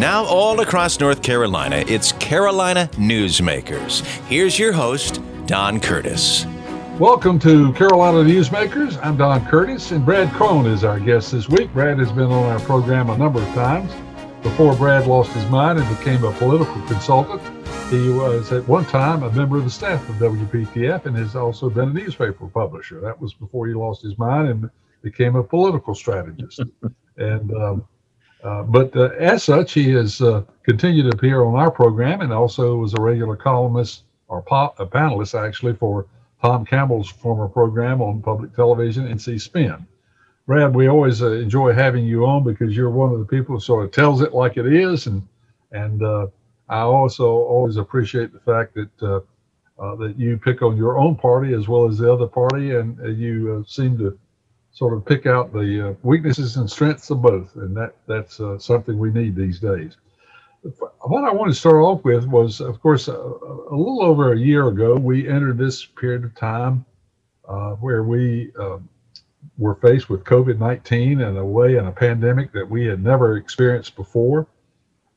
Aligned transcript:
Now, 0.00 0.24
all 0.24 0.60
across 0.60 0.98
North 0.98 1.22
Carolina, 1.22 1.84
it's 1.86 2.12
Carolina 2.12 2.88
Newsmakers. 2.94 4.00
Here's 4.28 4.58
your 4.58 4.72
host, 4.72 5.20
Don 5.44 5.78
Curtis. 5.78 6.46
Welcome 6.98 7.38
to 7.40 7.70
Carolina 7.74 8.26
Newsmakers. 8.26 8.98
I'm 9.04 9.18
Don 9.18 9.44
Curtis, 9.44 9.90
and 9.90 10.02
Brad 10.02 10.32
Crone 10.32 10.64
is 10.64 10.84
our 10.84 10.98
guest 10.98 11.32
this 11.32 11.50
week. 11.50 11.70
Brad 11.74 11.98
has 11.98 12.10
been 12.12 12.32
on 12.32 12.44
our 12.44 12.60
program 12.60 13.10
a 13.10 13.18
number 13.18 13.42
of 13.42 13.48
times. 13.48 13.92
Before 14.42 14.74
Brad 14.74 15.06
lost 15.06 15.32
his 15.32 15.44
mind 15.50 15.78
and 15.78 15.98
became 15.98 16.24
a 16.24 16.32
political 16.32 16.80
consultant, 16.86 17.42
he 17.90 18.08
was 18.08 18.52
at 18.52 18.66
one 18.66 18.86
time 18.86 19.22
a 19.22 19.30
member 19.32 19.58
of 19.58 19.64
the 19.64 19.70
staff 19.70 20.08
of 20.08 20.14
WPTF 20.14 21.04
and 21.04 21.14
has 21.14 21.36
also 21.36 21.68
been 21.68 21.90
a 21.90 21.92
newspaper 21.92 22.48
publisher. 22.48 23.02
That 23.02 23.20
was 23.20 23.34
before 23.34 23.66
he 23.66 23.74
lost 23.74 24.00
his 24.00 24.16
mind 24.16 24.48
and 24.48 24.70
became 25.02 25.36
a 25.36 25.44
political 25.44 25.94
strategist. 25.94 26.62
and 27.18 27.52
um, 27.52 27.84
uh, 28.42 28.62
but 28.62 28.94
uh, 28.96 29.10
as 29.18 29.44
such, 29.44 29.72
he 29.72 29.90
has 29.90 30.20
uh, 30.20 30.42
continued 30.62 31.04
to 31.04 31.10
appear 31.10 31.44
on 31.44 31.54
our 31.54 31.70
program 31.70 32.22
and 32.22 32.32
also 32.32 32.76
was 32.76 32.94
a 32.94 33.00
regular 33.00 33.36
columnist 33.36 34.04
or 34.28 34.38
a 34.38 34.86
panelist 34.86 35.38
actually 35.38 35.74
for 35.74 36.06
Tom 36.40 36.64
Campbell's 36.64 37.10
former 37.10 37.48
program 37.48 38.00
on 38.00 38.22
public 38.22 38.54
television, 38.54 39.06
NC 39.06 39.40
Spin. 39.40 39.86
Brad, 40.46 40.74
we 40.74 40.88
always 40.88 41.22
uh, 41.22 41.32
enjoy 41.32 41.72
having 41.72 42.06
you 42.06 42.24
on 42.24 42.42
because 42.42 42.74
you're 42.74 42.90
one 42.90 43.12
of 43.12 43.18
the 43.18 43.26
people 43.26 43.56
who 43.56 43.60
sort 43.60 43.84
of 43.84 43.92
tells 43.92 44.22
it 44.22 44.32
like 44.32 44.56
it 44.56 44.72
is, 44.72 45.06
and 45.06 45.22
and 45.72 46.02
uh, 46.02 46.26
I 46.68 46.80
also 46.80 47.28
always 47.30 47.76
appreciate 47.76 48.32
the 48.32 48.40
fact 48.40 48.74
that 48.74 49.22
that 49.78 50.14
you 50.16 50.36
pick 50.38 50.62
on 50.62 50.76
your 50.76 50.98
own 50.98 51.14
party 51.14 51.52
as 51.52 51.68
well 51.68 51.86
as 51.86 51.98
the 51.98 52.10
other 52.12 52.26
party, 52.26 52.74
and 52.74 52.98
you 53.18 53.64
seem 53.68 53.98
to 53.98 54.18
sort 54.80 54.94
of 54.94 55.04
pick 55.04 55.26
out 55.26 55.52
the 55.52 55.90
uh, 55.90 55.94
weaknesses 56.02 56.56
and 56.56 56.68
strengths 56.70 57.10
of 57.10 57.20
both, 57.20 57.54
and 57.56 57.76
that 57.76 57.92
that's 58.06 58.40
uh, 58.40 58.58
something 58.58 58.98
we 58.98 59.10
need 59.10 59.36
these 59.36 59.60
days. 59.60 59.98
What 61.02 61.24
I 61.24 61.34
want 61.34 61.52
to 61.52 61.54
start 61.54 61.76
off 61.76 62.02
with 62.02 62.24
was, 62.24 62.62
of 62.62 62.80
course, 62.80 63.06
a, 63.08 63.12
a 63.12 63.76
little 63.76 64.02
over 64.02 64.32
a 64.32 64.38
year 64.38 64.68
ago, 64.68 64.96
we 64.96 65.28
entered 65.28 65.58
this 65.58 65.84
period 65.84 66.24
of 66.24 66.34
time 66.34 66.86
uh, 67.46 67.72
where 67.72 68.04
we 68.04 68.52
um, 68.58 68.88
were 69.58 69.74
faced 69.74 70.08
with 70.08 70.24
COVID 70.24 70.58
19 70.58 71.20
and 71.20 71.36
a 71.36 71.44
way 71.44 71.76
and 71.76 71.86
a 71.86 71.92
pandemic 71.92 72.50
that 72.52 72.68
we 72.68 72.86
had 72.86 73.04
never 73.04 73.36
experienced 73.36 73.96
before. 73.96 74.46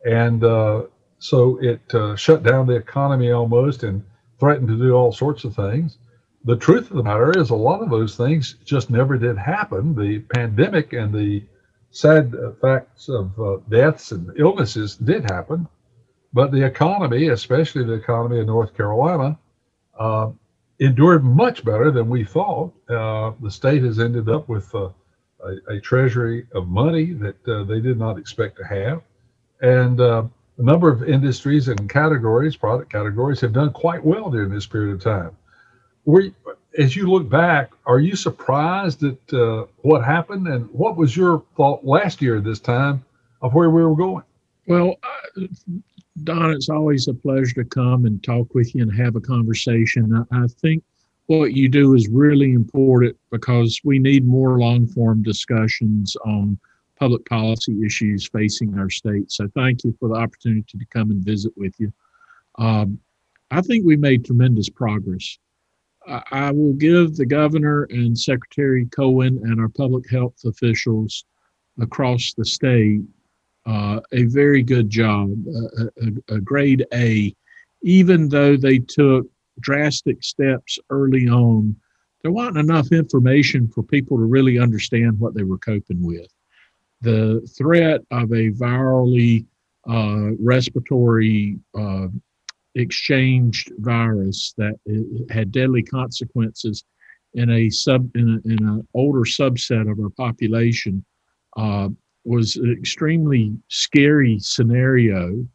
And 0.06 0.44
uh, 0.44 0.88
so 1.19 1.58
it 1.61 1.81
uh, 1.94 2.17
shut 2.17 2.44
down 2.44 2.67
the 2.67 2.75
economy 2.75 3.31
almost 3.31 3.84
and 3.84 4.03
threatened 4.41 4.67
to 4.67 4.78
do 4.78 4.91
all 4.91 5.14
sorts 5.14 5.45
of 5.45 5.56
things 5.56 6.00
the 6.45 6.58
truth 6.58 6.91
of 6.91 6.97
the 6.97 7.03
matter 7.03 7.31
is 7.38 7.49
a 7.49 7.55
lot 7.55 7.81
of 7.81 7.89
those 7.89 8.17
things 8.17 8.55
just 8.66 8.89
never 8.89 9.17
did 9.17 9.38
happen. 9.38 9.95
The 9.95 10.19
pandemic 10.19 10.94
and 10.94 11.13
the 11.13 11.44
sad 11.91 12.35
facts 12.59 13.08
of 13.08 13.39
uh, 13.39 13.58
deaths 13.69 14.11
and 14.11 14.31
illnesses 14.38 14.95
did 14.95 15.23
happen, 15.23 15.67
but 16.33 16.52
the 16.52 16.66
economy, 16.66 17.30
especially 17.30 17.85
the 17.85 17.94
economy 17.94 18.39
of 18.39 18.47
North 18.47 18.75
Carolina, 18.75 19.38
uh, 19.97 20.31
endured 20.80 21.23
much 21.23 21.63
better 21.63 21.91
than 21.91 22.09
we 22.09 22.25
thought. 22.25 22.73
Uh, 22.89 23.31
the 23.41 23.52
state 23.52 23.83
has 23.83 24.00
ended 24.00 24.28
up 24.28 24.50
with 24.50 24.73
uh, 24.75 24.89
a, 25.45 25.75
a, 25.75 25.80
treasury 25.80 26.45
of 26.55 26.67
money 26.67 27.13
that 27.13 27.47
uh, 27.47 27.63
they 27.63 27.80
did 27.80 27.97
not 27.97 28.17
expect 28.17 28.57
to 28.57 28.66
have. 28.66 29.02
And 29.61 30.02
uh, 30.02 30.23
a 30.57 30.61
number 30.61 30.89
of 30.89 31.07
industries 31.07 31.67
and 31.67 31.89
categories, 31.89 32.57
product 32.57 32.91
categories, 32.91 33.39
have 33.41 33.53
done 33.53 33.72
quite 33.72 34.03
well 34.03 34.30
during 34.30 34.50
this 34.50 34.66
period 34.66 34.95
of 34.95 35.02
time 35.02 35.38
were 36.06 36.30
as 36.78 36.96
you 36.96 37.09
look 37.09 37.30
back, 37.30 37.72
are 37.86 38.00
you 38.00 38.16
surprised 38.16 39.04
at 39.04 39.34
uh, 39.34 39.66
what 39.82 40.04
happened, 40.04 40.48
and 40.48 40.70
what 40.72 40.98
was 40.98 41.16
your 41.16 41.44
thought 41.56 41.86
last 41.86 42.22
year 42.22 42.42
this 42.42 42.59
time 42.59 43.04
of 43.42 43.54
where 43.54 43.70
we 43.70 43.84
were 43.84 43.96
going? 43.96 44.24
Well, 44.68 44.96
uh, 45.04 45.42
Don, 46.24 46.52
it's 46.52 46.70
always 46.70 47.08
a 47.08 47.14
pleasure 47.14 47.64
to 47.64 47.66
come 47.66 48.06
and 48.06 48.24
talk 48.24 48.54
with 48.54 48.74
you 48.74 48.84
and 48.84 48.96
have 48.96 49.16
a 49.16 49.22
conversation. 49.22 50.26
I, 50.31 50.44
I 50.44 50.48
think 50.62 50.84
what 51.28 51.53
you 51.53 51.69
do 51.69 51.94
is 51.94 52.08
really 52.08 52.53
important 52.53 53.18
because 53.31 53.80
we 53.84 54.00
need 54.00 54.25
more 54.25 54.59
long 54.59 54.88
form 54.88 55.24
discussions 55.24 56.16
on 56.25 56.58
public 57.00 57.25
policy 57.25 57.81
issues 57.86 58.28
facing 58.28 58.78
our 58.78 58.90
state. 58.90 59.31
So, 59.31 59.47
thank 59.56 59.84
you 59.84 59.96
for 60.00 60.09
the 60.09 60.16
opportunity 60.16 60.78
to 60.78 60.86
come 60.92 61.12
and 61.12 61.24
visit 61.24 61.53
with 61.56 61.74
you. 61.80 61.92
Um, 62.58 63.00
I 63.52 63.62
think 63.62 63.86
we 63.86 63.96
made 63.96 64.25
tremendous 64.25 64.69
progress. 64.69 65.38
I 66.08 66.52
will 66.52 66.74
give 66.74 67.16
the 67.16 67.25
governor 67.25 67.84
and 67.90 68.18
Secretary 68.18 68.86
Cohen 68.88 69.40
and 69.44 69.59
our 69.59 69.69
public 69.69 70.09
health 70.09 70.36
officials 70.46 71.25
across 71.80 72.34
the 72.34 72.46
state 72.46 73.02
uh, 73.66 74.00
a 74.12 74.25
very 74.25 74.62
good 74.62 74.90
job, 74.90 75.31
a, 75.47 75.84
a, 75.86 76.36
a, 76.36 76.42
grade 76.42 76.86
A, 76.94 77.34
even 77.81 78.28
though 78.28 78.58
they 78.58 78.80
took 78.80 79.25
drastic 79.62 80.24
steps 80.24 80.80
early 80.90 81.30
on. 81.30 81.75
There 82.22 82.31
wasn't 82.31 82.58
enough 82.58 82.92
information 82.92 83.68
for 83.69 83.84
people 83.84 84.18
to 84.18 84.24
really 84.24 84.59
understand 84.59 85.19
what 85.19 85.34
they 85.34 85.44
were 85.44 85.58
coping 85.58 86.03
with. 86.03 86.28
The 87.02 87.42
threat 87.58 88.02
of 88.12 88.31
a 88.31 88.52
virally 88.52 89.46
uh, 89.90 90.31
respiratory 90.40 91.59
uh, 91.78 92.08
exchanged 92.75 93.72
virus 93.78 94.53
that 94.57 94.75
had 95.29 95.51
deadly 95.51 95.84
consequences 95.84 96.84
in 97.34 97.50
a 97.50 97.69
sub 97.69 98.09
in, 98.16 98.29
a, 98.29 98.47
in 98.47 98.67
an 98.67 98.88
older 98.94 99.22
subset 99.22 99.91
of 99.91 100.00
our 100.00 100.09
population 100.09 101.03
uh, 101.57 101.89
was 102.25 102.56
an 102.56 102.72
extremely 102.72 103.53
scary 103.69 104.39
scenario. 104.39 105.45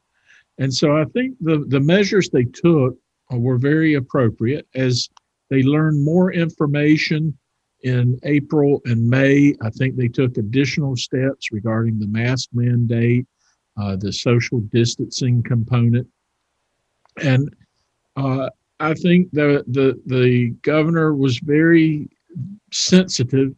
And 0.58 0.72
so 0.72 0.96
i 0.96 1.04
think 1.06 1.36
the 1.40 1.64
the 1.68 1.80
measures 1.80 2.30
they 2.30 2.44
took 2.44 2.96
were 3.30 3.58
very 3.58 3.94
appropriate 3.94 4.66
as 4.74 5.08
they 5.50 5.62
learned 5.62 6.04
more 6.04 6.32
information 6.32 7.36
in 7.82 8.18
april 8.24 8.80
and 8.86 9.08
may. 9.08 9.54
I 9.62 9.70
think 9.70 9.96
they 9.96 10.08
took 10.08 10.36
additional 10.36 10.96
steps 10.96 11.52
regarding 11.52 11.98
the 11.98 12.08
mask 12.08 12.48
mandate 12.52 13.26
uh, 13.80 13.94
the 13.96 14.12
social 14.12 14.60
distancing 14.60 15.42
component 15.42 16.08
and 17.22 17.54
uh, 18.16 18.48
I 18.80 18.94
think 18.94 19.30
the, 19.32 19.64
the 19.66 20.00
the 20.06 20.50
governor 20.62 21.14
was 21.14 21.38
very 21.38 22.08
sensitive 22.72 23.54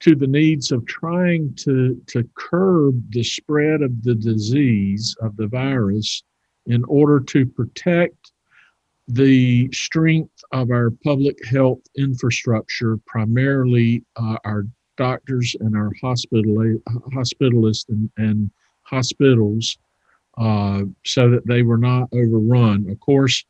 to 0.00 0.14
the 0.14 0.26
needs 0.26 0.72
of 0.72 0.86
trying 0.86 1.54
to 1.56 2.00
to 2.08 2.28
curb 2.34 3.02
the 3.10 3.24
spread 3.24 3.82
of 3.82 4.02
the 4.02 4.14
disease 4.14 5.16
of 5.20 5.36
the 5.36 5.48
virus 5.48 6.22
in 6.66 6.84
order 6.84 7.20
to 7.20 7.46
protect 7.46 8.32
the 9.08 9.68
strength 9.72 10.42
of 10.52 10.70
our 10.70 10.90
public 11.04 11.44
health 11.46 11.78
infrastructure, 11.96 12.98
primarily 13.06 14.02
uh, 14.16 14.36
our 14.44 14.64
doctors 14.96 15.54
and 15.60 15.76
our 15.76 15.92
hospital 16.00 16.76
hospitalists 17.14 17.88
and, 17.88 18.10
and 18.16 18.50
hospitals 18.82 19.78
uh, 20.36 20.82
so 21.04 21.30
that 21.30 21.46
they 21.46 21.62
were 21.62 21.78
not 21.78 22.08
overrun. 22.12 22.88
Of 22.90 23.00
course, 23.00 23.44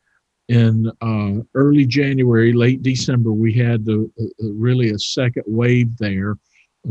in 0.48 0.90
uh, 1.00 1.42
early 1.54 1.86
January, 1.86 2.52
late 2.52 2.82
December, 2.82 3.32
we 3.32 3.52
had 3.52 3.84
the 3.84 4.10
uh, 4.20 4.52
really 4.52 4.90
a 4.90 4.98
second 4.98 5.42
wave 5.46 5.96
there, 5.98 6.36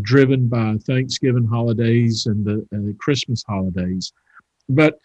driven 0.02 0.48
by 0.48 0.76
Thanksgiving 0.86 1.46
holidays 1.46 2.26
and 2.26 2.44
the, 2.44 2.68
the 2.72 2.96
Christmas 3.00 3.44
holidays. 3.48 4.12
But 4.68 5.00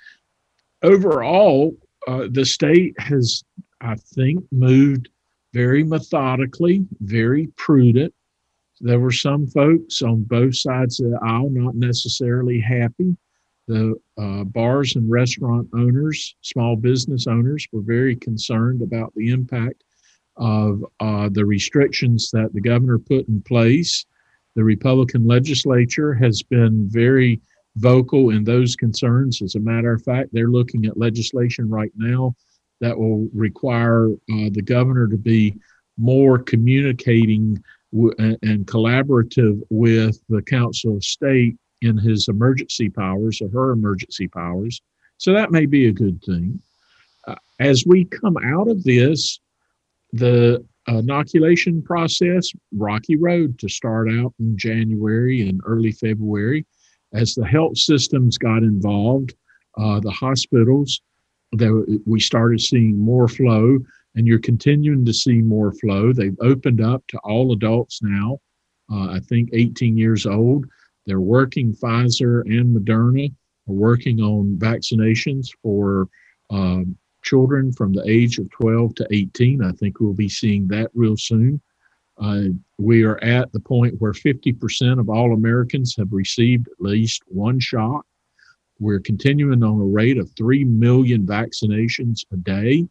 overall, 0.83 1.77
uh, 2.09 2.27
the 2.31 2.45
state 2.45 2.99
has, 2.99 3.45
I 3.81 3.95
think, 3.95 4.45
moved 4.51 5.09
very 5.53 5.85
methodically, 5.85 6.87
very 7.01 7.49
prudent. 7.57 8.13
There 8.81 8.99
were 9.01 9.13
some 9.13 9.47
folks 9.47 10.03
on 10.03 10.23
both 10.23 10.57
sides 10.57 11.01
of 11.01 11.11
the 11.11 11.21
aisle 11.23 11.51
not 11.51 11.75
necessarily 11.77 12.59
happy 12.59 13.17
the 13.71 13.95
uh, 14.19 14.45
bars 14.45 14.97
and 14.97 15.09
restaurant 15.09 15.69
owners, 15.75 16.35
small 16.41 16.75
business 16.75 17.27
owners, 17.29 17.67
were 17.73 17.83
very 17.83 18.17
concerned 18.17 18.83
about 18.83 19.13
the 19.15 19.31
impact 19.31 19.85
of 20.37 20.85
uh, 20.99 21.29
the 21.31 21.45
restrictions 21.45 22.31
that 22.33 22.53
the 22.53 22.61
governor 22.61 22.99
put 22.99 23.29
in 23.29 23.41
place. 23.43 24.05
The 24.57 24.65
Republican 24.65 25.25
legislature 25.25 26.13
has 26.15 26.43
been 26.43 26.89
very 26.91 27.41
vocal 27.77 28.31
in 28.31 28.43
those 28.43 28.75
concerns. 28.75 29.41
As 29.41 29.55
a 29.55 29.61
matter 29.61 29.93
of 29.93 30.03
fact, 30.03 30.31
they're 30.33 30.51
looking 30.51 30.87
at 30.87 30.99
legislation 30.99 31.71
right 31.71 31.93
now 31.97 32.35
that 32.81 32.99
will 32.99 33.29
require 33.33 34.09
uh, 34.09 34.51
the 34.51 34.63
governor 34.65 35.07
to 35.07 35.19
be 35.19 35.55
more 35.97 36.39
communicating 36.39 37.63
w- 37.93 38.15
and 38.19 38.67
collaborative 38.67 39.61
with 39.71 40.21
the 40.29 40.43
Council 40.43 40.97
of 40.97 41.05
State 41.05 41.57
in 41.83 41.97
his 41.97 42.29
emergency 42.29 42.89
powers 42.89 43.41
or 43.41 43.49
her 43.49 43.73
emergency 43.73 44.29
powers. 44.29 44.81
So 45.19 45.33
that 45.33 45.51
may 45.51 45.67
be 45.67 45.87
a 45.87 45.93
good 45.93 46.23
thing. 46.25 46.61
Uh, 47.27 47.35
as 47.59 47.85
we 47.87 48.05
come 48.07 48.37
out 48.39 48.69
of 48.69 48.83
this, 48.85 49.41
the 50.13 50.65
inoculation 50.89 51.83
process, 51.83 52.51
rocky 52.73 53.17
road 53.17 53.59
to 53.59 53.69
start 53.69 54.11
out 54.11 54.35
in 54.41 54.57
January 54.57 55.49
and 55.49 55.61
early 55.65 55.93
February. 55.93 56.67
as 57.13 57.35
the 57.35 57.45
health 57.45 57.77
systems 57.77 58.39
got 58.39 58.59
involved, 58.59 59.35
uh, 59.77 59.99
the 59.99 60.11
hospitals, 60.13 61.01
there, 61.53 61.83
we 62.07 62.21
started 62.21 62.61
seeing 62.61 62.97
more 62.97 63.27
flow, 63.27 63.79
and 64.15 64.29
you're 64.29 64.39
continuing 64.39 65.05
to 65.05 65.13
see 65.13 65.41
more 65.41 65.73
flow. 65.73 66.13
They've 66.13 66.37
opened 66.41 66.81
up 66.81 67.05
to 67.09 67.19
all 67.25 67.53
adults 67.53 68.01
now, 68.01 68.39
uh, 68.93 69.11
I 69.11 69.21
think 69.29 69.51
18 69.53 69.97
years 69.97 70.25
old. 70.25 70.67
They're 71.07 71.21
working, 71.21 71.75
Pfizer 71.75 72.43
and 72.43 72.77
Moderna 72.77 73.33
are 73.69 73.73
working 73.73 74.21
on 74.21 74.57
vaccinations 74.59 75.49
for 75.63 76.09
um, 76.51 76.97
children 77.23 77.73
from 77.73 77.93
the 77.93 78.09
age 78.09 78.39
of 78.39 78.51
12 78.51 78.95
to 78.97 79.07
18. 79.11 79.63
I 79.63 79.73
think 79.73 80.01
we'll 80.01 80.13
be 80.13 80.29
seeing 80.29 80.69
that 80.69 80.91
real 80.95 81.17
soon. 81.17 81.61
Uh, 82.19 82.45
we 82.79 83.03
are 83.03 83.23
at 83.25 83.51
the 83.53 83.61
point 83.61 83.95
where 83.99 84.13
50% 84.13 85.01
of 85.01 85.09
all 85.09 85.33
Americans 85.33 85.97
have 85.97 86.13
received 86.13 86.69
at 86.69 86.81
least 86.81 87.23
one 87.27 87.59
shot. 87.59 88.05
We're 88.79 89.01
continuing 89.01 89.63
on 89.63 89.81
a 89.81 89.85
rate 89.85 90.19
of 90.19 90.31
3 90.37 90.65
million 90.65 91.27
vaccinations 91.27 92.25
a 92.33 92.37
day. 92.37 92.87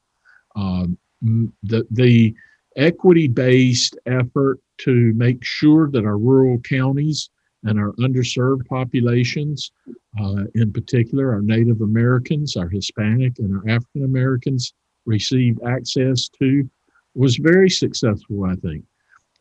Um, 0.55 0.97
the, 1.21 1.85
the 1.91 2.33
equity 2.75 3.27
based 3.27 3.97
effort 4.05 4.59
to 4.79 5.13
make 5.15 5.43
sure 5.43 5.89
that 5.91 6.05
our 6.05 6.17
rural 6.17 6.59
counties 6.59 7.29
and 7.63 7.79
our 7.79 7.91
underserved 7.93 8.65
populations, 8.67 9.71
uh, 10.21 10.43
in 10.55 10.71
particular 10.71 11.31
our 11.31 11.41
Native 11.41 11.81
Americans, 11.81 12.55
our 12.55 12.69
Hispanic, 12.69 13.39
and 13.39 13.55
our 13.55 13.69
African 13.69 14.05
Americans, 14.05 14.73
received 15.05 15.59
access 15.63 16.29
to 16.39 16.69
was 17.15 17.37
very 17.37 17.69
successful, 17.69 18.45
I 18.45 18.55
think. 18.55 18.83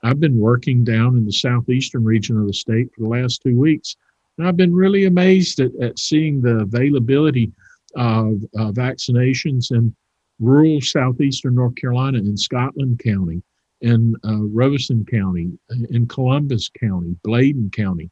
I've 0.02 0.20
been 0.20 0.38
working 0.38 0.84
down 0.84 1.16
in 1.16 1.26
the 1.26 1.32
southeastern 1.32 2.04
region 2.04 2.38
of 2.38 2.46
the 2.46 2.52
state 2.52 2.88
for 2.94 3.02
the 3.02 3.08
last 3.08 3.42
two 3.42 3.58
weeks, 3.58 3.96
and 4.36 4.46
I've 4.46 4.56
been 4.56 4.74
really 4.74 5.06
amazed 5.06 5.60
at, 5.60 5.74
at 5.80 5.98
seeing 5.98 6.40
the 6.40 6.60
availability 6.60 7.52
of 7.96 8.42
uh, 8.56 8.70
vaccinations 8.72 9.70
in 9.70 9.94
rural 10.40 10.80
southeastern 10.80 11.56
North 11.56 11.74
Carolina 11.74 12.18
in 12.18 12.36
Scotland 12.36 13.00
County, 13.02 13.42
in 13.80 14.14
uh, 14.24 14.42
Robeson 14.42 15.04
County, 15.04 15.50
in 15.90 16.06
Columbus 16.06 16.68
County, 16.68 17.16
Bladen 17.22 17.70
County. 17.70 18.10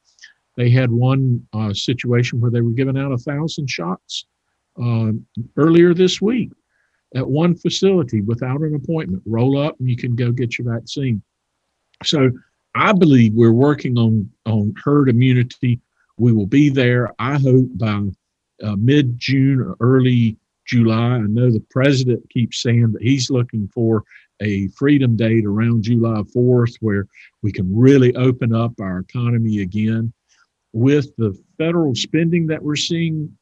They 0.56 0.70
had 0.70 0.90
one 0.90 1.46
uh, 1.52 1.74
situation 1.74 2.40
where 2.40 2.50
they 2.50 2.60
were 2.60 2.70
giving 2.70 2.96
out 2.96 3.12
a 3.12 3.18
thousand 3.18 3.68
shots 3.68 4.26
uh, 4.82 5.12
earlier 5.56 5.92
this 5.92 6.20
week 6.20 6.50
at 7.14 7.26
one 7.26 7.54
facility 7.54 8.22
without 8.22 8.60
an 8.60 8.74
appointment. 8.74 9.22
Roll 9.26 9.58
up 9.58 9.78
and 9.78 9.88
you 9.88 9.96
can 9.96 10.14
go 10.14 10.32
get 10.32 10.58
your 10.58 10.72
vaccine. 10.72 11.22
So 12.04 12.30
I 12.74 12.92
believe 12.92 13.32
we're 13.34 13.52
working 13.52 13.98
on 13.98 14.30
on 14.44 14.74
herd 14.82 15.08
immunity. 15.08 15.80
We 16.18 16.32
will 16.32 16.46
be 16.46 16.68
there. 16.68 17.14
I 17.18 17.38
hope 17.38 17.68
by 17.74 18.08
uh, 18.62 18.76
mid 18.76 19.18
June 19.18 19.60
or 19.60 19.76
early 19.80 20.36
July. 20.66 21.16
I 21.16 21.20
know 21.20 21.50
the 21.50 21.64
president 21.70 22.28
keeps 22.30 22.62
saying 22.62 22.92
that 22.92 23.02
he's 23.02 23.30
looking 23.30 23.68
for 23.68 24.04
a 24.40 24.68
freedom 24.68 25.16
date 25.16 25.44
around 25.44 25.82
July 25.82 26.22
4th 26.34 26.76
where 26.80 27.06
we 27.42 27.52
can 27.52 27.74
really 27.76 28.14
open 28.16 28.54
up 28.54 28.72
our 28.80 28.98
economy 28.98 29.60
again. 29.60 30.12
With 30.72 31.14
the 31.16 31.36
federal 31.56 31.94
spending 31.94 32.46
that 32.48 32.62
we're 32.62 32.76
seeing, 32.76 33.34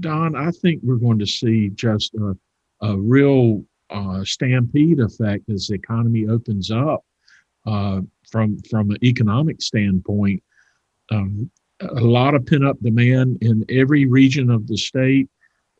Don, 0.00 0.36
I 0.36 0.50
think 0.50 0.80
we're 0.82 0.96
going 0.96 1.18
to 1.18 1.26
see 1.26 1.70
just 1.70 2.14
a, 2.14 2.36
a 2.82 2.98
real 2.98 3.64
uh, 3.88 4.24
stampede 4.24 5.00
effect 5.00 5.48
as 5.48 5.66
the 5.66 5.74
economy 5.74 6.28
opens 6.28 6.70
up 6.70 7.04
uh, 7.66 8.00
from 8.30 8.58
from 8.70 8.90
an 8.90 8.98
economic 9.02 9.62
standpoint. 9.62 10.42
Um, 11.10 11.50
a 11.80 12.00
lot 12.00 12.34
of 12.34 12.46
pent 12.46 12.64
up 12.64 12.78
demand 12.80 13.38
in 13.40 13.64
every 13.70 14.04
region 14.04 14.50
of 14.50 14.66
the 14.66 14.76
state 14.76 15.28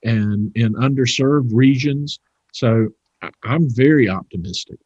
and 0.02 0.50
in 0.56 0.74
underserved 0.74 1.50
regions. 1.52 2.18
So 2.52 2.88
I'm 3.42 3.68
very 3.70 4.08
optimistic. 4.08 4.78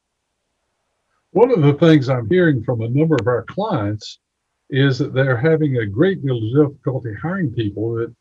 One 1.31 1.51
of 1.51 1.63
the 1.63 1.75
things 1.75 2.09
I'm 2.09 2.29
hearing 2.29 2.63
from 2.63 2.81
a 2.81 2.89
number 2.89 3.17
of 3.21 3.27
our 3.27 3.45
clients 3.45 4.21
is 4.71 4.99
that 4.99 5.13
they're 5.13 5.37
having 5.37 5.79
a 5.79 5.87
great 5.87 6.25
deal 6.25 6.39
of 6.39 6.71
difficulty 6.71 7.13
hiring 7.21 7.53
people. 7.53 7.95
That 7.95 8.15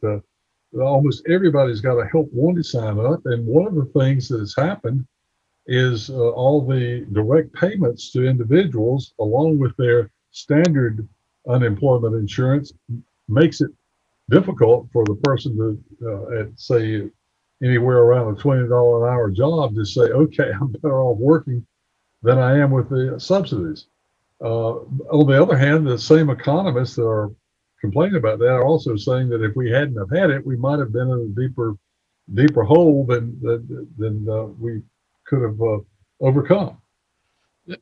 uh, 0.75 0.81
almost 0.81 1.23
everybody's 1.29 1.81
got 1.81 1.99
a 1.99 2.07
help 2.07 2.29
wanted 2.33 2.65
sign 2.65 2.99
up, 2.99 3.21
and 3.25 3.45
one 3.45 3.67
of 3.67 3.75
the 3.75 3.91
things 3.99 4.27
that 4.29 4.39
has 4.39 4.55
happened 4.57 5.05
is 5.67 6.09
uh, 6.09 6.29
all 6.31 6.65
the 6.65 7.05
direct 7.13 7.53
payments 7.53 8.11
to 8.11 8.27
individuals, 8.27 9.13
along 9.19 9.59
with 9.59 9.75
their 9.77 10.09
standard 10.31 11.07
unemployment 11.47 12.15
insurance, 12.15 12.73
makes 13.29 13.61
it 13.61 13.71
difficult 14.29 14.87
for 14.91 15.05
the 15.05 15.15
person 15.23 15.55
to, 15.57 15.83
uh, 16.05 16.39
at 16.41 16.59
say, 16.59 17.09
anywhere 17.61 17.99
around 17.99 18.35
a 18.35 18.39
twenty 18.39 18.67
dollar 18.67 19.07
an 19.07 19.13
hour 19.13 19.29
job 19.29 19.75
to 19.75 19.85
say, 19.85 20.01
okay, 20.01 20.51
I'm 20.61 20.71
better 20.71 21.01
off 21.01 21.17
working 21.17 21.65
than 22.21 22.39
I 22.39 22.57
am 22.57 22.71
with 22.71 22.89
the 22.89 23.19
subsidies. 23.19 23.87
Uh, 24.41 24.79
on 25.11 25.27
the 25.27 25.41
other 25.41 25.57
hand, 25.57 25.87
the 25.87 25.97
same 25.97 26.29
economists 26.29 26.95
that 26.95 27.05
are 27.05 27.31
complaining 27.79 28.15
about 28.15 28.39
that 28.39 28.49
are 28.49 28.65
also 28.65 28.95
saying 28.95 29.29
that 29.29 29.43
if 29.43 29.55
we 29.55 29.69
hadn't 29.69 29.97
have 29.97 30.09
had 30.09 30.29
it, 30.29 30.45
we 30.45 30.57
might 30.57 30.79
have 30.79 30.91
been 30.91 31.09
in 31.09 31.33
a 31.33 31.41
deeper, 31.41 31.75
deeper 32.33 32.63
hole 32.63 33.05
than 33.05 33.37
than, 33.41 33.87
than 33.97 34.29
uh, 34.29 34.43
we 34.43 34.81
could 35.25 35.41
have 35.41 35.61
uh, 35.61 35.79
overcome. 36.21 36.77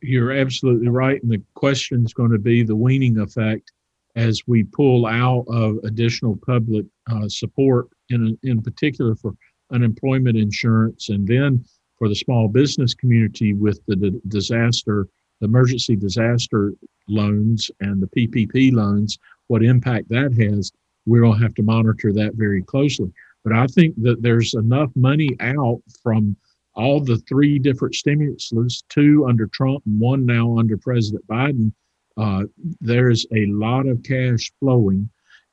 You're 0.02 0.32
absolutely 0.32 0.90
right. 0.90 1.22
And 1.24 1.32
the 1.32 1.42
question 1.56 2.06
is 2.06 2.14
going 2.14 2.32
to 2.32 2.40
be 2.40 2.64
the 2.64 2.76
weaning 2.76 3.18
effect 3.20 3.72
as 4.16 4.42
we 4.46 4.64
pull 4.64 5.06
out 5.06 5.46
of 5.48 5.78
additional 5.84 6.38
public 6.46 6.86
uh, 7.10 7.28
support, 7.28 7.88
in, 8.10 8.38
in 8.44 8.62
particular 8.62 9.16
for 9.16 9.34
unemployment 9.72 10.38
insurance, 10.38 11.10
and 11.10 11.28
then 11.28 11.64
for 11.98 12.10
the 12.10 12.16
small 12.16 12.48
business 12.48 12.94
community 12.94 13.54
with 13.54 13.80
the 13.88 14.20
disaster, 14.28 15.08
the 15.40 15.48
emergency 15.48 15.96
disaster 15.96 16.74
loans 17.08 17.70
and 17.80 18.02
the 18.02 18.08
PPP 18.08 18.74
loans, 18.74 19.18
what 19.48 19.64
impact 19.64 20.10
that 20.10 20.34
has, 20.34 20.72
we're 21.06 21.22
going 21.22 21.38
to 21.38 21.44
have 21.44 21.56
to 21.56 21.64
monitor 21.64 22.14
that 22.14 22.36
very 22.36 22.64
closely. 22.64 23.12
But 23.44 23.54
I 23.54 23.68
think 23.68 23.96
that 24.02 24.22
there's 24.22 24.54
enough 24.54 24.92
money 24.96 25.36
out 25.40 25.82
from 26.04 26.36
all 26.74 27.00
the 27.00 27.18
three 27.28 27.60
different 27.60 27.96
stimulus, 27.96 28.84
two 28.88 29.26
under 29.28 29.48
Trump 29.48 29.84
and 29.86 30.00
one 30.00 30.26
now 30.26 30.58
under 30.58 30.78
President 30.78 31.26
Biden, 31.28 31.74
uh, 32.18 32.44
there's 32.80 33.26
a 33.34 33.46
lot 33.48 33.88
of 33.88 34.04
cash 34.04 34.52
flowing 34.60 35.10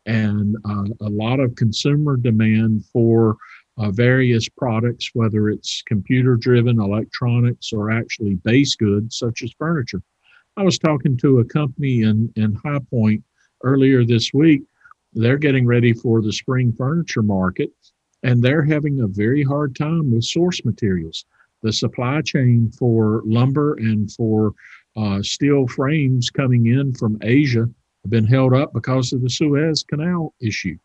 and 0.06 0.56
uh, 0.64 0.84
a 1.00 1.10
lot 1.10 1.40
of 1.40 1.54
consumer 1.54 2.16
demand 2.16 2.84
for 2.92 3.36
uh, 3.78 3.90
various 3.90 4.48
products, 4.48 5.10
whether 5.14 5.48
it's 5.48 5.82
computer 5.86 6.36
driven 6.36 6.80
electronics 6.80 7.72
or 7.72 7.90
actually 7.90 8.34
base 8.34 8.74
goods 8.74 9.16
such 9.16 9.42
as 9.42 9.52
furniture. 9.58 10.02
I 10.56 10.62
was 10.62 10.78
talking 10.78 11.16
to 11.18 11.38
a 11.38 11.44
company 11.44 12.02
in, 12.02 12.32
in 12.36 12.54
High 12.54 12.80
Point 12.90 13.22
earlier 13.62 14.04
this 14.04 14.32
week. 14.34 14.62
They're 15.12 15.38
getting 15.38 15.66
ready 15.66 15.92
for 15.92 16.20
the 16.20 16.32
spring 16.32 16.72
furniture 16.72 17.22
market 17.22 17.70
and 18.22 18.42
they're 18.42 18.64
having 18.64 19.00
a 19.00 19.06
very 19.06 19.42
hard 19.42 19.76
time 19.76 20.10
with 20.12 20.24
source 20.24 20.64
materials. 20.64 21.24
The 21.62 21.72
supply 21.72 22.20
chain 22.22 22.70
for 22.76 23.22
lumber 23.24 23.74
and 23.74 24.10
for 24.12 24.52
uh, 24.96 25.22
steel 25.22 25.66
frames 25.68 26.30
coming 26.30 26.66
in 26.66 26.94
from 26.94 27.18
Asia 27.22 27.68
have 28.02 28.10
been 28.10 28.26
held 28.26 28.54
up 28.54 28.72
because 28.72 29.12
of 29.12 29.22
the 29.22 29.30
Suez 29.30 29.84
Canal 29.84 30.34
issue. 30.40 30.78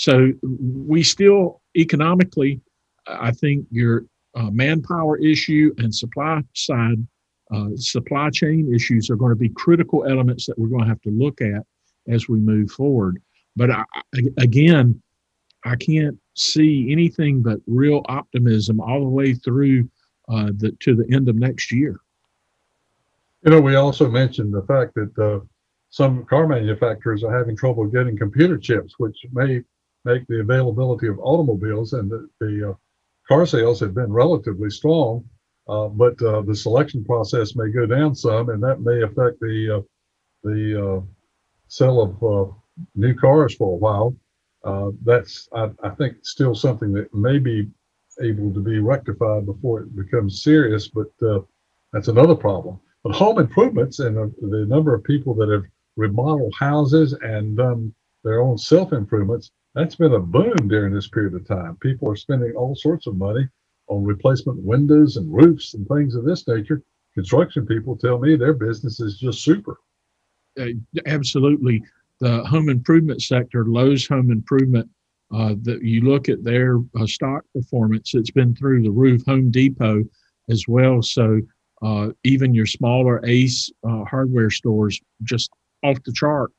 So 0.00 0.32
we 0.42 1.02
still 1.02 1.60
economically, 1.76 2.62
I 3.06 3.32
think 3.32 3.66
your 3.70 4.06
uh, 4.34 4.48
manpower 4.50 5.18
issue 5.18 5.74
and 5.76 5.94
supply 5.94 6.42
side, 6.54 7.06
uh, 7.52 7.68
supply 7.76 8.30
chain 8.30 8.74
issues 8.74 9.10
are 9.10 9.16
going 9.16 9.28
to 9.28 9.36
be 9.36 9.50
critical 9.50 10.06
elements 10.06 10.46
that 10.46 10.58
we're 10.58 10.68
going 10.68 10.84
to 10.84 10.88
have 10.88 11.02
to 11.02 11.10
look 11.10 11.42
at 11.42 11.66
as 12.08 12.30
we 12.30 12.38
move 12.38 12.70
forward. 12.70 13.20
But 13.56 13.72
I, 13.72 13.84
again, 14.38 15.02
I 15.66 15.76
can't 15.76 16.18
see 16.32 16.90
anything 16.90 17.42
but 17.42 17.58
real 17.66 18.00
optimism 18.06 18.80
all 18.80 19.00
the 19.00 19.10
way 19.10 19.34
through 19.34 19.86
uh, 20.30 20.46
the, 20.56 20.74
to 20.80 20.94
the 20.94 21.14
end 21.14 21.28
of 21.28 21.36
next 21.36 21.70
year. 21.70 22.00
You 23.44 23.50
know, 23.50 23.60
we 23.60 23.74
also 23.74 24.08
mentioned 24.08 24.54
the 24.54 24.62
fact 24.62 24.94
that 24.94 25.18
uh, 25.18 25.44
some 25.90 26.24
car 26.24 26.46
manufacturers 26.46 27.22
are 27.22 27.36
having 27.36 27.54
trouble 27.54 27.84
getting 27.84 28.16
computer 28.16 28.56
chips, 28.56 28.94
which 28.96 29.18
may 29.32 29.62
make 30.04 30.26
the 30.26 30.40
availability 30.40 31.08
of 31.08 31.18
automobiles 31.20 31.92
and 31.92 32.10
the, 32.10 32.28
the 32.40 32.70
uh, 32.70 32.74
car 33.28 33.46
sales 33.46 33.80
have 33.80 33.94
been 33.94 34.12
relatively 34.12 34.70
strong, 34.70 35.24
uh, 35.68 35.88
but 35.88 36.20
uh, 36.22 36.42
the 36.42 36.54
selection 36.54 37.04
process 37.04 37.54
may 37.56 37.70
go 37.70 37.86
down 37.86 38.14
some, 38.14 38.48
and 38.50 38.62
that 38.62 38.80
may 38.80 39.02
affect 39.02 39.40
the 39.40 39.78
uh, 39.78 39.82
the 40.42 41.04
sale 41.68 42.16
of 42.22 42.54
new 42.94 43.14
cars 43.14 43.54
for 43.54 43.74
a 43.74 43.76
while 43.76 44.16
uh, 44.64 44.90
that's 45.04 45.48
I, 45.54 45.70
I, 45.82 45.90
think 45.90 46.16
still 46.22 46.54
something 46.54 46.92
that 46.92 47.12
may 47.14 47.38
be 47.38 47.68
able 48.20 48.52
to 48.52 48.60
be 48.60 48.78
rectified 48.78 49.46
before 49.46 49.80
it 49.80 49.96
becomes 49.96 50.42
serious, 50.42 50.88
but 50.88 51.10
uh, 51.22 51.40
that's 51.92 52.08
another 52.08 52.34
problem. 52.34 52.78
But 53.02 53.14
home 53.14 53.38
improvements 53.38 54.00
and 54.00 54.18
uh, 54.18 54.26
the 54.40 54.66
number 54.66 54.94
of 54.94 55.02
people 55.04 55.34
that 55.36 55.48
have 55.48 55.64
remodeled 55.96 56.54
houses 56.58 57.14
and 57.22 57.56
done 57.56 57.94
their 58.22 58.42
own 58.42 58.58
self 58.58 58.92
improvements. 58.92 59.50
That's 59.74 59.94
been 59.94 60.14
a 60.14 60.20
boom 60.20 60.68
during 60.68 60.92
this 60.92 61.08
period 61.08 61.34
of 61.34 61.46
time. 61.46 61.76
People 61.76 62.10
are 62.10 62.16
spending 62.16 62.52
all 62.56 62.74
sorts 62.74 63.06
of 63.06 63.16
money 63.16 63.48
on 63.86 64.04
replacement 64.04 64.58
windows 64.62 65.16
and 65.16 65.32
roofs 65.32 65.74
and 65.74 65.86
things 65.86 66.14
of 66.14 66.24
this 66.24 66.46
nature. 66.48 66.82
Construction 67.14 67.66
people 67.66 67.96
tell 67.96 68.18
me 68.18 68.36
their 68.36 68.52
business 68.52 69.00
is 69.00 69.18
just 69.18 69.42
super. 69.42 69.78
Uh, 70.58 70.70
absolutely. 71.06 71.82
The 72.20 72.44
home 72.44 72.68
improvement 72.68 73.22
sector, 73.22 73.64
Lowe's 73.64 74.06
Home 74.08 74.30
Improvement, 74.30 74.88
uh, 75.32 75.54
that 75.62 75.82
you 75.82 76.00
look 76.00 76.28
at 76.28 76.42
their 76.42 76.78
uh, 76.98 77.06
stock 77.06 77.44
performance, 77.54 78.14
it's 78.14 78.32
been 78.32 78.54
through 78.54 78.82
the 78.82 78.90
roof. 78.90 79.22
Home 79.26 79.50
Depot 79.50 80.02
as 80.48 80.64
well. 80.66 81.02
So 81.02 81.40
uh, 81.82 82.10
even 82.24 82.54
your 82.54 82.66
smaller 82.66 83.24
Ace 83.24 83.70
uh, 83.88 84.04
hardware 84.04 84.50
stores 84.50 85.00
just 85.22 85.50
off 85.84 86.02
the 86.04 86.12
chart. 86.12 86.52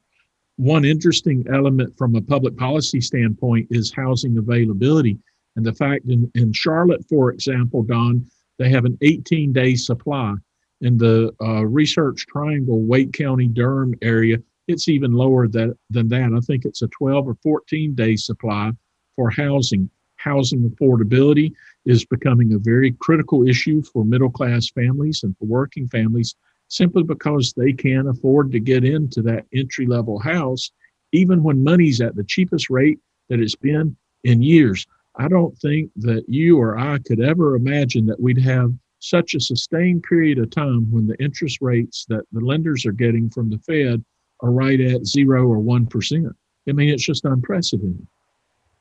One 0.62 0.86
interesting 0.86 1.44
element 1.52 1.98
from 1.98 2.14
a 2.14 2.22
public 2.22 2.56
policy 2.56 3.02
standpoint 3.02 3.66
is 3.72 3.92
housing 3.92 4.38
availability. 4.38 5.18
And 5.56 5.66
the 5.66 5.74
fact 5.74 6.06
in, 6.06 6.30
in 6.36 6.54
Charlotte, 6.54 7.04
for 7.10 7.32
example, 7.32 7.82
Don, 7.82 8.28
they 8.60 8.70
have 8.70 8.86
an 8.86 8.96
18 9.02 9.54
day 9.54 9.74
supply. 9.74 10.36
In 10.82 11.00
the 11.00 11.34
uh, 11.42 11.66
Research 11.66 12.28
Triangle, 12.28 12.80
Wake 12.80 13.12
County, 13.12 13.48
Durham 13.48 13.96
area, 14.04 14.38
it's 14.68 14.88
even 14.88 15.14
lower 15.14 15.48
that, 15.48 15.76
than 15.90 16.08
that. 16.10 16.32
I 16.32 16.40
think 16.42 16.66
it's 16.66 16.84
a 16.84 16.88
12 16.90 17.30
or 17.30 17.38
14 17.42 17.96
day 17.96 18.16
supply 18.16 18.72
for 19.16 19.32
housing. 19.32 19.90
Housing 20.18 20.70
affordability 20.70 21.54
is 21.88 22.06
becoming 22.06 22.54
a 22.54 22.60
very 22.60 22.92
critical 23.00 23.48
issue 23.48 23.82
for 23.82 24.06
middle 24.06 24.30
class 24.30 24.70
families 24.70 25.24
and 25.24 25.36
for 25.40 25.46
working 25.46 25.88
families 25.88 26.36
simply 26.72 27.04
because 27.04 27.54
they 27.54 27.74
can't 27.74 28.08
afford 28.08 28.50
to 28.50 28.60
get 28.60 28.86
into 28.86 29.22
that 29.22 29.46
entry 29.54 29.86
level 29.86 30.18
house, 30.18 30.72
even 31.12 31.44
when 31.44 31.62
money's 31.62 32.00
at 32.00 32.16
the 32.16 32.24
cheapest 32.24 32.70
rate 32.70 32.98
that 33.30 33.42
it's 33.42 33.56
been 33.56 33.96
in 34.24 34.42
years. 34.42 34.88
I 35.18 35.28
don't 35.28 35.56
think 35.58 35.92
that 35.98 36.24
you 36.30 36.58
or 36.58 36.80
I 36.80 37.00
could 37.00 37.20
ever 37.20 37.56
imagine 37.56 38.06
that 38.06 38.22
we'd 38.22 38.40
have 38.40 38.72
such 39.00 39.36
a 39.36 39.42
sustained 39.42 40.04
period 40.04 40.40
of 40.40 40.50
time 40.50 40.90
when 40.90 41.08
the 41.08 41.22
interest 41.22 41.58
rates 41.60 42.06
that 42.08 42.24
the 42.32 42.40
lenders 42.40 42.86
are 42.86 42.94
getting 42.94 43.30
from 43.30 43.50
the 43.50 43.58
Fed 43.60 44.04
are 44.40 44.52
right 44.52 44.80
at 44.80 45.06
zero 45.06 45.46
or 45.46 45.58
1%. 45.58 46.34
I 46.70 46.72
mean, 46.72 46.88
it's 46.88 47.06
just 47.06 47.26
unprecedented. 47.26 48.08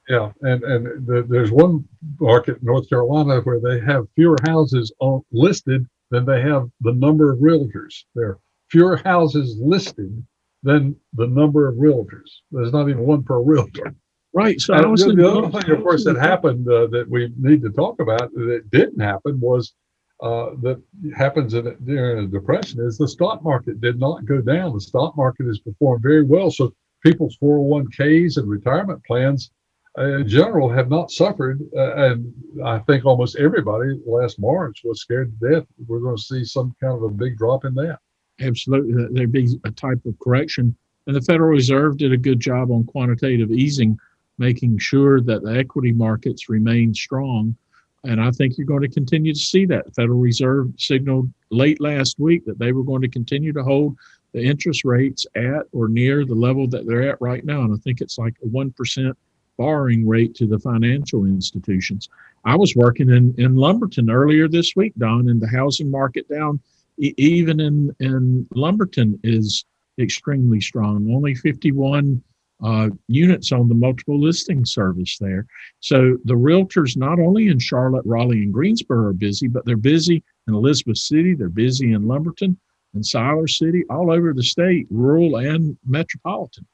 Yeah, 0.09 0.31
and 0.43 0.63
and 0.65 1.07
the, 1.07 1.25
there's 1.29 1.53
one 1.53 1.85
market, 2.21 2.59
in 2.59 2.67
North 2.67 2.89
Carolina, 2.89 3.41
where 3.41 3.61
they 3.61 3.81
have 3.81 4.09
fewer 4.17 4.37
houses 4.45 4.93
listed 5.33 5.87
than 6.11 6.25
they 6.25 6.41
have 6.43 6.69
the 6.81 6.93
number 6.93 7.33
of 7.33 7.39
realtors. 7.39 8.05
There 8.15 8.29
are 8.29 8.39
fewer 8.71 8.97
houses 8.97 9.57
listed 9.61 10.25
than 10.63 10.97
the 11.15 11.27
number 11.27 11.69
of 11.69 11.77
realtors. 11.77 12.31
There's 12.51 12.73
not 12.73 12.89
even 12.89 13.07
one 13.07 13.23
per 13.23 13.41
realtor. 13.41 13.95
Right. 14.33 14.61
So 14.61 14.75
the, 14.75 15.15
the 15.17 15.29
other 15.29 15.61
thing, 15.61 15.71
of 15.73 15.83
course, 15.83 16.05
that 16.05 16.17
happened 16.21 16.69
uh, 16.69 16.87
that 16.89 17.07
we 17.09 17.33
need 17.37 17.63
to 17.63 17.71
talk 17.71 18.01
about 18.01 18.33
that 18.33 18.71
didn't 18.71 19.01
happen 19.01 19.41
was 19.41 19.75
uh, 20.23 20.51
that 20.63 20.81
happens 21.17 21.55
in, 21.55 21.77
during 21.85 22.25
a 22.25 22.29
depression 22.29 22.81
is 22.81 22.99
the 22.99 23.09
stock 23.09 23.43
market 23.43 23.81
did 23.81 23.99
not 23.99 24.25
go 24.27 24.41
down. 24.41 24.75
The 24.75 24.81
stock 24.81 25.17
market 25.17 25.47
has 25.47 25.59
performed 25.59 26.03
very 26.03 26.23
well. 26.23 26.51
So 26.51 26.75
people's 27.05 27.37
401ks 27.43 28.37
and 28.37 28.49
retirement 28.49 29.03
plans 29.05 29.51
in 29.99 30.29
general 30.29 30.69
have 30.69 30.89
not 30.89 31.11
suffered. 31.11 31.61
Uh, 31.77 31.95
and 31.95 32.33
I 32.65 32.79
think 32.81 33.05
almost 33.05 33.37
everybody 33.37 34.01
last 34.07 34.39
March 34.39 34.83
was 34.85 35.01
scared 35.01 35.33
to 35.41 35.51
death. 35.51 35.67
We're 35.87 36.01
going 36.01 36.17
to 36.17 36.23
see 36.23 36.45
some 36.45 36.75
kind 36.81 36.95
of 36.95 37.03
a 37.03 37.11
big 37.11 37.37
drop 37.37 37.65
in 37.65 37.75
that. 37.75 37.99
Absolutely. 38.41 39.07
There'd 39.11 39.33
be 39.33 39.59
a 39.65 39.71
type 39.71 40.05
of 40.07 40.19
correction. 40.21 40.75
And 41.07 41.17
the 41.17 41.21
Federal 41.23 41.51
Reserve 41.51 41.97
did 41.97 42.13
a 42.13 42.17
good 42.17 42.41
job 42.41 42.71
on 42.71 42.85
quantitative 42.85 43.51
easing, 43.51 43.99
making 44.39 44.79
sure 44.79 45.21
that 45.23 45.43
the 45.43 45.59
equity 45.59 45.93
markets 45.93 46.49
remain 46.49 46.95
strong. 46.95 47.57
And 48.05 48.21
I 48.21 48.31
think 48.31 48.57
you're 48.57 48.67
going 48.67 48.83
to 48.83 48.89
continue 48.89 49.35
to 49.35 49.39
see 49.39 49.67
that. 49.67 49.95
Federal 49.95 50.19
Reserve 50.19 50.73
signaled 50.79 51.31
late 51.51 51.81
last 51.81 52.19
week 52.19 52.45
that 52.47 52.59
they 52.59 52.73
were 52.73 52.85
going 52.85 53.03
to 53.03 53.09
continue 53.09 53.53
to 53.53 53.63
hold 53.63 53.97
the 54.33 54.43
interest 54.43 54.85
rates 54.85 55.27
at 55.35 55.67
or 55.73 55.89
near 55.89 56.25
the 56.25 56.35
level 56.35 56.67
that 56.69 56.87
they're 56.87 57.11
at 57.11 57.21
right 57.21 57.45
now. 57.45 57.63
And 57.63 57.75
I 57.75 57.77
think 57.79 58.01
it's 58.01 58.17
like 58.17 58.37
a 58.43 58.47
1% 58.47 59.15
borrowing 59.61 60.09
rate 60.09 60.35
to 60.35 60.47
the 60.47 60.59
financial 60.59 61.27
institutions. 61.27 62.09
I 62.47 62.57
was 62.57 62.75
working 62.75 63.11
in, 63.11 63.35
in 63.37 63.57
Lumberton 63.57 64.11
earlier 64.11 64.49
this 64.49 64.75
week, 64.75 64.95
Don, 64.97 65.29
and 65.29 65.39
the 65.39 65.47
housing 65.49 65.91
market 65.91 66.27
down, 66.31 66.61
e- 66.97 67.13
even 67.19 67.61
in, 67.61 67.95
in 68.01 68.47
Lumberton, 68.55 69.21
is 69.23 69.67
extremely 69.99 70.63
strong. 70.63 71.13
Only 71.15 71.35
51 71.35 72.23
uh, 72.65 72.89
units 73.09 73.53
on 73.53 73.69
the 73.69 73.75
multiple 73.75 74.19
listing 74.19 74.65
service 74.65 75.19
there. 75.19 75.47
So 75.81 76.17
the 76.25 76.41
realtors, 76.49 76.97
not 76.97 77.19
only 77.19 77.49
in 77.49 77.59
Charlotte, 77.59 78.07
Raleigh, 78.07 78.43
and 78.43 78.55
Greensboro, 78.55 79.09
are 79.09 79.13
busy, 79.13 79.47
but 79.47 79.67
they're 79.67 79.77
busy 79.77 80.25
in 80.49 80.55
Elizabeth 80.55 80.97
City, 80.97 81.35
they're 81.35 81.51
busy 81.51 81.93
in 81.93 82.09
Lumberton 82.09 82.59
and 82.95 83.05
Siler 83.05 83.49
City, 83.49 83.85
all 83.91 84.11
over 84.11 84.33
the 84.33 84.43
state, 84.43 84.87
rural 84.91 85.37
and 85.37 85.77
metropolitan. 85.87 86.67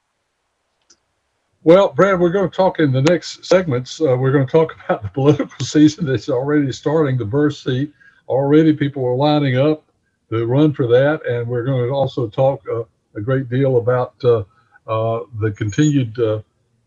Well, 1.66 1.88
Brad, 1.88 2.20
we're 2.20 2.30
going 2.30 2.49
to 2.49 2.56
talk 2.56 2.78
in 2.78 2.92
the 2.92 3.02
next 3.02 3.44
segments. 3.44 4.00
Uh, 4.00 4.16
we're 4.16 4.30
going 4.30 4.46
to 4.46 4.52
talk 4.52 4.76
about 4.85 5.02
the 5.02 5.08
political 5.08 5.66
season 5.66 6.06
that's 6.06 6.28
already 6.28 6.70
starting, 6.70 7.18
the 7.18 7.25
Burr 7.25 7.50
seat. 7.50 7.92
Already 8.28 8.73
people 8.73 9.04
are 9.04 9.16
lining 9.16 9.56
up 9.56 9.82
to 10.30 10.46
run 10.46 10.73
for 10.73 10.87
that. 10.87 11.26
And 11.26 11.49
we're 11.49 11.64
going 11.64 11.88
to 11.88 11.92
also 11.92 12.28
talk 12.28 12.62
uh, 12.73 12.85
a 13.16 13.20
great 13.20 13.49
deal 13.49 13.78
about 13.78 14.14
uh, 14.23 14.44
uh 14.87 15.25
the 15.40 15.50
continued 15.50 16.16
uh, 16.20 16.40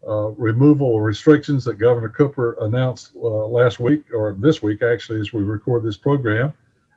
uh, 0.07 0.29
removal 0.37 0.95
of 0.95 1.03
restrictions 1.03 1.65
that 1.65 1.73
Governor 1.73 2.07
Cooper 2.07 2.55
announced 2.61 3.13
last 3.15 3.81
week, 3.81 4.05
or 4.13 4.33
this 4.39 4.63
week, 4.63 4.81
actually, 4.81 5.19
as 5.19 5.33
we 5.33 5.43
record 5.43 5.83
this 5.83 5.97
program. 5.97 6.53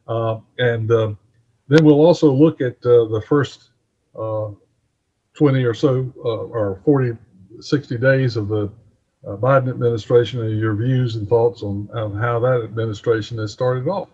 and 0.06 0.88
then 0.88 1.84
we'll 1.84 2.06
also 2.06 2.32
look 2.32 2.60
at 2.60 2.80
the 2.80 3.24
first 3.28 3.70
20 4.14 5.64
or 5.64 5.74
so, 5.74 6.12
or 6.22 6.80
40 6.84 7.16
60 7.64 7.98
days 7.98 8.36
of 8.36 8.48
the 8.48 8.70
uh, 9.26 9.36
Biden 9.36 9.68
administration 9.68 10.40
and 10.42 10.58
your 10.58 10.74
views 10.74 11.16
and 11.16 11.28
thoughts 11.28 11.62
on, 11.62 11.88
on 11.94 12.14
how 12.14 12.38
that 12.40 12.62
administration 12.62 13.38
has 13.38 13.52
started 13.52 13.88
off. 13.88 14.08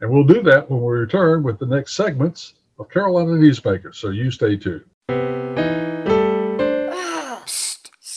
And 0.00 0.10
we'll 0.10 0.24
do 0.24 0.42
that 0.42 0.70
when 0.70 0.82
we 0.82 0.92
return 0.92 1.42
with 1.42 1.58
the 1.58 1.66
next 1.66 1.94
segments 1.94 2.54
of 2.78 2.88
Carolina 2.90 3.30
Newsmakers. 3.30 3.96
So 3.96 4.10
you 4.10 4.30
stay 4.30 4.56
tuned. 4.56 4.84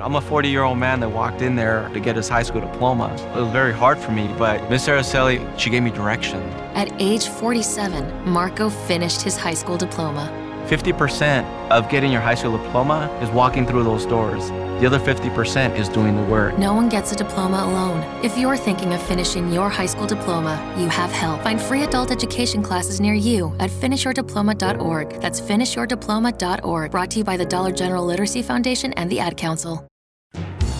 I'm 0.00 0.16
a 0.16 0.20
40 0.20 0.48
year 0.48 0.64
old 0.64 0.78
man 0.78 1.00
that 1.00 1.08
walked 1.08 1.40
in 1.40 1.56
there 1.56 1.88
to 1.94 2.00
get 2.00 2.16
his 2.16 2.28
high 2.28 2.42
school 2.42 2.60
diploma. 2.60 3.14
It 3.36 3.40
was 3.40 3.52
very 3.52 3.72
hard 3.72 3.96
for 3.98 4.12
me, 4.12 4.28
but 4.38 4.68
Miss 4.68 4.88
Araceli, 4.88 5.46
she 5.58 5.70
gave 5.70 5.82
me 5.82 5.90
direction. 5.90 6.42
At 6.74 6.90
age 7.00 7.28
47, 7.28 8.28
Marco 8.28 8.70
finished 8.70 9.22
his 9.22 9.36
high 9.36 9.54
school 9.54 9.76
diploma. 9.76 10.30
50% 10.66 11.44
of 11.70 11.88
getting 11.90 12.10
your 12.10 12.22
high 12.22 12.34
school 12.34 12.56
diploma 12.56 13.08
is 13.22 13.30
walking 13.30 13.66
through 13.66 13.84
those 13.84 14.04
doors. 14.04 14.50
The 14.80 14.86
other 14.86 14.98
50% 14.98 15.78
is 15.78 15.88
doing 15.88 16.16
the 16.16 16.22
work. 16.24 16.58
No 16.58 16.74
one 16.74 16.88
gets 16.88 17.12
a 17.12 17.14
diploma 17.14 17.58
alone. 17.58 18.02
If 18.24 18.36
you're 18.36 18.56
thinking 18.56 18.92
of 18.92 19.00
finishing 19.00 19.52
your 19.52 19.70
high 19.70 19.86
school 19.86 20.06
diploma, 20.06 20.60
you 20.76 20.88
have 20.88 21.12
help. 21.12 21.42
Find 21.42 21.60
free 21.60 21.84
adult 21.84 22.10
education 22.10 22.60
classes 22.60 23.00
near 23.00 23.14
you 23.14 23.54
at 23.60 23.70
finishyourdiploma.org. 23.70 25.20
That's 25.20 25.40
finishyourdiploma.org. 25.40 26.90
Brought 26.90 27.10
to 27.12 27.18
you 27.18 27.24
by 27.24 27.36
the 27.36 27.44
Dollar 27.44 27.70
General 27.70 28.04
Literacy 28.04 28.42
Foundation 28.42 28.92
and 28.94 29.08
the 29.08 29.20
Ad 29.20 29.36
Council. 29.36 29.86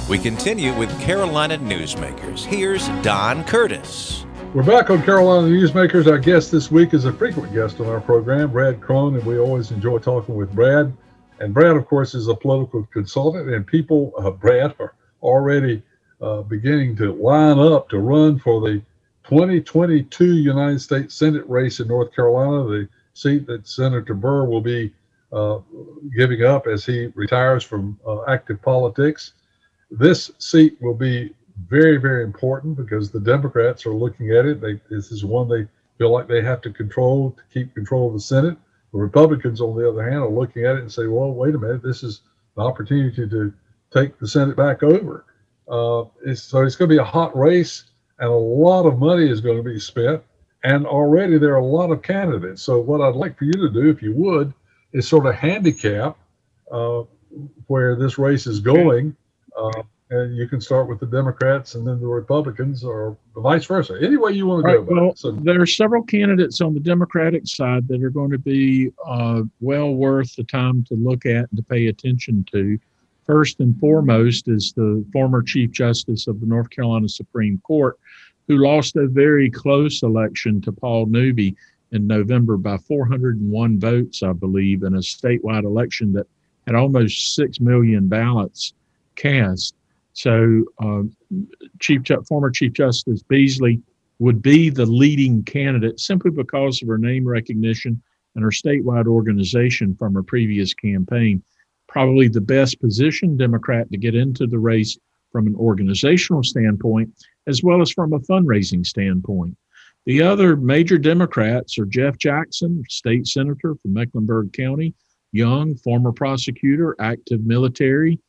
We 0.09 0.19
continue 0.19 0.77
with 0.77 0.91
Carolina 1.01 1.57
Newsmakers. 1.57 2.45
Here's 2.45 2.89
Don 3.03 3.45
Curtis. 3.45 4.27
We're 4.55 4.65
back 4.65 4.91
on 4.91 5.03
Carolina 5.03 5.49
Newsmakers. 5.49 6.07
Our 6.07 6.19
guest 6.19 6.51
this 6.53 6.71
week 6.71 6.95
is 6.95 7.07
a 7.07 7.13
frequent 7.13 7.53
guest 7.55 7.81
on 7.81 7.87
our 7.87 8.01
program, 8.01 8.51
Brad 8.51 8.81
Crone, 8.81 9.15
and 9.15 9.25
we 9.25 9.39
always 9.39 9.71
enjoy 9.71 9.99
talking 9.99 10.35
with 10.35 10.53
Brad. 10.53 10.93
And 11.41 11.53
Brad, 11.53 11.77
of 11.77 11.87
course, 11.87 12.15
is 12.15 12.29
a 12.29 12.35
political 12.35 12.85
consultant, 12.93 13.49
and 13.49 13.67
people, 13.67 14.13
uh, 14.19 14.31
Brad, 14.31 14.75
are 14.79 14.95
already 15.23 15.83
uh, 16.21 16.43
beginning 16.43 16.97
to 16.97 17.13
line 17.13 17.59
up 17.59 17.89
to 17.89 17.99
run 17.99 18.39
for 18.39 18.61
the 18.61 18.81
2022 19.25 20.37
United 20.37 20.81
States 20.81 21.15
Senate 21.15 21.49
race 21.49 21.81
in 21.81 21.89
North 21.89 22.15
Carolina, 22.15 22.65
the 22.69 22.89
seat 23.15 23.47
that 23.47 23.67
Senator 23.67 24.15
Burr 24.15 24.45
will 24.45 24.61
be 24.61 24.93
uh, 25.33 25.59
giving 26.17 26.45
up 26.45 26.67
as 26.67 26.85
he 26.85 27.07
retires 27.15 27.65
from 27.65 27.99
uh, 28.07 28.23
active 28.25 28.61
politics. 28.63 29.33
This 29.91 30.31
seat 30.39 30.77
will 30.81 30.95
be 30.95 31.35
very, 31.69 31.97
very 31.97 32.23
important 32.23 32.77
because 32.77 33.11
the 33.11 33.21
Democrats 33.21 33.87
are 33.87 33.95
looking 33.95 34.31
at 34.31 34.45
it. 34.45 34.61
They, 34.61 34.81
this 34.91 35.11
is 35.11 35.25
one 35.25 35.49
they 35.49 35.67
feel 35.99 36.13
like 36.13 36.29
they 36.29 36.43
have 36.43 36.61
to 36.63 36.71
control 36.71 37.31
to 37.33 37.43
keep 37.53 37.75
control 37.75 38.09
of 38.09 38.15
the 38.15 38.21
Senate. 38.21 38.57
The 38.95 39.01
Republicans, 39.01 39.61
on 39.61 39.77
the 39.77 39.89
other 39.89 40.09
hand, 40.09 40.23
are 40.23 40.31
looking 40.31 40.65
at 40.65 40.77
it 40.77 40.83
and 40.83 40.93
say, 40.93 41.09
well, 41.09 41.33
wait 41.33 41.57
a 41.57 41.59
minute, 41.59 41.83
this 41.83 42.05
is 42.05 42.21
an 42.57 42.63
opportunity 42.63 43.29
to 43.29 43.53
take 43.93 44.21
the 44.21 44.29
Senate 44.29 44.57
back 44.57 44.85
over. 44.85 45.25
Uh, 45.69 46.05
it's, 46.25 46.43
so 46.43 46.63
it's 46.63 46.77
going 46.77 46.89
to 46.89 46.95
be 46.95 47.01
a 47.01 47.05
hot 47.05 47.37
race, 47.37 47.87
and 48.21 48.31
a 48.31 48.33
lot 48.33 48.87
of 48.87 49.01
money 49.01 49.29
is 49.29 49.41
going 49.41 49.57
to 49.57 49.65
be 49.65 49.81
spent. 49.81 50.23
And 50.63 50.87
already 50.87 51.39
there 51.39 51.55
are 51.55 51.59
a 51.59 51.67
lot 51.67 51.91
of 51.91 52.03
candidates. 52.03 52.63
So 52.63 52.79
what 52.79 53.01
I'd 53.01 53.17
like 53.17 53.37
for 53.37 53.47
you 53.47 53.53
to 53.55 53.69
do, 53.69 53.91
if 53.91 54.01
you 54.01 54.15
would, 54.15 54.55
is 54.93 55.09
sort 55.09 55.27
of 55.27 55.35
handicap 55.35 56.17
uh, 56.71 57.03
where 57.67 57.97
this 57.97 58.17
race 58.17 58.47
is 58.47 58.61
going. 58.61 59.17
Uh, 59.59 59.83
and 60.11 60.37
you 60.37 60.47
can 60.47 60.61
start 60.61 60.89
with 60.89 61.01
the 61.01 61.07
Democrats 61.07 61.75
and 61.75 61.87
then 61.87 62.01
the 62.01 62.07
Republicans, 62.07 62.85
or 62.85 63.17
vice 63.37 63.65
versa. 63.65 63.99
Any 64.01 64.17
way 64.17 64.33
you 64.33 64.47
want 64.47 64.65
to 64.65 64.79
right, 64.79 64.87
go. 64.87 64.95
Well, 64.95 65.15
so, 65.17 65.33
there 65.33 65.61
are 65.61 65.67
several 65.67 66.03
candidates 66.03 66.61
on 66.61 66.75
the 66.75 66.81
Democratic 66.81 67.47
side 67.47 67.89
that 67.89 68.03
are 68.03 68.11
going 68.11 68.31
to 68.31 68.39
be 68.39 68.91
uh, 69.07 69.43
well 69.61 69.95
worth 69.95 70.37
the 70.37 70.45
time 70.45 70.85
to 70.85 70.95
look 70.95 71.27
at 71.27 71.49
and 71.51 71.57
to 71.57 71.63
pay 71.63 71.87
attention 71.87 72.45
to. 72.53 72.79
First 73.27 73.61
and 73.61 73.79
foremost 73.81 74.49
is 74.49 74.75
the 74.77 75.05
former 75.13 75.43
Chief 75.43 75.71
Justice 75.71 76.27
of 76.27 76.41
the 76.41 76.47
North 76.47 76.69
Carolina 76.69 77.09
Supreme 77.09 77.59
Court, 77.65 77.99
who 78.47 78.59
lost 78.59 78.97
a 78.97 79.07
very 79.07 79.51
close 79.51 80.03
election 80.03 80.61
to 80.61 80.73
Paul 80.73 81.07
Newby 81.07 81.57
in 81.93 82.07
November 82.07 82.59
by 82.59 82.77
401 82.77 83.81
votes, 83.81 84.23
I 84.23 84.33
believe, 84.33 84.83
in 84.83 84.95
a 84.95 84.99
statewide 84.99 85.65
election 85.65 86.13
that 86.13 86.27
had 86.67 86.75
almost 86.75 87.35
6 87.35 87.61
million 87.61 88.09
ballots 88.09 88.75
cast. 89.17 89.75
So, 90.15 90.65
uh, 90.83 91.03
Chief 91.81 92.03
former 92.29 92.51
Chief 92.51 92.73
Justice 92.73 93.23
Beasley 93.23 93.83
would 94.21 94.41
be 94.41 94.71
the 94.71 94.87
leading 94.87 95.43
candidate 95.43 96.01
simply 96.01 96.31
because 96.31 96.81
of 96.81 96.89
her 96.89 96.99
name 96.99 97.27
recognition 97.27 98.01
and 98.35 98.45
her 98.45 98.51
statewide 98.51 99.07
organization 99.07 99.95
from 99.95 100.15
her 100.15 100.23
previous 100.23 100.73
campaign. 100.73 101.43
Probably 101.89 102.29
the 102.29 102.41
best 102.41 102.81
positioned 102.81 103.39
Democrat 103.39 103.91
to 103.91 103.99
get 103.99 104.15
into 104.15 104.47
the 104.47 104.59
race 104.59 104.97
from 105.33 105.49
an 105.49 105.57
organizational 105.57 106.45
standpoint, 106.45 107.13
as 107.49 107.63
well 107.63 107.83
as 107.83 107.91
from 107.91 108.13
a 108.13 108.21
fundraising 108.21 108.87
standpoint. 108.87 109.57
The 110.07 110.23
other 110.23 110.57
major 110.57 110.99
Democrats 110.99 111.77
are 111.79 111.87
Jeff 111.87 112.19
Jackson, 112.19 112.85
state 112.89 113.27
senator 113.27 113.75
from 113.75 113.93
Mecklenburg 113.93 114.53
County, 114.53 114.95
young, 115.33 115.75
former 115.77 116.13
prosecutor, 116.13 116.95
active 117.01 117.45
military, 117.45 118.21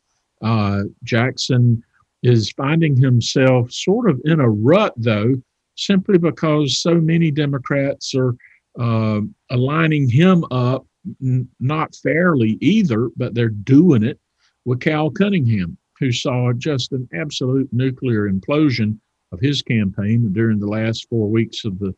uh, 0.41 0.83
Jackson 1.03 1.83
is 2.23 2.51
finding 2.51 2.95
himself 2.95 3.71
sort 3.71 4.09
of 4.09 4.19
in 4.25 4.39
a 4.39 4.49
rut, 4.49 4.93
though, 4.97 5.35
simply 5.75 6.17
because 6.17 6.79
so 6.79 6.95
many 6.95 7.31
Democrats 7.31 8.15
are 8.15 8.35
uh, 8.79 9.21
aligning 9.51 10.09
him 10.09 10.43
up, 10.51 10.85
n- 11.21 11.47
not 11.59 11.95
fairly 11.95 12.57
either, 12.61 13.09
but 13.15 13.33
they're 13.33 13.49
doing 13.49 14.03
it 14.03 14.19
with 14.65 14.79
Cal 14.79 15.09
Cunningham, 15.09 15.77
who 15.99 16.11
saw 16.11 16.51
just 16.53 16.91
an 16.91 17.07
absolute 17.13 17.71
nuclear 17.71 18.29
implosion 18.29 18.97
of 19.31 19.39
his 19.39 19.61
campaign 19.61 20.31
during 20.33 20.59
the 20.59 20.67
last 20.67 21.07
four 21.09 21.29
weeks 21.29 21.65
of 21.65 21.77
the 21.79 21.93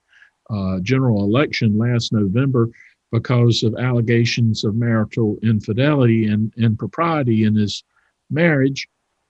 uh, 0.50 0.80
general 0.82 1.24
election 1.24 1.78
last 1.78 2.14
November 2.14 2.70
because 3.12 3.64
of 3.64 3.76
allegations 3.76 4.64
of 4.64 4.76
marital 4.76 5.38
infidelity 5.42 6.28
and 6.28 6.54
impropriety 6.58 7.44
in 7.44 7.56
his 7.56 7.84
marriage, 8.30 8.88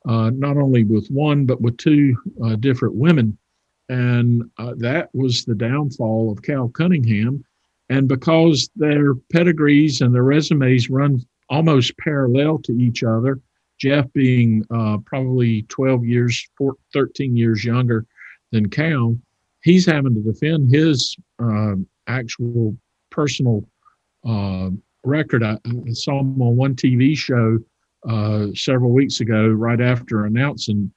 uh, 0.07 0.31
not 0.33 0.57
only 0.57 0.83
with 0.83 1.07
one, 1.10 1.45
but 1.45 1.62
with 1.62 1.77
two 1.77 2.15
uh, 2.43 2.55
different 2.55 2.95
women. 2.95 3.38
And 3.89 4.43
uh, 4.57 4.73
that 4.77 5.10
was 5.13 5.45
the 5.45 5.55
downfall 5.55 6.31
of 6.31 6.41
Cal 6.41 6.69
Cunningham. 6.69 7.43
And 7.89 8.07
because 8.07 8.69
their 8.75 9.15
pedigrees 9.31 10.01
and 10.01 10.13
their 10.13 10.23
resumes 10.23 10.89
run 10.89 11.25
almost 11.49 11.97
parallel 11.97 12.60
to 12.60 12.73
each 12.73 13.03
other, 13.03 13.39
Jeff 13.79 14.12
being 14.13 14.65
uh, 14.71 14.97
probably 15.05 15.63
12 15.63 16.03
years, 16.03 16.47
14, 16.57 16.77
13 16.93 17.38
years 17.38 17.63
younger 17.63 18.05
than 18.51 18.69
Cal, 18.69 19.17
he's 19.63 19.86
having 19.86 20.15
to 20.15 20.21
defend 20.21 20.73
his 20.73 21.15
uh, 21.39 21.75
actual 22.07 22.75
personal 23.12 23.67
uh, 24.27 24.69
record. 25.03 25.43
I, 25.43 25.57
I, 25.65 25.91
saw 25.93 26.19
him 26.19 26.41
on 26.41 26.55
one 26.55 26.75
TV 26.75 27.17
show 27.17 27.60
uh, 28.07 28.47
several 28.53 28.91
weeks 28.91 29.19
ago, 29.19 29.47
right 29.47 29.81
after 29.81 30.25
announcing, 30.25 30.91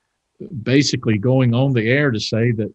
basically 0.62 1.18
going 1.18 1.54
on 1.54 1.72
the 1.72 1.88
air 1.88 2.10
to 2.10 2.20
say 2.20 2.52
that 2.52 2.72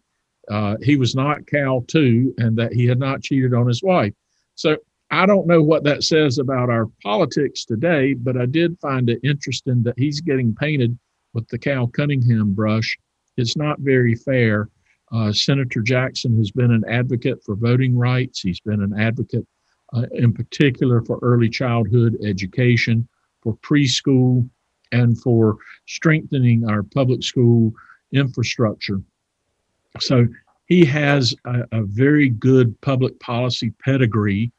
uh, 0.50 0.76
he 0.84 0.96
was 0.96 1.16
not 1.16 1.46
Cal 1.48 1.82
too, 1.82 2.34
and 2.38 2.58
that 2.58 2.74
he 2.74 2.86
had 2.86 3.00
not 3.00 3.22
cheated 3.22 3.54
on 3.54 3.68
his 3.68 3.82
wife. 3.82 4.14
So 4.56 4.78
I 5.12 5.26
don't 5.26 5.48
know 5.48 5.62
what 5.62 5.84
that 5.84 6.04
says 6.04 6.40
about 6.40 6.70
our 6.70 6.88
politics 7.04 7.66
today, 7.66 8.14
but 8.14 8.38
I 8.38 8.46
did 8.46 8.80
find 8.80 9.10
it 9.10 9.20
interesting 9.24 9.84
that 9.84 9.98
he's 9.98 10.22
getting 10.22 10.56
painted 10.56 10.98
with 11.34 11.48
the 11.50 11.58
Cal 11.58 11.88
Cunningham 11.88 12.54
brush. 12.54 12.98
It's 13.38 13.58
not 13.58 13.80
very 13.80 14.16
fair. 14.16 14.70
Uh, 15.12 15.32
Senator 15.32 15.82
Jackson 15.82 16.38
has 16.38 16.52
been 16.52 16.72
an 16.72 16.84
advocate 16.90 17.44
for 17.46 17.56
voting 17.56 17.98
rights. 17.98 18.42
He's 18.42 18.60
been 18.60 18.82
an 18.82 19.00
advocate, 19.00 19.46
uh, 19.94 20.06
in 20.14 20.34
particular, 20.34 21.02
for 21.02 21.20
early 21.22 21.50
childhood 21.50 22.18
education 22.24 23.08
for 23.46 23.56
preschool 23.58 24.50
and 24.92 25.22
for 25.22 25.58
strengthening 25.88 26.68
our 26.68 26.84
public 26.84 27.24
school 27.24 27.72
infrastructure. 28.12 29.00
So 30.00 30.28
he 30.66 30.84
has 30.86 31.34
a, 31.46 31.64
a, 31.72 31.84
very 31.84 32.30
good 32.30 32.80
public 32.82 33.18
policy 33.20 33.72
pedigree, 33.84 34.52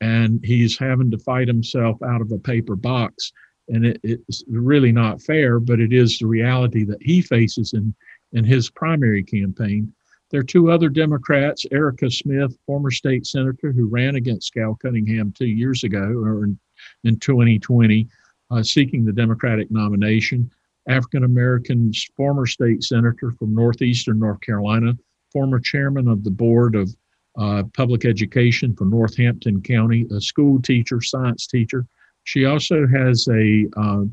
and 0.00 0.40
he's 0.44 0.78
having 0.78 1.10
to 1.10 1.18
fight 1.18 1.48
himself 1.48 2.00
out 2.02 2.20
of 2.20 2.30
a 2.32 2.38
paper 2.38 2.76
box. 2.76 3.32
And 3.68 3.86
it, 3.86 4.00
it's 4.02 4.44
really 4.46 4.92
not 4.92 5.22
fair, 5.22 5.58
but 5.58 5.80
it 5.80 5.92
is 5.92 6.18
the 6.18 6.26
reality 6.26 6.84
that 6.84 7.02
he 7.02 7.22
faces 7.22 7.72
in, 7.72 7.94
in 8.32 8.44
his 8.44 8.70
primary 8.70 9.24
campaign. 9.24 9.92
There 10.30 10.40
are 10.40 10.44
two 10.44 10.70
other 10.70 10.90
Democrats, 10.90 11.64
Erica 11.72 12.10
Smith, 12.10 12.56
former 12.66 12.90
state 12.90 13.26
senator 13.26 13.72
who 13.72 13.86
ran 13.86 14.16
against 14.16 14.52
Cal 14.52 14.74
Cunningham 14.74 15.32
two 15.32 15.46
years 15.46 15.82
ago, 15.82 16.02
or 16.02 16.44
in, 16.44 16.58
in 17.04 17.18
2020 17.18 18.06
uh, 18.50 18.62
seeking 18.62 19.04
the 19.04 19.12
Democratic 19.12 19.70
nomination. 19.70 20.50
African 20.88 21.24
American 21.24 21.92
former 22.16 22.46
state 22.46 22.82
senator 22.82 23.30
from 23.38 23.54
northeastern 23.54 24.18
North 24.18 24.40
Carolina, 24.42 24.92
former 25.32 25.58
chairman 25.58 26.08
of 26.08 26.24
the 26.24 26.30
board 26.30 26.74
of 26.74 26.94
uh, 27.38 27.62
public 27.74 28.04
education 28.04 28.76
for 28.76 28.84
Northampton 28.84 29.62
County, 29.62 30.06
a 30.14 30.20
school 30.20 30.60
teacher, 30.60 31.00
science 31.00 31.46
teacher. 31.46 31.86
She 32.24 32.44
also 32.44 32.86
has 32.86 33.26
a, 33.28 33.66
uh, 33.76 34.04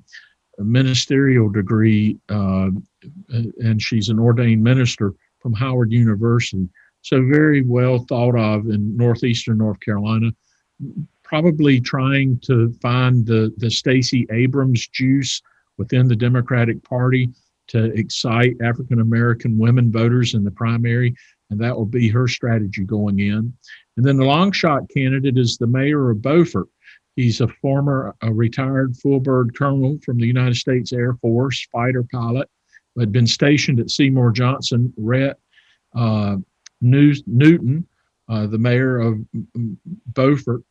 a 0.59 0.63
ministerial 0.63 1.49
degree, 1.49 2.17
uh, 2.29 2.69
and 3.29 3.81
she's 3.81 4.09
an 4.09 4.19
ordained 4.19 4.63
minister 4.63 5.13
from 5.39 5.53
Howard 5.53 5.91
University. 5.91 6.67
So, 7.03 7.25
very 7.25 7.61
well 7.63 7.99
thought 7.99 8.35
of 8.35 8.67
in 8.67 8.95
northeastern 8.95 9.57
North 9.57 9.79
Carolina 9.79 10.31
probably 11.31 11.79
trying 11.79 12.37
to 12.41 12.73
find 12.81 13.25
the, 13.25 13.53
the 13.55 13.71
Stacey 13.71 14.27
Abrams 14.31 14.85
juice 14.89 15.41
within 15.77 16.09
the 16.09 16.15
Democratic 16.15 16.83
Party 16.83 17.29
to 17.69 17.85
excite 17.97 18.57
African 18.61 18.99
American 18.99 19.57
women 19.57 19.93
voters 19.93 20.33
in 20.33 20.43
the 20.43 20.51
primary, 20.51 21.15
and 21.49 21.57
that 21.57 21.73
will 21.73 21.85
be 21.85 22.09
her 22.09 22.27
strategy 22.27 22.83
going 22.83 23.19
in. 23.19 23.53
And 23.95 24.05
then 24.05 24.17
the 24.17 24.25
long 24.25 24.51
shot 24.51 24.81
candidate 24.93 25.37
is 25.37 25.57
the 25.57 25.67
mayor 25.67 26.09
of 26.09 26.21
Beaufort. 26.21 26.67
He's 27.15 27.39
a 27.39 27.47
former 27.47 28.13
a 28.21 28.33
retired 28.33 28.97
bird 29.23 29.55
colonel 29.55 29.99
from 30.03 30.17
the 30.17 30.27
United 30.27 30.55
States 30.55 30.91
Air 30.91 31.13
Force, 31.21 31.65
fighter 31.71 32.03
pilot, 32.11 32.49
who 32.93 32.99
had 32.99 33.13
been 33.13 33.27
stationed 33.27 33.79
at 33.79 33.89
Seymour 33.89 34.33
Johnson, 34.33 34.93
Rett 34.99 35.35
uh, 35.95 36.35
Newton, 36.81 37.87
uh, 38.27 38.47
the 38.47 38.57
mayor 38.57 38.99
of 38.99 39.19
Beaufort, 40.07 40.63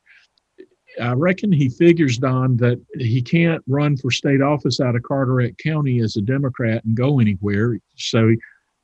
I 1.01 1.13
reckon 1.13 1.51
he 1.53 1.69
figures, 1.69 2.19
Don, 2.19 2.57
that 2.59 2.81
he 2.99 3.23
can't 3.23 3.63
run 3.67 3.97
for 3.97 4.11
state 4.11 4.43
office 4.43 4.81
out 4.81 4.97
of 4.97 5.03
Carteret 5.03 5.57
County 5.59 6.01
as 6.01 6.17
a 6.17 6.21
Democrat 6.21 6.85
and 6.85 6.97
go 6.97 7.21
anywhere. 7.21 7.79
So 7.97 8.35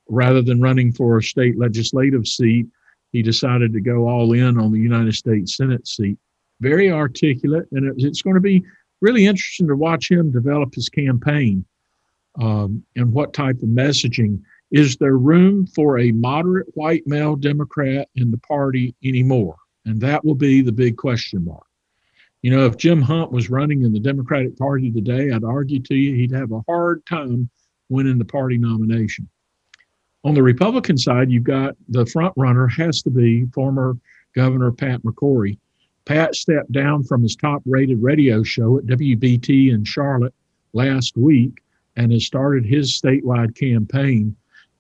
rather 0.09 0.43
than 0.43 0.61
running 0.61 0.93
for 0.93 1.19
a 1.19 1.23
state 1.23 1.59
legislative 1.59 2.27
seat, 2.27 2.67
he 3.13 3.23
decided 3.23 3.73
to 3.73 3.81
go 3.81 4.09
all 4.09 4.33
in 4.33 4.59
on 4.59 4.73
the 4.73 4.81
United 4.81 5.15
States 5.15 5.57
Senate 5.57 5.87
seat. 5.87 6.19
Very 6.61 6.91
articulate, 6.91 7.67
and 7.73 8.01
it's 8.01 8.23
going 8.23 8.35
to 8.35 8.41
be 8.41 8.65
really 9.01 9.27
interesting 9.27 9.69
to 9.69 9.77
watch 9.77 10.11
him 10.11 10.33
develop 10.33 10.75
his 10.75 10.89
campaign 10.89 11.65
um, 12.41 12.83
and 12.97 13.13
what 13.13 13.33
type 13.33 13.57
of 13.57 13.69
messaging. 13.69 14.41
Is 14.73 14.97
there 14.97 15.17
room 15.17 15.67
for 15.67 15.99
a 15.99 16.13
moderate 16.13 16.67
white 16.75 17.07
male 17.07 17.37
Democrat 17.37 18.09
in 18.17 18.31
the 18.31 18.39
party 18.39 18.95
anymore? 19.05 19.57
And 19.85 20.01
that 20.01 20.25
will 20.25 20.35
be 20.35 20.61
the 20.61 20.73
big 20.73 20.97
question 20.97 21.45
mark. 21.45 21.67
You 22.47 22.53
know, 22.53 22.65
if 22.65 22.77
Jim 22.77 23.03
Hunt 23.03 23.33
was 23.33 23.51
running 23.51 23.83
in 23.83 23.93
the 23.93 23.99
Democratic 23.99 24.57
Party 24.57 24.93
today, 24.93 25.33
I'd 25.33 25.43
argue 25.43 25.81
to 25.81 25.97
you 25.97 26.15
he'd 26.15 26.31
have 26.31 26.53
a 26.53 26.63
hard 26.69 27.05
time 27.05 27.51
winning 27.89 28.19
the 28.19 28.25
party 28.25 28.57
nomination. 28.57 29.29
On 30.23 30.33
the 30.33 30.45
Republican 30.45 30.97
side, 30.97 31.29
you've 31.29 31.43
got 31.43 31.75
the 31.89 32.07
front 32.07 32.33
runner 32.37 32.69
has 32.69 33.03
to 33.03 33.11
be 33.11 33.47
former 33.47 33.97
Governor 34.37 34.71
Pat 34.71 35.03
McCrory. 35.03 35.59
Pat 36.05 36.37
stepped 36.37 36.71
down 36.71 37.03
from 37.03 37.21
his 37.21 37.35
top 37.35 37.63
rated 37.67 38.01
radio 38.01 38.45
show 38.45 38.79
at 38.79 38.87
WBT 38.87 39.73
in 39.73 39.83
Charlotte 39.83 40.35
last 40.73 41.17
week 41.17 41.65
and 41.97 42.13
has 42.13 42.27
started 42.27 42.65
his 42.65 42.93
statewide 42.93 43.57
campaign. 43.57 44.37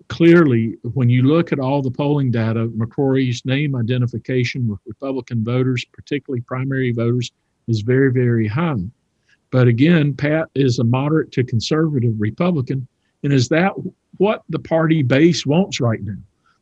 Clearly, 0.07 0.77
when 0.93 1.11
you 1.11 1.25
look 1.25 1.51
at 1.51 1.59
all 1.59 1.83
the 1.83 1.91
polling 1.91 2.31
data, 2.31 2.69
McCrory's 2.69 3.45
name 3.45 3.75
identification 3.75 4.69
with 4.69 4.79
Republican 4.87 5.43
voters, 5.43 5.85
particularly 5.93 6.43
primary 6.43 6.93
voters, 6.93 7.33
is 7.69 7.81
very, 7.81 8.13
very 8.13 8.47
high. 8.47 8.77
But 9.51 9.69
again, 9.69 10.15
Pat 10.15 10.49
is 10.55 10.79
a 10.79 10.85
moderate 10.85 11.33
to 11.33 11.45
conservative 11.45 12.15
Republican. 12.19 12.87
And 13.23 13.33
is 13.33 13.49
that 13.49 13.73
what 14.19 14.43
the 14.49 14.59
party 14.59 15.03
base 15.03 15.47
wants 15.47 15.81
right 15.81 16.03
now? 16.03 16.19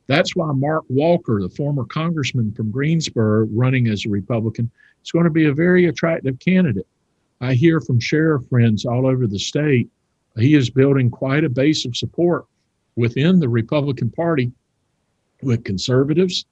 That's 0.07 0.37
why 0.37 0.53
Mark 0.53 0.85
Walker, 0.89 1.41
the 1.41 1.49
former 1.49 1.85
congressman 1.85 2.53
from 2.53 2.71
Greensboro, 2.71 3.47
running 3.51 3.89
as 3.89 4.05
a 4.05 4.11
Republican, 4.11 4.71
is 5.03 5.13
going 5.13 5.25
to 5.25 5.31
be 5.31 5.47
a 5.47 5.55
very 5.55 5.87
attractive 5.87 6.39
candidate. 6.39 6.87
I 7.41 7.55
hear 7.55 7.81
from 7.81 8.01
sheriff 8.01 8.47
friends 8.49 8.85
all 8.85 9.07
over 9.07 9.27
the 9.27 9.39
state. 9.39 9.89
He 10.39 10.55
is 10.55 10.69
building 10.69 11.11
quite 11.11 11.45
a 11.45 11.49
base 11.49 11.85
of 11.85 11.97
support 11.97 12.45
within 12.97 13.41
the 13.41 13.49
Republican 13.49 14.11
Party 14.11 14.53
with 15.43 15.65
conservatives, 15.65 16.47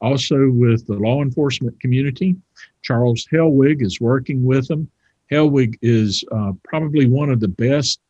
also 0.00 0.50
with 0.50 0.86
the 0.86 0.94
law 0.94 1.22
enforcement 1.22 1.78
community. 1.80 2.36
Charles 2.82 3.26
Hellwig 3.32 3.82
is 3.82 4.00
working 4.00 4.44
with 4.44 4.68
them. 4.68 4.88
Hellwig 5.30 5.76
is 5.82 6.24
uh, 6.32 6.52
probably 6.64 7.06
one 7.06 7.30
of 7.30 7.40
the 7.40 7.48
best 7.48 8.00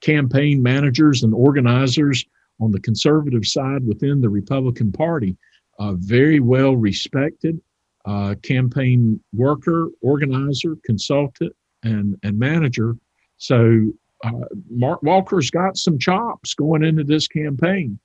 campaign 0.00 0.62
managers 0.62 1.22
and 1.22 1.34
organizers 1.34 2.24
on 2.60 2.70
the 2.70 2.80
conservative 2.80 3.46
side 3.46 3.86
within 3.86 4.20
the 4.20 4.28
Republican 4.28 4.92
Party. 4.92 5.36
Uh, 5.78 5.92
very 5.94 6.40
well 6.40 6.74
respected 6.74 7.60
uh, 8.06 8.34
campaign 8.42 9.20
worker, 9.34 9.88
organizer, 10.00 10.76
consultant, 10.84 11.54
and, 11.82 12.16
and 12.22 12.38
manager. 12.38 12.96
So 13.36 13.92
uh, 14.24 14.30
Mark 14.70 15.02
Walker's 15.02 15.50
got 15.50 15.76
some 15.76 15.98
chops 15.98 16.54
going 16.54 16.84
into 16.84 17.04
this 17.04 17.28
campaign. 17.28 17.98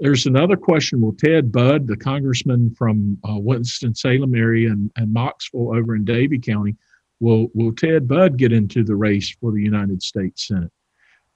There's 0.00 0.26
another 0.26 0.56
question. 0.56 1.00
Will 1.00 1.12
Ted 1.12 1.50
Budd, 1.50 1.86
the 1.86 1.96
congressman 1.96 2.74
from 2.76 3.18
uh, 3.28 3.38
Winston-Salem 3.38 4.34
area 4.34 4.70
and, 4.70 4.90
and 4.96 5.14
Mocksville 5.14 5.76
over 5.76 5.96
in 5.96 6.04
Davie 6.04 6.38
County, 6.38 6.76
will, 7.20 7.48
will 7.54 7.72
Ted 7.72 8.06
Budd 8.06 8.36
get 8.36 8.52
into 8.52 8.84
the 8.84 8.94
race 8.94 9.34
for 9.40 9.50
the 9.50 9.62
United 9.62 10.02
States 10.02 10.46
Senate? 10.46 10.70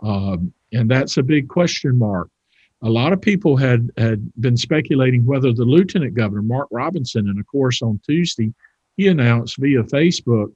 Um, 0.00 0.52
and 0.72 0.88
that's 0.88 1.16
a 1.16 1.22
big 1.22 1.48
question 1.48 1.98
mark. 1.98 2.28
A 2.82 2.90
lot 2.90 3.12
of 3.12 3.20
people 3.20 3.56
had, 3.56 3.90
had 3.96 4.32
been 4.40 4.56
speculating 4.56 5.24
whether 5.24 5.52
the 5.52 5.64
lieutenant 5.64 6.14
governor, 6.14 6.42
Mark 6.42 6.68
Robinson, 6.70 7.28
and 7.28 7.38
of 7.38 7.46
course 7.46 7.82
on 7.82 8.00
Tuesday, 8.06 8.52
he 8.96 9.08
announced 9.08 9.56
via 9.58 9.82
Facebook 9.84 10.52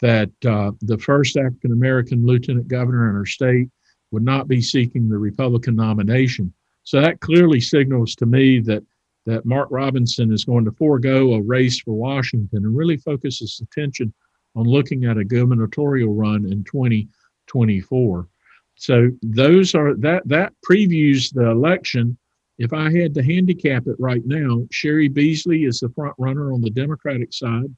that 0.00 0.30
uh, 0.46 0.72
the 0.82 0.98
first 0.98 1.36
African 1.36 1.72
American 1.72 2.24
lieutenant 2.26 2.68
governor 2.68 3.10
in 3.10 3.16
our 3.16 3.26
state 3.26 3.68
would 4.10 4.22
not 4.22 4.48
be 4.48 4.60
seeking 4.60 5.08
the 5.08 5.18
Republican 5.18 5.76
nomination. 5.76 6.52
So 6.84 7.00
that 7.00 7.20
clearly 7.20 7.60
signals 7.60 8.14
to 8.16 8.26
me 8.26 8.60
that 8.60 8.82
that 9.26 9.44
Mark 9.44 9.68
Robinson 9.70 10.32
is 10.32 10.44
going 10.44 10.64
to 10.64 10.72
forego 10.72 11.34
a 11.34 11.42
race 11.42 11.78
for 11.80 11.92
Washington 11.92 12.64
and 12.64 12.76
really 12.76 12.96
focus 12.96 13.38
his 13.38 13.60
attention 13.62 14.12
on 14.56 14.64
looking 14.64 15.04
at 15.04 15.18
a 15.18 15.24
gubernatorial 15.24 16.14
run 16.14 16.46
in 16.50 16.64
2024. 16.64 18.28
So 18.74 19.10
those 19.22 19.74
are 19.74 19.94
that 19.96 20.26
that 20.26 20.52
previews 20.68 21.32
the 21.32 21.50
election. 21.50 22.16
If 22.58 22.72
I 22.72 22.90
had 22.90 23.14
to 23.14 23.22
handicap 23.22 23.86
it 23.86 23.96
right 23.98 24.22
now, 24.24 24.66
Cheri 24.70 25.08
Beasley 25.08 25.64
is 25.64 25.80
the 25.80 25.90
front 25.90 26.14
runner 26.18 26.52
on 26.52 26.60
the 26.60 26.70
Democratic 26.70 27.32
side, 27.32 27.74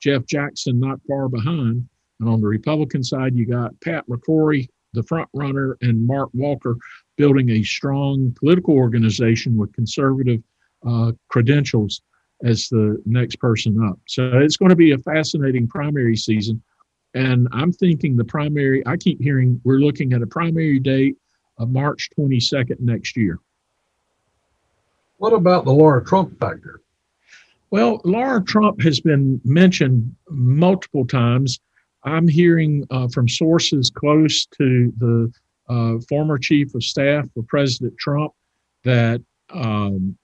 Jeff 0.00 0.24
Jackson 0.26 0.78
not 0.78 1.00
far 1.08 1.28
behind, 1.28 1.86
and 2.20 2.28
on 2.28 2.40
the 2.40 2.46
Republican 2.46 3.02
side 3.02 3.34
you 3.34 3.46
got 3.46 3.78
Pat 3.80 4.06
McCrory, 4.08 4.68
the 4.92 5.02
front 5.02 5.28
runner, 5.32 5.76
and 5.80 6.06
Mark 6.06 6.30
Walker 6.34 6.76
building 7.16 7.50
a 7.50 7.62
strong 7.62 8.34
political 8.38 8.74
organization 8.74 9.56
with 9.56 9.72
conservative 9.72 10.42
uh, 10.86 11.12
credentials 11.28 12.02
as 12.44 12.68
the 12.68 13.00
next 13.06 13.36
person 13.36 13.82
up. 13.84 13.98
So 14.08 14.38
it's 14.38 14.56
going 14.56 14.70
to 14.70 14.76
be 14.76 14.92
a 14.92 14.98
fascinating 14.98 15.68
primary 15.68 16.16
season. 16.16 16.62
And 17.14 17.46
I'm 17.52 17.72
thinking 17.72 18.16
the 18.16 18.24
primary, 18.24 18.84
I 18.86 18.96
keep 18.96 19.20
hearing 19.20 19.60
we're 19.64 19.78
looking 19.78 20.12
at 20.12 20.22
a 20.22 20.26
primary 20.26 20.78
date 20.78 21.16
of 21.58 21.70
March 21.70 22.08
22nd 22.18 22.80
next 22.80 23.16
year. 23.16 23.38
What 25.18 25.32
about 25.32 25.64
the 25.64 25.72
Laura 25.72 26.02
Trump 26.04 26.38
factor? 26.40 26.80
Well, 27.70 28.00
Laura 28.04 28.42
Trump 28.42 28.82
has 28.82 29.00
been 29.00 29.40
mentioned 29.44 30.14
multiple 30.28 31.06
times. 31.06 31.60
I'm 32.04 32.26
hearing 32.26 32.84
uh, 32.90 33.08
from 33.08 33.28
sources 33.28 33.90
close 33.90 34.46
to 34.58 34.92
the 34.98 35.32
uh, 35.72 35.98
former 36.08 36.38
chief 36.38 36.74
of 36.74 36.84
staff 36.84 37.26
for 37.32 37.42
President 37.44 37.96
Trump 37.98 38.32
that, 38.84 39.22
um, 39.50 40.16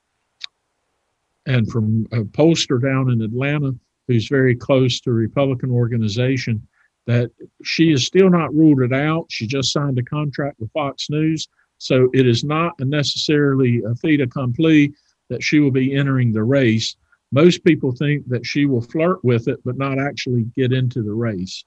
and 1.47 1.71
from 1.71 2.07
a 2.13 2.23
pollster 2.25 2.81
down 2.81 3.11
in 3.11 3.23
Atlanta 3.23 3.73
who's 4.07 4.29
very 4.29 4.55
close 4.55 5.01
to 5.01 5.11
a 5.11 5.15
Republican 5.15 5.71
organization, 5.71 6.67
that 7.07 7.31
she 7.63 7.91
has 7.91 8.05
still 8.05 8.29
not 8.29 8.55
ruled 8.55 8.83
it 8.83 8.93
out. 8.93 9.27
She 9.31 9.47
just 9.47 9.73
signed 9.73 9.99
a 9.99 10.03
contract 10.03 10.61
with 10.61 10.73
Fox 10.73 11.09
News. 11.09 11.49
So 11.79 12.11
it 12.13 12.27
is 12.27 12.45
not 12.45 12.73
necessarily 12.81 13.83
a 13.85 13.95
fait 13.95 14.21
accompli 14.21 14.93
that 15.31 15.43
she 15.43 15.61
will 15.61 15.71
be 15.71 15.95
entering 15.95 16.33
the 16.33 16.43
race. 16.43 16.97
Most 17.33 17.65
people 17.65 17.93
think 17.93 18.29
that 18.29 18.45
she 18.45 18.67
will 18.67 18.81
flirt 18.81 19.23
with 19.25 19.49
it, 19.49 19.61
but 19.65 19.79
not 19.79 19.99
actually 19.99 20.45
get 20.57 20.73
into 20.73 21.03
the 21.03 21.13
race. 21.13 21.65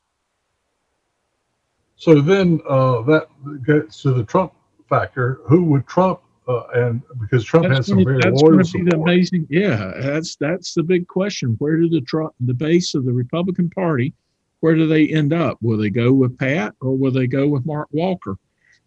So 2.01 2.19
then 2.19 2.59
uh, 2.67 3.03
that 3.03 3.27
gets 3.63 4.01
to 4.01 4.11
the 4.11 4.23
Trump 4.23 4.53
factor. 4.89 5.39
Who 5.45 5.65
would 5.65 5.85
Trump 5.85 6.21
uh, 6.47 6.63
and 6.73 7.03
because 7.19 7.45
Trump 7.45 7.67
that's 7.67 7.77
has 7.77 7.87
some 7.89 8.03
very 8.03 8.17
that's 8.19 8.41
loyal 8.41 8.53
going 8.53 8.63
to 8.63 8.65
support. 8.65 8.85
be 8.85 8.89
the 8.89 8.97
amazing. 8.97 9.45
Yeah, 9.51 9.93
that's 9.99 10.35
that's 10.35 10.73
the 10.73 10.81
big 10.81 11.07
question. 11.07 11.55
Where 11.59 11.77
do 11.77 11.87
the 11.87 12.01
Trump, 12.01 12.33
the 12.39 12.55
base 12.55 12.95
of 12.95 13.05
the 13.05 13.13
Republican 13.13 13.69
Party, 13.69 14.15
where 14.61 14.73
do 14.73 14.87
they 14.87 15.09
end 15.09 15.31
up? 15.31 15.59
Will 15.61 15.77
they 15.77 15.91
go 15.91 16.11
with 16.11 16.35
Pat 16.39 16.73
or 16.81 16.97
will 16.97 17.11
they 17.11 17.27
go 17.27 17.47
with 17.47 17.67
Mark 17.67 17.87
Walker? 17.91 18.35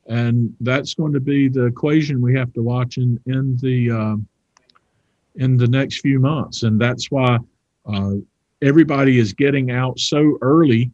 And 0.09 0.53
that's 0.59 0.94
going 0.94 1.12
to 1.12 1.20
be 1.20 1.48
the 1.48 1.66
equation 1.66 2.20
we 2.20 2.35
have 2.35 2.53
to 2.55 2.62
watch 2.64 2.98
in 2.98 3.20
in 3.27 3.57
the 3.59 3.92
uh, 3.92 4.16
in 5.37 5.57
the 5.57 5.68
next 5.68 6.00
few 6.00 6.18
months. 6.18 6.64
And 6.64 6.81
that's 6.81 7.12
why 7.12 7.38
uh, 7.87 8.14
everybody 8.61 9.20
is 9.20 9.33
getting 9.33 9.70
out 9.70 10.00
so 10.00 10.37
early, 10.42 10.90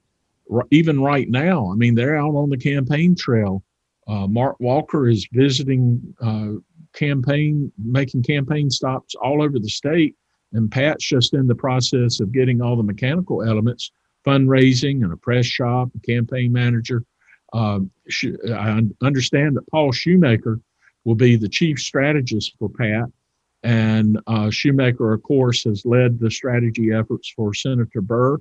even 0.71 1.01
right 1.01 1.29
now. 1.29 1.71
I 1.71 1.75
mean, 1.75 1.95
they're 1.95 2.17
out 2.17 2.35
on 2.35 2.51
the 2.51 2.57
campaign 2.57 3.15
trail. 3.15 3.63
Uh, 4.09 4.27
Mark 4.27 4.59
Walker 4.61 5.09
is 5.09 5.29
visiting 5.33 6.01
uh, 6.21 6.61
campaign, 6.93 7.71
making 7.79 8.23
campaign 8.23 8.71
stops 8.71 9.15
all 9.15 9.43
over 9.43 9.59
the 9.59 9.69
state. 9.69 10.17
And 10.53 10.71
Pat's 10.71 11.05
just 11.05 11.35
in 11.35 11.47
the 11.47 11.55
process 11.55 12.21
of 12.21 12.33
getting 12.33 12.61
all 12.61 12.77
the 12.77 12.83
mechanical 12.83 13.43
elements 13.43 13.93
fundraising 14.27 15.03
and 15.05 15.13
a 15.13 15.17
press 15.17 15.47
shop, 15.47 15.91
a 15.95 16.01
campaign 16.01 16.53
manager. 16.53 17.05
Uh, 17.53 17.81
I 18.55 18.83
understand 19.03 19.57
that 19.57 19.69
Paul 19.71 19.93
Shumaker 19.93 20.61
will 21.05 21.15
be 21.15 21.37
the 21.37 21.49
chief 21.49 21.79
strategist 21.79 22.55
for 22.59 22.69
Pat. 22.69 23.07
And 23.63 24.19
uh, 24.27 24.47
Shumaker, 24.47 25.15
of 25.15 25.23
course, 25.23 25.65
has 25.65 25.85
led 25.85 26.19
the 26.19 26.31
strategy 26.31 26.93
efforts 26.93 27.33
for 27.35 27.55
Senator 27.55 28.01
Burr 28.01 28.39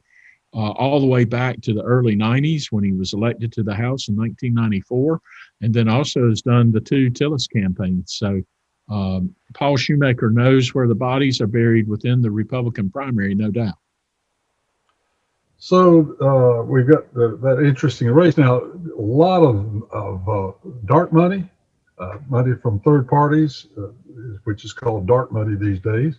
uh, 0.53 0.71
all 0.71 0.99
the 0.99 1.05
way 1.05 1.25
back 1.25 1.61
to 1.61 1.73
the 1.73 1.83
early 1.83 2.15
90s 2.15 2.71
when 2.71 2.83
he 2.83 2.91
was 2.91 3.13
elected 3.13 3.51
to 3.53 3.63
the 3.63 3.73
House 3.73 4.07
in 4.07 4.15
1994, 4.15 5.21
and 5.61 5.73
then 5.73 5.87
also 5.87 6.29
has 6.29 6.41
done 6.41 6.71
the 6.71 6.79
two 6.79 7.11
Tillis 7.11 7.47
campaigns. 7.47 8.15
So 8.15 8.41
um, 8.89 9.35
Paul 9.53 9.77
Shumaker 9.77 10.31
knows 10.33 10.73
where 10.73 10.87
the 10.87 10.95
bodies 10.95 11.39
are 11.41 11.47
buried 11.47 11.87
within 11.87 12.21
the 12.21 12.31
Republican 12.31 12.89
primary, 12.89 13.35
no 13.35 13.51
doubt. 13.51 13.75
So 15.59 16.15
uh, 16.21 16.63
we've 16.63 16.87
got 16.87 17.13
the, 17.13 17.37
that 17.43 17.63
interesting 17.63 18.07
race 18.07 18.37
now. 18.37 18.61
A 18.61 19.01
lot 19.01 19.43
of, 19.43 19.83
of 19.91 20.29
uh, 20.29 20.51
dark 20.85 21.11
money, 21.11 21.49
uh, 21.99 22.17
money 22.29 22.55
from 22.55 22.79
third 22.79 23.07
parties, 23.07 23.67
uh, 23.77 23.87
which 24.45 24.63
is 24.63 24.73
called 24.73 25.05
dark 25.05 25.31
money 25.31 25.55
these 25.55 25.79
days, 25.81 26.15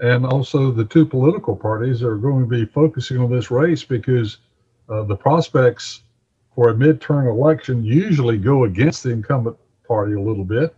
and 0.00 0.24
also 0.24 0.70
the 0.70 0.84
two 0.84 1.04
political 1.04 1.54
parties 1.54 2.02
are 2.02 2.16
going 2.16 2.40
to 2.42 2.48
be 2.48 2.64
focusing 2.64 3.18
on 3.18 3.30
this 3.30 3.50
race 3.50 3.84
because 3.84 4.38
uh, 4.88 5.02
the 5.04 5.16
prospects 5.16 6.02
for 6.54 6.70
a 6.70 6.74
midterm 6.74 7.30
election 7.30 7.84
usually 7.84 8.38
go 8.38 8.64
against 8.64 9.02
the 9.02 9.10
incumbent 9.10 9.56
party 9.86 10.14
a 10.14 10.20
little 10.20 10.44
bit, 10.44 10.74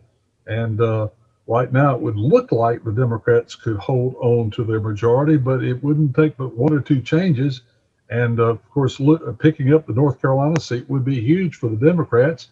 and 0.46 0.80
uh, 0.80 1.08
right 1.46 1.72
now 1.72 1.94
it 1.94 2.00
would 2.00 2.16
look 2.16 2.52
like 2.52 2.84
the 2.84 2.92
Democrats 2.92 3.54
could 3.54 3.76
hold 3.76 4.16
on 4.20 4.50
to 4.50 4.64
their 4.64 4.80
majority, 4.80 5.36
but 5.36 5.62
it 5.62 5.82
wouldn't 5.82 6.14
take 6.14 6.36
but 6.36 6.56
one 6.56 6.72
or 6.72 6.80
two 6.80 7.00
changes. 7.00 7.62
And 8.10 8.40
uh, 8.40 8.44
of 8.44 8.70
course, 8.70 9.00
look, 9.00 9.26
uh, 9.26 9.32
picking 9.32 9.72
up 9.72 9.86
the 9.86 9.94
North 9.94 10.20
Carolina 10.20 10.60
seat 10.60 10.88
would 10.90 11.04
be 11.04 11.20
huge 11.20 11.56
for 11.56 11.68
the 11.68 11.76
Democrats, 11.76 12.48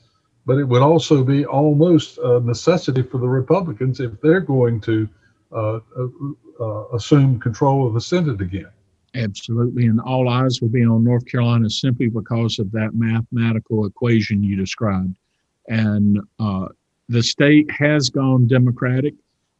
but 0.47 0.57
it 0.57 0.65
would 0.65 0.83
also 0.83 1.23
be 1.23 1.45
almost 1.45 2.19
a 2.19 2.41
necessity 2.41 3.03
for 3.03 3.19
the 3.19 3.29
Republicans 3.29 4.01
if 4.01 4.19
they're 4.21 4.41
going 4.41 4.81
to 4.83 5.09
uh, 5.53 5.81
uh, 5.99 6.09
uh, 6.61 6.85
assume 6.95 7.41
control 7.41 7.87
of 7.87 7.95
the 7.95 8.01
Senate 8.01 8.41
again. 8.41 8.71
Absolutely. 9.15 9.87
And 9.87 10.01
all 10.01 10.29
eyes 10.29 10.61
will 10.61 10.69
be 10.69 10.85
on 10.85 11.03
North 11.03 11.27
Carolina 11.27 11.69
simply 11.69 12.09
because 12.09 12.59
of 12.59 12.71
that 12.73 12.91
mathematical 12.95 13.87
equation 13.87 14.45
you 14.45 14.57
described. 14.57 15.17
And 15.69 16.21
uh, 16.39 16.69
the 17.09 17.23
state 17.23 17.69
has 17.73 18.09
gone 18.09 18.47
Democratic. 18.47 19.15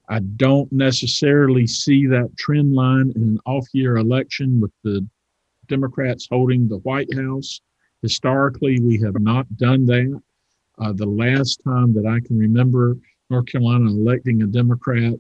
I 0.09 0.21
don't 0.21 0.71
necessarily 0.71 1.67
see 1.67 2.07
that 2.07 2.37
trend 2.37 2.75
line 2.75 3.13
in 3.17 3.23
an 3.23 3.39
off 3.47 3.67
year 3.73 3.97
election 3.97 4.61
with 4.61 4.73
the 4.85 5.07
Democrats 5.67 6.29
holding 6.31 6.69
the 6.69 6.79
White 6.79 7.13
House. 7.15 7.61
Historically, 8.03 8.81
we 8.81 9.01
have 9.01 9.19
not 9.21 9.47
done 9.57 9.87
that. 9.87 10.21
Uh, 10.79 10.93
the 10.93 11.07
last 11.07 11.61
time 11.65 11.93
that 11.95 12.07
I 12.07 12.27
can 12.27 12.39
remember 12.39 12.97
North 13.29 13.47
Carolina 13.47 13.87
electing 13.87 14.43
a 14.43 14.47
Democrat 14.47 15.15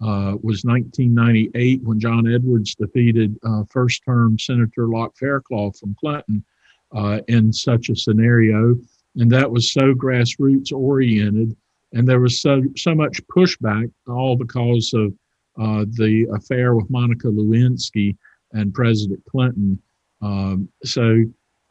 uh, 0.00 0.36
was 0.42 0.64
1998 0.64 1.82
when 1.82 1.98
John 1.98 2.32
Edwards 2.32 2.74
defeated 2.74 3.36
uh, 3.44 3.64
first 3.68 4.04
term 4.04 4.38
Senator 4.38 4.88
Lauch 4.88 5.16
Faircloth 5.18 5.78
from 5.78 5.96
Clinton 5.98 6.44
uh, 6.94 7.20
in 7.28 7.52
such 7.52 7.88
a 7.88 7.96
scenario. 7.96 8.76
And 9.16 9.30
that 9.32 9.50
was 9.50 9.72
so 9.72 9.94
grassroots 9.94 10.72
oriented. 10.72 11.56
And 11.92 12.06
there 12.06 12.20
was 12.20 12.40
so, 12.40 12.62
so 12.76 12.94
much 12.94 13.20
pushback, 13.26 13.90
all 14.06 14.36
because 14.36 14.92
of 14.94 15.12
uh, 15.60 15.84
the 15.90 16.26
affair 16.34 16.74
with 16.74 16.90
Monica 16.90 17.26
Lewinsky 17.26 18.16
and 18.52 18.72
President 18.74 19.20
Clinton. 19.28 19.80
Um, 20.22 20.68
so 20.84 21.24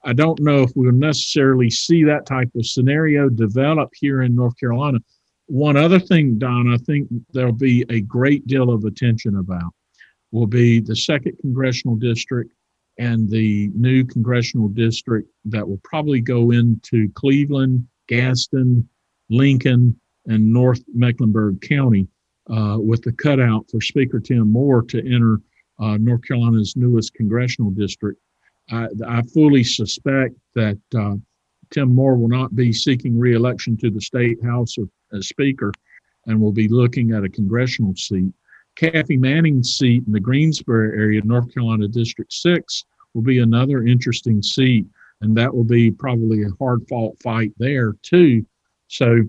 I 0.04 0.14
don't 0.14 0.40
know 0.42 0.64
if 0.64 0.72
we'll 0.76 0.92
necessarily 0.92 1.70
see 1.70 2.04
that 2.04 2.26
type 2.26 2.50
of 2.56 2.66
scenario 2.66 3.30
develop 3.30 3.92
here 3.94 4.24
in 4.24 4.36
North 4.36 4.58
Carolina. 4.60 5.00
One 5.48 5.78
other 5.78 6.00
thing, 6.00 6.38
Don, 6.38 6.74
I 6.74 6.78
think 6.78 7.08
there'll 7.32 7.54
be 7.54 7.86
a 7.90 8.02
great 8.02 8.46
deal 8.48 8.70
of 8.70 8.84
attention 8.84 9.38
about 9.38 9.74
will 10.32 10.48
be 10.48 10.82
the 10.82 10.96
second 10.96 11.38
congressional 11.40 11.96
district 11.96 12.52
and 13.00 13.30
the 13.30 13.70
new 13.74 14.04
congressional 14.04 14.68
district 14.68 15.30
that 15.46 15.68
will 15.68 15.80
probably 15.84 16.20
go 16.20 16.52
into 16.52 17.10
Cleveland, 17.14 17.88
Gaston, 18.08 18.88
Lincoln, 19.30 20.00
and 20.26 20.52
North 20.52 20.84
Mecklenburg 20.94 21.62
County 21.62 22.08
uh, 22.50 22.78
with 22.80 23.02
the 23.04 23.14
cutout 23.14 23.66
for 23.72 23.80
Speaker 23.82 24.20
Tim 24.20 24.52
Moore 24.52 24.82
to 24.84 25.00
enter 25.00 25.40
uh, 25.80 25.98
North 25.98 26.22
Carolina's 26.28 26.76
newest 26.76 27.14
congressional 27.14 27.72
district. 27.72 28.20
I, 28.72 28.88
I 29.08 29.22
fully 29.34 29.64
suspect 29.64 30.36
that 30.56 30.78
uh, 30.98 31.16
Tim 31.72 31.94
Moore 31.94 32.18
will 32.18 32.28
not 32.28 32.56
be 32.56 32.74
seeking 32.74 33.18
reelection 33.18 33.78
to 33.78 33.90
the 33.90 34.02
state 34.02 34.44
house 34.44 34.78
speaker 35.22 35.72
and 36.26 36.40
will 36.40 36.52
be 36.52 36.68
looking 36.68 37.12
at 37.12 37.24
a 37.24 37.30
congressional 37.30 37.96
seat. 37.96 38.34
Kathy 38.76 39.18
Manning's 39.18 39.78
seat 39.78 40.04
in 40.06 40.14
the 40.14 40.20
Greensboro 40.20 40.92
area, 40.92 41.22
North 41.24 41.52
Carolina 41.54 41.88
District 41.88 42.32
6, 42.32 42.86
will 43.14 43.24
be 43.24 43.40
another 43.40 43.84
interesting 43.84 44.44
seat, 44.44 44.86
and 45.22 45.36
that 45.36 45.54
will 45.54 45.64
be 45.64 45.90
probably 45.90 46.44
a 46.44 46.50
hard 46.60 46.88
fought 46.88 47.18
fight 47.22 47.52
there, 47.58 47.94
too. 48.04 48.46
So, 48.88 49.24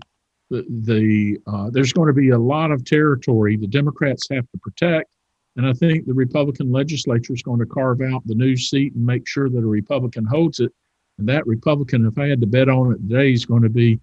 the, 0.51 0.65
the 0.67 1.39
uh, 1.45 1.69
there's 1.69 1.93
going 1.93 2.07
to 2.07 2.13
be 2.13 2.29
a 2.29 2.37
lot 2.37 2.71
of 2.71 2.83
territory 2.83 3.55
the 3.55 3.67
Democrats 3.67 4.27
have 4.31 4.49
to 4.49 4.57
protect 4.57 5.11
and 5.59 5.67
I 5.67 5.73
think 5.73 6.05
the 6.05 6.13
Republican 6.13 6.71
legislature 6.71 7.33
is 7.33 7.43
going 7.43 7.59
to 7.59 7.65
carve 7.65 8.01
out 8.01 8.25
the 8.25 8.33
new 8.33 8.55
seat 8.55 8.93
and 8.95 9.05
make 9.05 9.27
sure 9.27 9.49
that 9.49 9.57
a 9.57 9.67
Republican 9.67 10.23
holds 10.23 10.61
it. 10.61 10.71
And 11.17 11.27
that 11.27 11.45
Republican, 11.45 12.05
if 12.05 12.17
I 12.17 12.27
had 12.27 12.39
to 12.39 12.47
bet 12.47 12.69
on 12.69 12.93
it 12.93 12.97
today, 12.99 13.33
is 13.33 13.45
going 13.45 13.63
to 13.63 13.69
be 13.69 13.99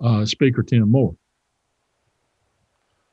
uh, 0.00 0.24
Speaker 0.24 0.62
Tim 0.62 0.88
Moore. 0.88 1.16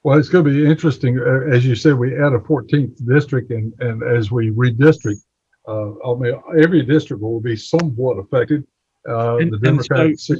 Well, 0.08 0.17
it's 0.17 0.30
going 0.30 0.46
to 0.46 0.50
be 0.50 0.65
interesting. 0.65 1.20
Uh, 1.20 1.54
as 1.54 1.65
you 1.65 1.76
said, 1.76 1.96
we 1.96 2.15
add 2.15 2.32
a 2.32 2.39
14th 2.39 3.06
district, 3.06 3.52
and, 3.52 3.74
and 3.82 4.02
as 4.04 4.32
we 4.32 4.52
redistrict, 4.52 5.20
uh, 5.67 6.00
I 6.00 6.15
mean, 6.15 6.34
every 6.63 6.82
district 6.84 7.22
will 7.22 7.41
be 7.41 7.58
somewhat 7.58 8.13
affected. 8.13 8.65
Uh, 9.06 9.36
and, 9.36 9.52
the 9.52 9.58
Democratic 9.58 10.17
so, 10.17 10.36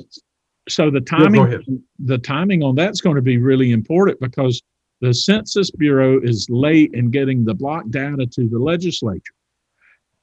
so, 0.69 0.89
the 0.89 1.01
timing, 1.01 1.51
yeah, 1.51 1.58
the 1.99 2.17
timing 2.17 2.63
on 2.63 2.75
that's 2.75 3.01
going 3.01 3.17
to 3.17 3.21
be 3.21 3.39
really 3.39 3.73
important 3.73 4.17
because 4.21 4.63
the 5.01 5.13
Census 5.13 5.69
Bureau 5.69 6.21
is 6.21 6.47
late 6.49 6.91
in 6.93 7.12
getting 7.12 7.43
the 7.43 7.53
block 7.53 7.89
data 7.89 8.25
to 8.25 8.47
the 8.47 8.58
legislature. 8.58 9.34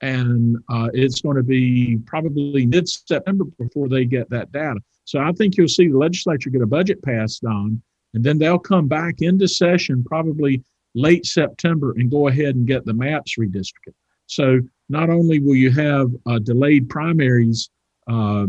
And 0.01 0.57
uh, 0.71 0.89
it's 0.95 1.21
going 1.21 1.37
to 1.37 1.43
be 1.43 1.99
probably 2.07 2.65
mid 2.65 2.89
September 2.89 3.45
before 3.59 3.91
they 3.91 4.07
get 4.07 4.31
that 4.31 4.53
data. 4.53 4.81
So 5.05 5.19
I 5.19 5.33
think 5.33 5.59
you'll 5.59 5.69
see 5.69 5.89
the 5.89 5.99
legislature 5.99 6.49
get 6.49 6.63
a 6.63 6.67
budget 6.67 7.03
passed 7.03 7.45
on, 7.45 7.83
and 8.15 8.25
then 8.25 8.39
they'll 8.39 8.59
come 8.59 8.89
back 8.89 9.21
into 9.21 9.47
session 9.49 10.05
probably 10.05 10.63
late 10.95 11.27
September 11.27 11.93
and 11.97 12.11
go 12.11 12.29
ahead 12.29 12.55
and 12.55 12.67
get 12.67 12.85
the 12.85 12.95
maps 12.95 13.37
redistricted. 13.39 13.95
So 14.27 14.61
not 14.89 15.11
only 15.11 15.41
will 15.41 15.57
you 15.57 15.71
have 15.73 16.11
uh, 16.27 16.39
delayed 16.39 16.89
primaries 16.89 17.69
uh, 18.09 18.47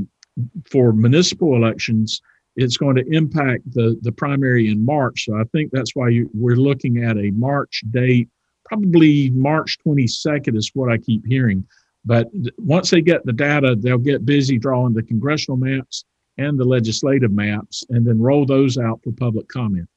for 0.69 0.93
municipal 0.93 1.55
elections, 1.55 2.21
it's 2.55 2.77
going 2.77 2.95
to 2.95 3.07
impact 3.11 3.63
the, 3.73 3.97
the 4.01 4.11
primary 4.11 4.69
in 4.69 4.85
March. 4.85 5.25
So 5.25 5.35
I 5.35 5.43
think 5.45 5.71
that's 5.71 5.95
why 5.95 6.09
you, 6.09 6.29
we're 6.33 6.55
looking 6.55 7.03
at 7.03 7.17
a 7.17 7.31
March 7.31 7.83
date, 7.91 8.29
probably 8.63 9.29
March 9.31 9.77
22nd 9.85 10.55
is 10.55 10.71
what 10.73 10.91
I 10.91 10.97
keep 10.97 11.25
hearing. 11.25 11.65
But 12.05 12.29
once 12.57 12.91
they 12.91 13.01
get 13.01 13.25
the 13.25 13.33
data, 13.33 13.75
they'll 13.75 13.97
get 13.97 14.25
busy 14.25 14.57
drawing 14.59 14.93
the 14.93 15.03
congressional 15.03 15.57
maps 15.57 16.05
and 16.37 16.57
the 16.57 16.65
legislative 16.65 17.31
maps 17.31 17.83
and 17.89 18.05
then 18.05 18.19
roll 18.19 18.45
those 18.45 18.77
out 18.77 19.01
for 19.03 19.11
public 19.11 19.47
comment. 19.47 19.87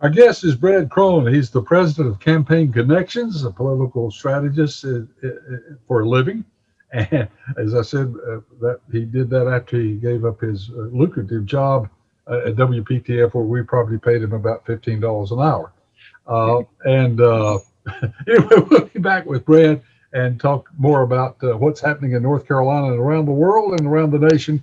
Our 0.00 0.10
guest 0.10 0.44
is 0.44 0.54
Brad 0.54 0.90
Crone. 0.90 1.32
He's 1.32 1.50
the 1.50 1.62
president 1.62 2.08
of 2.08 2.20
Campaign 2.20 2.72
Connections, 2.72 3.44
a 3.44 3.50
political 3.50 4.10
strategist 4.10 4.84
uh, 4.84 5.00
uh, 5.22 5.30
for 5.86 6.02
a 6.02 6.08
living. 6.08 6.44
And 6.92 7.28
as 7.58 7.74
I 7.74 7.82
said, 7.82 8.14
uh, 8.28 8.38
that 8.60 8.78
he 8.92 9.04
did 9.04 9.28
that 9.30 9.48
after 9.48 9.80
he 9.80 9.94
gave 9.94 10.24
up 10.24 10.40
his 10.40 10.70
uh, 10.70 10.82
lucrative 10.92 11.44
job 11.44 11.88
uh, 12.30 12.46
at 12.46 12.54
WPTF, 12.54 13.34
where 13.34 13.44
we 13.44 13.62
probably 13.62 13.98
paid 13.98 14.22
him 14.22 14.32
about 14.32 14.64
fifteen 14.64 15.00
dollars 15.00 15.32
an 15.32 15.40
hour. 15.40 15.72
Uh, 16.26 16.62
and 16.84 17.20
uh, 17.20 17.58
anyway, 18.28 18.64
we'll 18.70 18.86
be 18.86 19.00
back 19.00 19.26
with 19.26 19.44
Brad 19.44 19.82
and 20.12 20.40
talk 20.40 20.70
more 20.78 21.02
about 21.02 21.36
uh, 21.42 21.56
what's 21.56 21.80
happening 21.80 22.12
in 22.12 22.22
North 22.22 22.46
Carolina 22.46 22.92
and 22.92 23.00
around 23.00 23.26
the 23.26 23.32
world 23.32 23.80
and 23.80 23.88
around 23.88 24.12
the 24.12 24.18
nation 24.18 24.62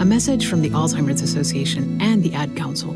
A 0.00 0.04
message 0.04 0.48
from 0.48 0.60
the 0.60 0.70
Alzheimer's 0.70 1.22
Association 1.22 2.00
and 2.02 2.22
the 2.22 2.34
Ad 2.34 2.56
Council. 2.56 2.92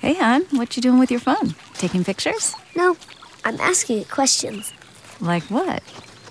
Hey, 0.00 0.14
hon, 0.14 0.42
what 0.52 0.76
you 0.76 0.82
doing 0.82 0.98
with 0.98 1.10
your 1.10 1.18
phone? 1.18 1.54
Taking 1.74 2.04
pictures? 2.04 2.54
No, 2.76 2.96
I'm 3.44 3.58
asking 3.60 3.98
it 4.00 4.10
questions. 4.10 4.72
Like 5.20 5.44
what? 5.44 5.82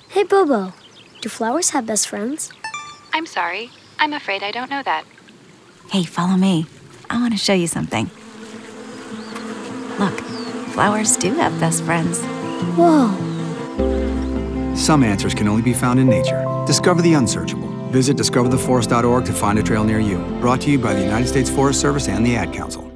Hey, 0.09 0.23
Bobo, 0.23 0.73
do 1.21 1.29
flowers 1.29 1.71
have 1.71 1.85
best 1.85 2.07
friends? 2.07 2.51
I'm 3.13 3.25
sorry. 3.25 3.71
I'm 3.99 4.13
afraid 4.13 4.43
I 4.43 4.51
don't 4.51 4.69
know 4.69 4.83
that. 4.83 5.03
Hey, 5.91 6.03
follow 6.03 6.37
me. 6.37 6.67
I 7.09 7.19
want 7.19 7.33
to 7.33 7.39
show 7.39 7.53
you 7.53 7.67
something. 7.67 8.11
Look, 9.99 10.19
flowers 10.69 11.17
do 11.17 11.33
have 11.33 11.59
best 11.59 11.83
friends. 11.83 12.21
Whoa. 12.77 13.09
Some 14.75 15.03
answers 15.03 15.33
can 15.33 15.47
only 15.47 15.63
be 15.63 15.73
found 15.73 15.99
in 15.99 16.07
nature. 16.07 16.45
Discover 16.67 17.01
the 17.01 17.15
unsearchable. 17.15 17.66
Visit 17.97 18.15
discovertheforest.org 18.15 19.25
to 19.25 19.33
find 19.33 19.57
a 19.57 19.63
trail 19.63 19.83
near 19.83 19.99
you. 19.99 20.19
Brought 20.39 20.61
to 20.61 20.69
you 20.69 20.77
by 20.77 20.93
the 20.93 21.01
United 21.01 21.27
States 21.27 21.49
Forest 21.49 21.81
Service 21.81 22.07
and 22.07 22.23
the 22.23 22.35
Ad 22.35 22.53
Council. 22.53 22.91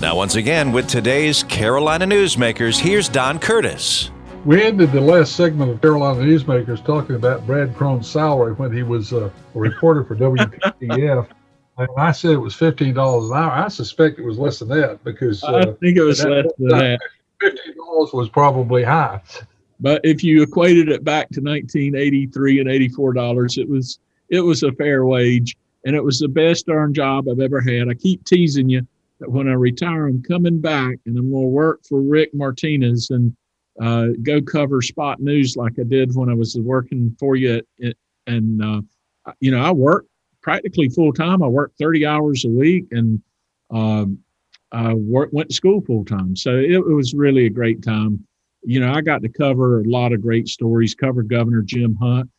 Now, 0.00 0.16
once 0.16 0.36
again, 0.36 0.72
with 0.72 0.88
today's 0.88 1.42
Carolina 1.42 2.06
Newsmakers, 2.06 2.78
here's 2.78 3.10
Don 3.10 3.38
Curtis. 3.38 4.10
We 4.46 4.62
ended 4.62 4.92
the 4.92 5.02
last 5.02 5.36
segment 5.36 5.70
of 5.70 5.82
Carolina 5.82 6.22
Newsmakers 6.22 6.82
talking 6.82 7.14
about 7.14 7.46
Brad 7.46 7.76
Crone's 7.76 8.08
salary 8.08 8.54
when 8.54 8.72
he 8.72 8.82
was 8.82 9.12
uh, 9.12 9.28
a 9.54 9.58
reporter 9.58 10.02
for 10.02 10.16
WPTF. 10.16 11.28
and 11.76 11.88
I 11.98 12.12
said 12.12 12.30
it 12.30 12.38
was 12.38 12.54
fifteen 12.54 12.94
dollars 12.94 13.28
an 13.28 13.36
hour. 13.36 13.50
I 13.50 13.68
suspect 13.68 14.18
it 14.18 14.24
was 14.24 14.38
less 14.38 14.60
than 14.60 14.68
that 14.68 15.04
because 15.04 15.44
uh, 15.44 15.56
I 15.56 15.64
think 15.78 15.98
it 15.98 16.04
was 16.04 16.20
that, 16.20 16.30
less 16.30 16.52
than 16.56 16.68
that. 16.68 17.00
Fifteen 17.38 17.76
dollars 17.76 18.14
was 18.14 18.30
probably 18.30 18.82
high. 18.82 19.20
But 19.80 20.02
if 20.04 20.22
you 20.22 20.42
equated 20.42 20.88
it 20.90 21.04
back 21.04 21.30
to 21.30 21.40
1983 21.40 22.60
and 22.60 22.70
84 22.70 23.12
dollars, 23.14 23.58
it 23.58 23.68
was 23.68 23.98
it 24.28 24.40
was 24.40 24.62
a 24.62 24.72
fair 24.72 25.06
wage, 25.06 25.56
and 25.84 25.96
it 25.96 26.04
was 26.04 26.18
the 26.18 26.28
best 26.28 26.66
darn 26.66 26.94
job 26.94 27.28
I've 27.28 27.40
ever 27.40 27.60
had. 27.60 27.88
I 27.88 27.94
keep 27.94 28.24
teasing 28.24 28.68
you 28.68 28.86
that 29.18 29.30
when 29.30 29.48
I 29.48 29.52
retire, 29.52 30.06
I'm 30.06 30.22
coming 30.22 30.60
back 30.60 30.96
and 31.06 31.18
I'm 31.18 31.30
going 31.30 31.44
to 31.44 31.48
work 31.48 31.80
for 31.88 32.00
Rick 32.00 32.30
Martinez 32.34 33.10
and 33.10 33.34
uh, 33.80 34.08
go 34.22 34.40
cover 34.40 34.82
spot 34.82 35.20
news 35.20 35.56
like 35.56 35.78
I 35.78 35.84
did 35.84 36.14
when 36.14 36.28
I 36.28 36.34
was 36.34 36.56
working 36.58 37.16
for 37.18 37.36
you. 37.36 37.62
At, 37.82 37.96
and 38.26 38.62
uh, 38.62 38.82
you 39.40 39.50
know, 39.50 39.62
I 39.62 39.70
work 39.72 40.06
practically 40.42 40.88
full 40.88 41.12
time. 41.12 41.42
I 41.42 41.48
work 41.48 41.72
30 41.78 42.06
hours 42.06 42.44
a 42.44 42.48
week, 42.48 42.86
and 42.92 43.20
um, 43.70 44.18
I 44.72 44.94
work, 44.94 45.30
went 45.32 45.48
to 45.48 45.54
school 45.54 45.80
full 45.80 46.04
time. 46.04 46.36
So 46.36 46.56
it, 46.56 46.72
it 46.72 46.94
was 46.94 47.14
really 47.14 47.46
a 47.46 47.50
great 47.50 47.82
time 47.82 48.26
you 48.62 48.80
know, 48.80 48.92
I 48.92 49.00
got 49.00 49.22
to 49.22 49.28
cover 49.28 49.80
a 49.80 49.84
lot 49.84 50.12
of 50.12 50.22
great 50.22 50.48
stories, 50.48 50.94
covered 50.94 51.28
Governor 51.28 51.62
Jim 51.62 51.96
Hunt. 51.96 52.30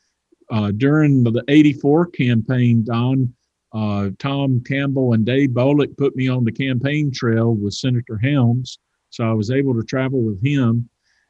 Uh, 0.49 0.71
during 0.71 1.23
the 1.23 1.43
84 1.47 2.07
campaign, 2.07 2.83
Don, 2.83 3.33
uh, 3.73 4.09
Tom 4.19 4.61
Campbell 4.65 5.13
and 5.13 5.25
Dave 5.25 5.51
Bolick 5.51 5.95
put 5.97 6.15
me 6.15 6.27
on 6.27 6.43
the 6.43 6.51
campaign 6.51 7.09
trail 7.09 7.55
with 7.55 7.73
Senator 7.73 8.17
Helms. 8.17 8.77
So 9.09 9.23
I 9.23 9.33
was 9.33 9.49
able 9.49 9.73
to 9.75 9.83
travel 9.83 10.21
with 10.21 10.45
him. 10.45 10.89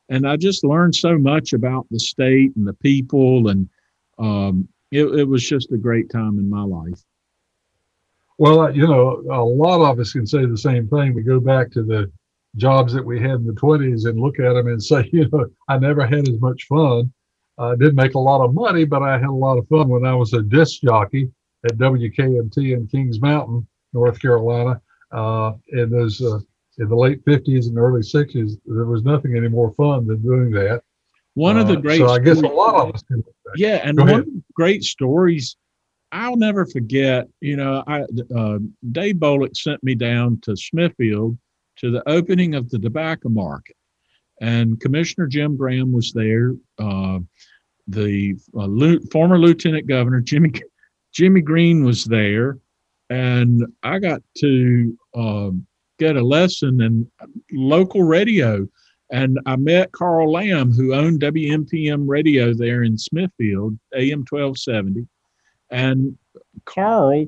And 0.09 0.27
I 0.27 0.37
just 0.37 0.63
learned 0.63 0.95
so 0.95 1.17
much 1.17 1.53
about 1.53 1.85
the 1.91 1.99
state 1.99 2.55
and 2.55 2.67
the 2.67 2.73
people. 2.73 3.49
And 3.49 3.69
um, 4.17 4.67
it, 4.91 5.05
it 5.05 5.27
was 5.27 5.47
just 5.47 5.71
a 5.71 5.77
great 5.77 6.09
time 6.09 6.39
in 6.39 6.49
my 6.49 6.63
life. 6.63 7.01
Well, 8.37 8.75
you 8.75 8.87
know, 8.87 9.23
a 9.31 9.43
lot 9.43 9.91
of 9.91 9.99
us 9.99 10.13
can 10.13 10.25
say 10.25 10.45
the 10.45 10.57
same 10.57 10.87
thing. 10.87 11.13
We 11.13 11.21
go 11.21 11.39
back 11.39 11.69
to 11.71 11.83
the 11.83 12.11
jobs 12.55 12.93
that 12.93 13.05
we 13.05 13.19
had 13.19 13.31
in 13.35 13.45
the 13.45 13.53
20s 13.53 14.07
and 14.07 14.19
look 14.19 14.39
at 14.39 14.53
them 14.53 14.67
and 14.67 14.83
say, 14.83 15.09
you 15.13 15.27
know, 15.31 15.45
I 15.67 15.77
never 15.77 16.05
had 16.05 16.27
as 16.27 16.39
much 16.39 16.65
fun. 16.67 17.11
I 17.57 17.75
didn't 17.75 17.95
make 17.95 18.15
a 18.15 18.19
lot 18.19 18.43
of 18.43 18.53
money, 18.53 18.85
but 18.85 19.03
I 19.03 19.13
had 19.19 19.29
a 19.29 19.31
lot 19.31 19.57
of 19.57 19.67
fun 19.67 19.87
when 19.87 20.05
I 20.05 20.15
was 20.15 20.33
a 20.33 20.41
disc 20.41 20.81
jockey 20.81 21.29
at 21.65 21.77
WKMT 21.77 22.73
in 22.75 22.87
Kings 22.87 23.21
Mountain, 23.21 23.67
North 23.93 24.19
Carolina. 24.19 24.81
Uh, 25.11 25.53
in 25.69 25.89
those 25.89 26.21
uh, 26.21 26.39
in 26.79 26.87
the 26.89 26.95
late 26.95 27.23
50s 27.25 27.67
and 27.67 27.77
early 27.77 28.01
60s, 28.01 28.53
there 28.65 28.85
was 28.85 29.03
nothing 29.03 29.35
any 29.35 29.49
more 29.49 29.73
fun 29.75 30.07
than 30.07 30.21
doing 30.23 30.49
that. 30.51 30.81
One 31.35 31.57
of 31.57 31.67
the 31.67 31.77
Uh, 31.77 31.81
great 31.81 31.99
so 31.99 32.07
I 32.07 32.19
guess 32.19 32.41
a 32.41 32.47
lot 32.47 32.75
of 32.89 32.95
us 32.95 33.03
can. 33.03 33.23
Yeah, 33.55 33.81
and 33.83 33.97
Go 33.97 34.03
one 34.03 34.09
ahead. 34.09 34.19
of 34.21 34.25
the 34.33 34.43
great 34.55 34.83
stories 34.83 35.55
I'll 36.13 36.35
never 36.37 36.65
forget. 36.65 37.27
You 37.41 37.57
know, 37.57 37.83
I 37.87 38.01
uh, 38.35 38.59
Dave 38.91 39.15
Bolick 39.15 39.55
sent 39.55 39.83
me 39.83 39.93
down 39.95 40.39
to 40.43 40.55
Smithfield 40.55 41.37
to 41.77 41.91
the 41.91 42.07
opening 42.09 42.55
of 42.55 42.69
the 42.69 42.79
tobacco 42.79 43.29
market, 43.29 43.75
and 44.41 44.79
Commissioner 44.79 45.27
Jim 45.27 45.55
Graham 45.55 45.91
was 45.91 46.11
there. 46.13 46.55
Uh, 46.77 47.19
the 47.87 48.35
uh, 48.57 48.67
former 49.11 49.37
Lieutenant 49.37 49.87
Governor 49.87 50.21
Jimmy 50.21 50.51
Jimmy 51.13 51.41
Green 51.41 51.83
was 51.83 52.05
there, 52.05 52.57
and 53.09 53.65
I 53.83 53.99
got 53.99 54.21
to 54.39 54.97
um 55.15 55.65
get 56.01 56.15
a 56.15 56.23
lesson 56.23 56.81
in 56.81 57.09
local 57.51 58.03
radio. 58.03 58.67
And 59.11 59.39
I 59.45 59.57
met 59.57 59.91
Carl 59.91 60.31
Lamb, 60.31 60.71
who 60.71 60.95
owned 60.95 61.19
WMPM 61.21 62.05
radio 62.07 62.53
there 62.53 62.83
in 62.83 62.97
Smithfield, 62.97 63.77
AM 63.93 64.23
1270. 64.27 65.05
And 65.69 66.17
Carl 66.65 67.25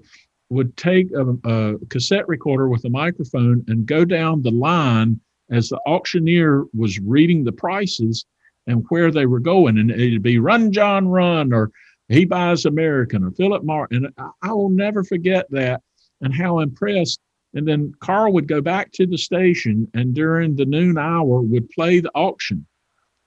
would 0.53 0.75
take 0.77 1.07
a, 1.11 1.35
a 1.49 1.77
cassette 1.89 2.27
recorder 2.27 2.69
with 2.69 2.85
a 2.85 2.89
microphone 2.89 3.63
and 3.67 3.85
go 3.85 4.05
down 4.05 4.41
the 4.41 4.51
line 4.51 5.19
as 5.51 5.69
the 5.69 5.79
auctioneer 5.85 6.65
was 6.73 6.99
reading 6.99 7.43
the 7.43 7.51
prices 7.51 8.25
and 8.67 8.85
where 8.89 9.11
they 9.11 9.25
were 9.25 9.39
going. 9.39 9.77
And 9.77 9.91
it'd 9.91 10.23
be 10.23 10.39
Run 10.39 10.71
John 10.71 11.07
Run 11.07 11.53
or 11.53 11.71
He 12.07 12.25
Buys 12.25 12.65
American 12.65 13.23
or 13.23 13.31
Philip 13.31 13.63
Martin. 13.63 14.05
And 14.05 14.13
I, 14.17 14.49
I 14.49 14.53
will 14.53 14.69
never 14.69 15.03
forget 15.03 15.45
that 15.51 15.81
and 16.21 16.33
how 16.33 16.59
impressed. 16.59 17.19
And 17.53 17.67
then 17.67 17.93
Carl 17.99 18.33
would 18.33 18.47
go 18.47 18.61
back 18.61 18.91
to 18.93 19.05
the 19.05 19.17
station 19.17 19.87
and 19.93 20.13
during 20.13 20.55
the 20.55 20.65
noon 20.65 20.97
hour 20.97 21.41
would 21.41 21.69
play 21.69 21.99
the 21.99 22.11
auction. 22.15 22.65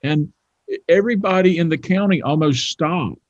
And 0.03 0.33
everybody 0.89 1.59
in 1.59 1.69
the 1.69 1.79
county 1.79 2.23
almost 2.23 2.71
stopped 2.71 3.21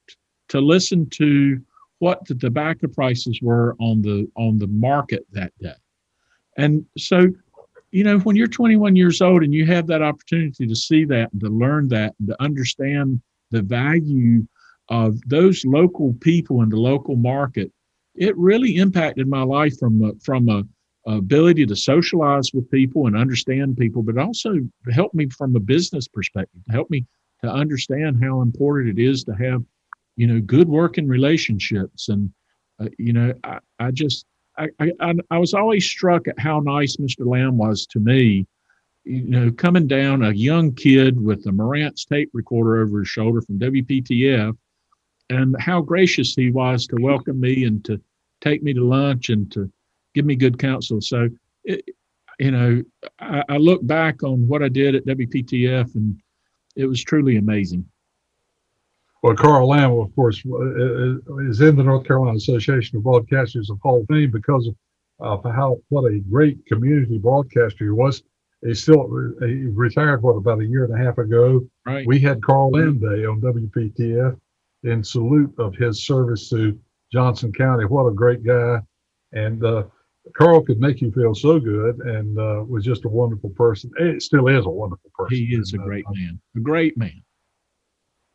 to 0.49 0.61
listen 0.61 1.09
to 1.11 1.61
what 1.99 2.25
the 2.27 2.35
tobacco 2.35 2.89
prices 2.89 3.41
were 3.43 3.75
on 3.81 4.03
the 4.03 4.31
on 4.37 4.59
the 4.59 4.67
market 4.67 5.27
that 5.33 5.53
day. 5.61 5.73
And 6.57 6.85
so, 6.97 7.27
you 7.91 8.05
know, 8.05 8.19
when 8.21 8.37
you're 8.37 8.47
21 8.47 8.97
years 8.97 9.21
old 9.21 9.43
and 9.43 9.53
you 9.53 9.67
have 9.67 9.87
that 9.89 10.03
opportunity 10.03 10.67
to 10.67 10.77
see 10.77 11.05
that 11.05 11.33
and 11.33 11.41
to 11.41 11.49
learn 11.49 11.89
that 11.89 12.15
and 12.19 12.29
to 12.29 12.43
understand 12.43 13.21
the 13.51 13.63
value 13.63 14.47
of 14.89 15.21
those 15.27 15.65
local 15.65 16.15
people 16.21 16.63
in 16.63 16.69
the 16.69 16.77
local 16.77 17.17
market, 17.17 17.73
it 18.15 18.37
really 18.37 18.77
impacted 18.77 19.27
my 19.27 19.43
life 19.43 19.79
from 19.79 20.03
a, 20.03 20.13
from 20.25 20.49
a 20.49 20.63
ability 21.07 21.65
to 21.67 21.77
socialize 21.77 22.51
with 22.53 22.71
people 22.71 23.07
and 23.07 23.17
understand 23.17 23.77
people, 23.77 24.03
but 24.03 24.19
also 24.19 24.59
helped 24.93 25.15
me 25.15 25.29
from 25.29 25.55
a 25.55 25.61
business 25.61 26.09
perspective, 26.09 26.61
help 26.69 26.91
me 26.91 27.07
to 27.43 27.51
understand 27.51 28.23
how 28.23 28.41
important 28.41 28.99
it 28.99 29.03
is 29.03 29.23
to 29.25 29.33
have 29.33 29.63
you 30.17 30.27
know 30.27 30.41
good 30.41 30.69
working 30.69 31.07
relationships. 31.07 32.09
And 32.09 32.33
uh, 32.81 32.89
you 32.99 33.13
know 33.13 33.35
I, 33.45 33.59
I 33.79 33.91
just 33.91 34.27
I, 34.59 34.69
I 34.81 35.15
I 35.31 35.39
was 35.39 35.55
always 35.55 35.85
struck 35.85 36.27
at 36.29 36.39
how 36.39 36.61
nice 36.61 36.97
Mr. 36.97 37.27
Lamb 37.27 37.57
was 37.57 37.87
to 37.89 38.01
me. 38.01 38.47
You 39.05 39.23
know 39.23 39.53
coming 39.53 39.87
down 39.87 40.25
a 40.25 40.33
young 40.33 40.75
kid 40.75 41.21
with 41.21 41.47
a 41.47 41.51
Marantz 41.51 42.07
tape 42.07 42.31
recorder 42.33 42.83
over 42.83 43.01
his 43.01 43.09
shoulder 43.09 43.41
from 43.41 43.59
WPTF 43.59 44.57
and 45.31 45.57
how 45.61 45.81
gracious 45.81 46.35
he 46.35 46.51
was 46.51 46.87
to 46.87 46.97
welcome 47.01 47.41
me 47.41 47.65
and 47.65 47.85
to 47.85 48.01
take 48.41 48.63
me 48.63 48.73
to 48.73 48.85
lunch 48.85 49.29
and 49.29 49.51
to 49.53 49.71
give 50.15 50.25
me 50.25 50.37
good 50.37 50.59
counsel. 50.59 51.01
So 51.01 51.29
it, 51.65 51.85
you 52.39 52.51
know 52.51 52.83
I, 53.21 53.45
I 53.51 53.57
look 53.59 53.87
back 53.87 54.23
on 54.23 54.49
what 54.49 54.63
I 54.63 54.69
did 54.69 54.95
at 54.95 55.07
WPTF 55.07 55.95
and 55.95 56.19
it 56.75 56.87
was 56.87 57.03
truly 57.03 57.37
amazing 57.37 57.87
Well, 59.23 59.35
Carl 59.35 59.69
Lamb, 59.69 59.93
of 59.93 60.15
course, 60.15 60.43
uh, 60.47 61.41
is 61.49 61.61
in 61.61 61.77
the 61.77 61.83
North 61.83 62.07
Carolina 62.07 62.37
Association 62.37 62.99
of 62.99 63.03
Broadcasters 63.05 63.71
of 63.71 63.81
Hall 63.83 64.01
of 64.01 64.07
Fame 64.09 64.31
because 64.31 64.69
of 65.21 65.45
uh, 65.45 65.51
how 65.51 65.79
what 65.89 66.05
a 66.05 66.21
great 66.31 66.65
community 66.67 67.19
broadcaster 67.19 67.85
he 67.85 67.91
was. 67.91 68.23
He 68.65 68.75
still 68.75 69.09
he 69.41 69.65
retired 69.67 70.23
what 70.23 70.33
about 70.33 70.61
a 70.61 70.67
year 70.67 70.85
and 70.85 70.95
a 70.95 71.05
half 71.05 71.19
ago. 71.19 71.67
Right. 71.87 72.07
We 72.07 72.21
had 72.21 72.43
Carl 72.43 72.71
Lamb 72.71 72.99
Day 72.99 73.25
on 73.25 73.41
WPTF 73.41 74.39
in 74.85 75.03
salute 75.03 75.55
of 75.59 75.75
his 75.75 76.07
service 76.07 76.49
to 76.51 76.79
Johnston 77.13 77.53
County. 77.53 77.85
What 77.85 78.07
a 78.07 78.15
great 78.15 78.45
guy! 78.45 78.79
And 79.33 79.65
uh, 79.65 79.85
Carl 80.37 80.63
could 80.63 80.81
make 80.81 81.01
you 81.01 81.13
feel 81.13 81.35
so 81.35 81.59
good, 81.59 81.99
and 81.99 82.39
uh, 82.39 82.65
was 82.67 82.85
just 82.85 83.05
a 83.05 83.09
wonderful 83.09 83.51
person. 83.51 83.91
It 83.99 84.23
still 84.23 84.49
is 84.49 84.67
a 84.67 84.71
wonderful 84.71 85.11
person. 85.17 85.37
he 85.37 85.55
is 85.55 85.73
a 85.73 85.77
And, 85.77 85.83
uh, 85.83 85.87
great 85.87 86.05
man 86.11 86.41
a 86.57 86.61
great 86.61 86.97
man 86.97 87.23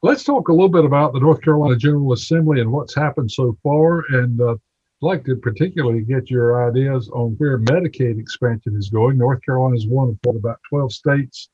Let's 0.03 0.23
talk 0.23 0.47
a 0.47 0.51
little 0.51 0.67
bit 0.67 0.83
about 0.83 1.13
the 1.13 1.19
North 1.19 1.43
Carolina 1.43 1.75
General 1.75 2.13
Assembly 2.13 2.59
and 2.59 2.71
what's 2.71 2.95
happened 2.95 3.31
so 3.31 3.55
far. 3.61 4.03
And 4.09 4.41
uh, 4.41 4.53
I'd 4.53 4.57
like 4.99 5.23
to 5.25 5.35
particularly 5.35 6.01
get 6.01 6.31
your 6.31 6.67
ideas 6.67 7.07
on 7.09 7.35
where 7.37 7.59
Medicaid 7.59 8.19
expansion 8.19 8.75
is 8.75 8.89
going. 8.89 9.19
North 9.19 9.43
Carolina 9.45 9.75
is 9.75 9.85
one 9.85 10.17
of 10.25 10.35
about 10.35 10.59
12 10.69 10.91
states 10.91 11.49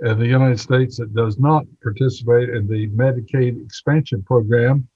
in 0.00 0.18
the 0.18 0.26
United 0.26 0.58
States 0.58 0.96
that 0.96 1.14
does 1.14 1.38
not 1.38 1.66
participate 1.84 2.48
in 2.48 2.66
the 2.66 2.88
Medicaid 2.88 3.64
expansion 3.64 4.24
program. 4.24 4.88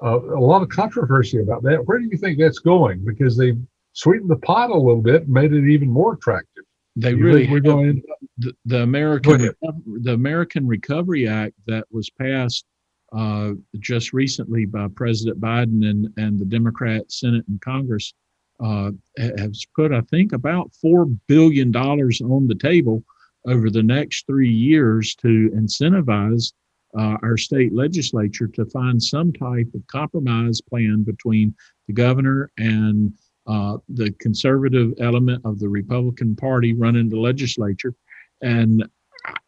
Uh, 0.00 0.20
a 0.20 0.38
lot 0.38 0.62
of 0.62 0.68
controversy 0.68 1.40
about 1.40 1.64
that. 1.64 1.84
Where 1.84 1.98
do 1.98 2.06
you 2.08 2.16
think 2.16 2.38
that's 2.38 2.60
going? 2.60 3.04
Because 3.04 3.36
they've 3.36 3.60
sweetened 3.94 4.30
the 4.30 4.36
pot 4.36 4.70
a 4.70 4.76
little 4.76 5.02
bit, 5.02 5.28
made 5.28 5.52
it 5.52 5.68
even 5.68 5.90
more 5.90 6.12
attractive. 6.12 6.64
They 6.96 7.10
You 7.10 7.16
really 7.24 7.46
think 7.46 7.64
going. 7.64 8.02
the, 8.38 8.54
the 8.66 8.82
American 8.82 9.34
ahead. 9.34 9.54
The 10.02 10.12
American 10.12 10.66
Recovery 10.66 11.26
Act 11.28 11.54
that 11.66 11.84
was 11.90 12.08
passed 12.10 12.64
uh, 13.12 13.52
just 13.80 14.12
recently 14.12 14.64
by 14.64 14.88
President 14.88 15.40
Biden 15.40 15.88
and 15.88 16.08
and 16.16 16.38
the 16.38 16.44
Democrat 16.44 17.10
Senate 17.10 17.44
and 17.48 17.60
Congress 17.60 18.14
uh, 18.62 18.90
has 19.18 19.64
put 19.74 19.92
I 19.92 20.02
think 20.02 20.32
about 20.32 20.72
four 20.80 21.06
billion 21.26 21.72
dollars 21.72 22.20
on 22.20 22.46
the 22.46 22.54
table 22.54 23.02
over 23.46 23.70
the 23.70 23.82
next 23.82 24.26
three 24.26 24.50
years 24.50 25.14
to 25.16 25.50
incentivize 25.54 26.52
uh, 26.96 27.16
our 27.22 27.36
state 27.36 27.72
legislature 27.74 28.46
to 28.46 28.64
find 28.66 29.02
some 29.02 29.32
type 29.32 29.66
of 29.74 29.86
compromise 29.88 30.60
plan 30.60 31.02
between 31.02 31.54
the 31.88 31.92
governor 31.92 32.50
and 32.56 33.12
uh, 33.46 33.76
the 33.88 34.12
conservative 34.12 34.92
element 35.00 35.42
of 35.44 35.58
the 35.58 35.68
Republican 35.68 36.34
Party 36.36 36.72
running 36.72 37.08
the 37.08 37.20
legislature. 37.20 37.94
And, 38.42 38.84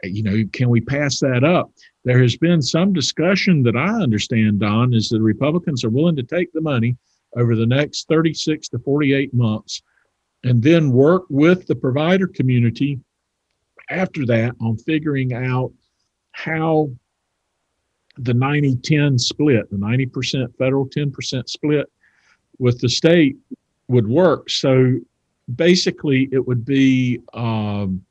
you 0.02 0.22
know, 0.22 0.44
can 0.52 0.68
we 0.68 0.80
pass 0.80 1.20
that 1.20 1.44
up? 1.44 1.70
There 2.04 2.20
has 2.22 2.36
been 2.36 2.62
some 2.62 2.92
discussion 2.92 3.62
that 3.64 3.76
I 3.76 4.02
understand, 4.02 4.60
Don, 4.60 4.94
is 4.94 5.08
the 5.08 5.20
Republicans 5.20 5.84
are 5.84 5.90
willing 5.90 6.16
to 6.16 6.22
take 6.22 6.52
the 6.52 6.60
money 6.60 6.96
over 7.36 7.56
the 7.56 7.66
next 7.66 8.08
36 8.08 8.68
to 8.70 8.78
48 8.78 9.34
months 9.34 9.82
and 10.44 10.62
then 10.62 10.92
work 10.92 11.24
with 11.28 11.66
the 11.66 11.74
provider 11.74 12.26
community 12.26 13.00
after 13.90 14.24
that 14.26 14.54
on 14.60 14.76
figuring 14.78 15.32
out 15.32 15.72
how 16.32 16.90
the 18.18 18.34
90 18.34 18.76
10 18.76 19.18
split, 19.18 19.70
the 19.70 19.76
90% 19.76 20.56
federal, 20.56 20.86
10% 20.86 21.48
split 21.48 21.86
with 22.58 22.80
the 22.80 22.88
state 22.88 23.36
would 23.88 24.08
work. 24.08 24.50
So 24.50 24.98
basically, 25.54 26.28
it 26.32 26.46
would 26.46 26.64
be 26.64 27.20
um, 27.34 28.04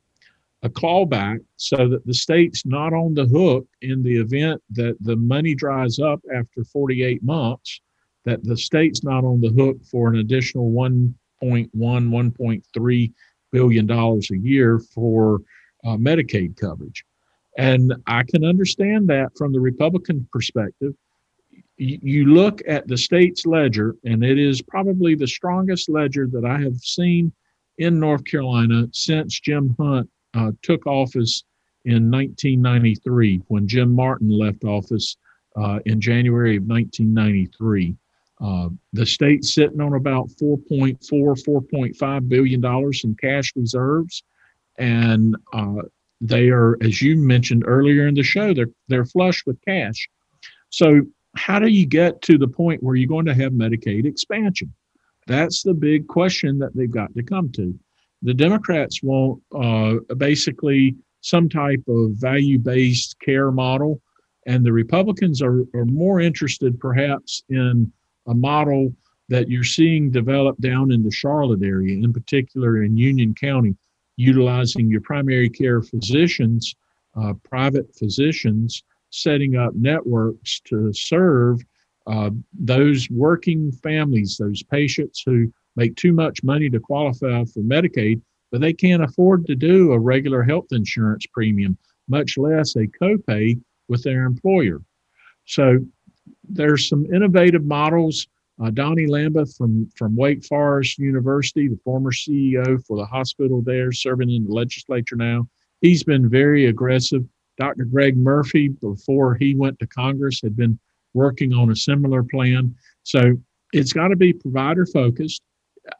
a 0.62 0.68
clawback 0.68 1.40
so 1.56 1.88
that 1.88 2.04
the 2.06 2.14
state's 2.14 2.64
not 2.66 2.92
on 2.92 3.14
the 3.14 3.26
hook 3.26 3.66
in 3.82 4.02
the 4.02 4.16
event 4.16 4.62
that 4.70 4.96
the 5.00 5.16
money 5.16 5.54
dries 5.54 5.98
up 5.98 6.20
after 6.34 6.64
48 6.64 7.22
months, 7.22 7.80
that 8.24 8.42
the 8.42 8.56
state's 8.56 9.04
not 9.04 9.24
on 9.24 9.40
the 9.40 9.50
hook 9.50 9.76
for 9.84 10.08
an 10.08 10.16
additional 10.16 10.70
1.1, 10.72 11.70
1.3 11.74 13.12
billion 13.52 13.86
dollars 13.86 14.30
a 14.30 14.36
year 14.36 14.78
for 14.78 15.40
uh, 15.84 15.96
Medicaid 15.96 16.56
coverage. 16.56 17.04
And 17.58 17.94
I 18.06 18.22
can 18.22 18.44
understand 18.44 19.08
that 19.08 19.30
from 19.36 19.52
the 19.52 19.60
Republican 19.60 20.28
perspective. 20.32 20.94
You, 21.78 22.24
look 22.26 22.62
at 22.66 22.88
the 22.88 22.96
state's 22.96 23.44
ledger, 23.44 23.96
and 24.04 24.24
it 24.24 24.38
is 24.38 24.62
probably 24.62 25.14
the 25.14 25.26
strongest 25.26 25.90
ledger 25.90 26.26
that 26.32 26.44
I 26.44 26.58
have 26.60 26.76
seen 26.76 27.32
in 27.76 28.00
North 28.00 28.24
Carolina 28.24 28.88
since 28.92 29.38
Jim 29.40 29.76
Hunt 29.78 30.08
uh, 30.32 30.52
took 30.62 30.86
office 30.86 31.44
in 31.84 32.10
1993, 32.10 33.42
when 33.48 33.68
Jim 33.68 33.94
Martin 33.94 34.30
left 34.30 34.64
office 34.64 35.16
uh, 35.56 35.78
in 35.84 36.00
January 36.00 36.56
of 36.56 36.64
1993. 36.64 37.94
Uh, 38.40 38.68
the 38.92 39.06
state's 39.06 39.54
sitting 39.54 39.80
on 39.80 39.94
about 39.94 40.28
4.4, 40.40 40.98
4.5 41.00 42.28
billion 42.28 42.60
dollars 42.60 43.02
in 43.04 43.14
cash 43.16 43.52
reserves, 43.56 44.22
and 44.78 45.36
uh, 45.52 45.82
they 46.20 46.48
are, 46.48 46.76
as 46.82 47.00
you 47.00 47.16
mentioned 47.16 47.64
earlier 47.66 48.06
in 48.06 48.14
the 48.14 48.22
show, 48.22 48.52
they're 48.52 48.70
they're 48.88 49.06
flush 49.06 49.44
with 49.46 49.58
cash. 49.66 50.08
So, 50.68 51.02
how 51.36 51.58
do 51.58 51.68
you 51.68 51.86
get 51.86 52.22
to 52.22 52.38
the 52.38 52.48
point 52.48 52.82
where 52.82 52.96
you're 52.96 53.08
going 53.08 53.26
to 53.26 53.34
have 53.34 53.52
Medicaid 53.52 54.06
expansion? 54.06 54.72
That's 55.26 55.62
the 55.62 55.74
big 55.74 56.06
question 56.06 56.58
that 56.58 56.74
they've 56.74 56.90
got 56.90 57.14
to 57.14 57.22
come 57.22 57.50
to. 57.52 57.78
The 58.22 58.34
Democrats 58.34 59.02
want 59.02 59.42
uh, 59.54 60.14
basically 60.14 60.96
some 61.20 61.48
type 61.48 61.82
of 61.88 62.12
value-based 62.12 63.18
care 63.20 63.50
model, 63.50 64.00
and 64.46 64.64
the 64.64 64.72
Republicans 64.72 65.42
are, 65.42 65.64
are 65.74 65.84
more 65.84 66.20
interested, 66.20 66.78
perhaps, 66.78 67.42
in 67.48 67.92
a 68.26 68.34
model 68.34 68.94
that 69.28 69.48
you're 69.48 69.64
seeing 69.64 70.10
develop 70.10 70.56
down 70.58 70.92
in 70.92 71.02
the 71.02 71.10
Charlotte 71.10 71.62
area, 71.62 71.96
in 71.96 72.12
particular 72.12 72.84
in 72.84 72.96
Union 72.96 73.34
County, 73.34 73.76
utilizing 74.16 74.88
your 74.88 75.00
primary 75.00 75.50
care 75.50 75.82
physicians, 75.82 76.74
uh, 77.16 77.34
private 77.42 77.92
physicians, 77.96 78.84
setting 79.16 79.56
up 79.56 79.74
networks 79.74 80.60
to 80.60 80.92
serve 80.92 81.60
uh, 82.06 82.30
those 82.52 83.08
working 83.10 83.72
families, 83.72 84.36
those 84.36 84.62
patients 84.62 85.22
who 85.24 85.52
make 85.74 85.96
too 85.96 86.12
much 86.12 86.42
money 86.44 86.70
to 86.70 86.78
qualify 86.78 87.44
for 87.44 87.60
Medicaid, 87.60 88.20
but 88.52 88.60
they 88.60 88.72
can't 88.72 89.02
afford 89.02 89.46
to 89.46 89.56
do 89.56 89.92
a 89.92 89.98
regular 89.98 90.42
health 90.42 90.66
insurance 90.70 91.26
premium, 91.32 91.76
much 92.08 92.38
less 92.38 92.76
a 92.76 92.86
copay 92.86 93.60
with 93.88 94.02
their 94.02 94.24
employer. 94.24 94.80
So 95.46 95.78
there's 96.48 96.88
some 96.88 97.06
innovative 97.06 97.64
models. 97.64 98.28
Uh, 98.62 98.70
Donny 98.70 99.06
Lambeth 99.06 99.54
from, 99.56 99.88
from 99.96 100.16
Wake 100.16 100.44
Forest 100.44 100.98
University, 100.98 101.68
the 101.68 101.78
former 101.84 102.10
CEO 102.10 102.84
for 102.86 102.96
the 102.96 103.04
hospital 103.04 103.62
there, 103.62 103.92
serving 103.92 104.30
in 104.30 104.44
the 104.44 104.52
legislature 104.52 105.16
now, 105.16 105.46
he's 105.80 106.02
been 106.02 106.28
very 106.28 106.66
aggressive. 106.66 107.24
Dr. 107.58 107.84
Greg 107.84 108.16
Murphy, 108.16 108.68
before 108.68 109.34
he 109.34 109.54
went 109.54 109.78
to 109.78 109.86
Congress, 109.86 110.40
had 110.42 110.56
been 110.56 110.78
working 111.14 111.52
on 111.52 111.70
a 111.70 111.76
similar 111.76 112.22
plan. 112.22 112.74
So 113.02 113.36
it's 113.72 113.92
got 113.92 114.08
to 114.08 114.16
be 114.16 114.32
provider 114.32 114.86
focused. 114.86 115.42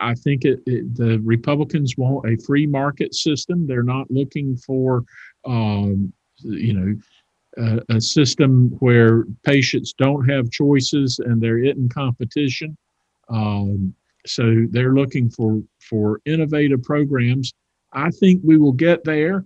I 0.01 0.15
think 0.15 0.45
it, 0.45 0.61
it, 0.67 0.95
the 0.97 1.19
Republicans 1.21 1.95
want 1.97 2.29
a 2.29 2.37
free 2.45 2.67
market 2.67 3.15
system. 3.15 3.67
They're 3.67 3.83
not 3.83 4.11
looking 4.11 4.57
for, 4.57 5.05
um, 5.45 6.13
you 6.39 6.75
know, 6.75 6.95
a, 7.57 7.97
a 7.97 8.01
system 8.01 8.77
where 8.81 9.25
patients 9.45 9.95
don't 9.97 10.29
have 10.29 10.51
choices 10.51 11.21
and 11.21 11.41
they're 11.41 11.65
in 11.65 11.89
competition. 11.89 12.77
Um, 13.29 13.95
so 14.27 14.67
they're 14.71 14.95
looking 14.95 15.31
for 15.31 15.63
for 15.81 16.21
innovative 16.25 16.83
programs. 16.83 17.53
I 17.93 18.11
think 18.11 18.43
we 18.45 18.59
will 18.59 18.73
get 18.73 19.05
there. 19.05 19.45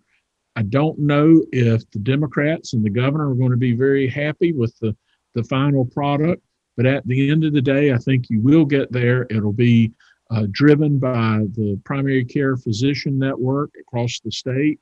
I 0.60 0.62
don't 0.64 0.98
know 0.98 1.42
if 1.52 1.90
the 1.90 2.00
Democrats 2.00 2.74
and 2.74 2.84
the 2.84 2.90
governor 2.90 3.30
are 3.30 3.34
going 3.34 3.50
to 3.50 3.56
be 3.56 3.72
very 3.72 4.06
happy 4.06 4.52
with 4.52 4.78
the 4.80 4.94
the 5.32 5.42
final 5.44 5.86
product, 5.86 6.42
but 6.76 6.84
at 6.84 7.06
the 7.06 7.30
end 7.30 7.44
of 7.44 7.54
the 7.54 7.62
day, 7.62 7.94
I 7.94 7.96
think 7.96 8.28
you 8.28 8.42
will 8.42 8.66
get 8.66 8.92
there. 8.92 9.26
It'll 9.30 9.54
be 9.54 9.90
uh, 10.30 10.48
driven 10.50 10.98
by 10.98 11.46
the 11.54 11.80
primary 11.86 12.26
care 12.26 12.58
physician 12.58 13.18
network 13.18 13.70
across 13.80 14.20
the 14.20 14.30
state 14.30 14.78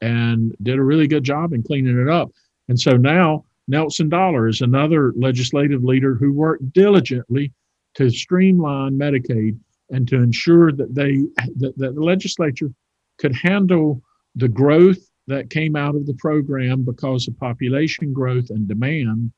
and 0.01 0.55
did 0.63 0.77
a 0.77 0.83
really 0.83 1.07
good 1.07 1.23
job 1.23 1.53
in 1.53 1.63
cleaning 1.63 1.99
it 1.99 2.09
up. 2.09 2.29
And 2.67 2.79
so 2.79 2.91
now 2.91 3.45
Nelson 3.67 4.09
Dollar 4.09 4.47
is 4.47 4.61
another 4.61 5.13
legislative 5.15 5.83
leader 5.83 6.15
who 6.15 6.33
worked 6.33 6.73
diligently 6.73 7.51
to 7.95 8.09
streamline 8.09 8.97
Medicaid 8.97 9.57
and 9.89 10.07
to 10.07 10.17
ensure 10.17 10.71
that 10.71 10.93
they 10.93 11.17
that, 11.57 11.73
that 11.77 11.95
the 11.95 12.01
legislature 12.01 12.71
could 13.17 13.35
handle 13.35 14.01
the 14.35 14.49
growth 14.49 14.99
that 15.27 15.49
came 15.49 15.75
out 15.75 15.95
of 15.95 16.05
the 16.05 16.13
program 16.15 16.83
because 16.83 17.27
of 17.27 17.37
population 17.39 18.13
growth 18.13 18.49
and 18.49 18.67
demand, 18.67 19.31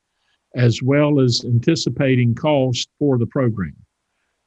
as 0.54 0.82
well 0.82 1.20
as 1.20 1.44
anticipating 1.44 2.34
cost 2.34 2.88
for 2.98 3.18
the 3.18 3.26
program. 3.26 3.76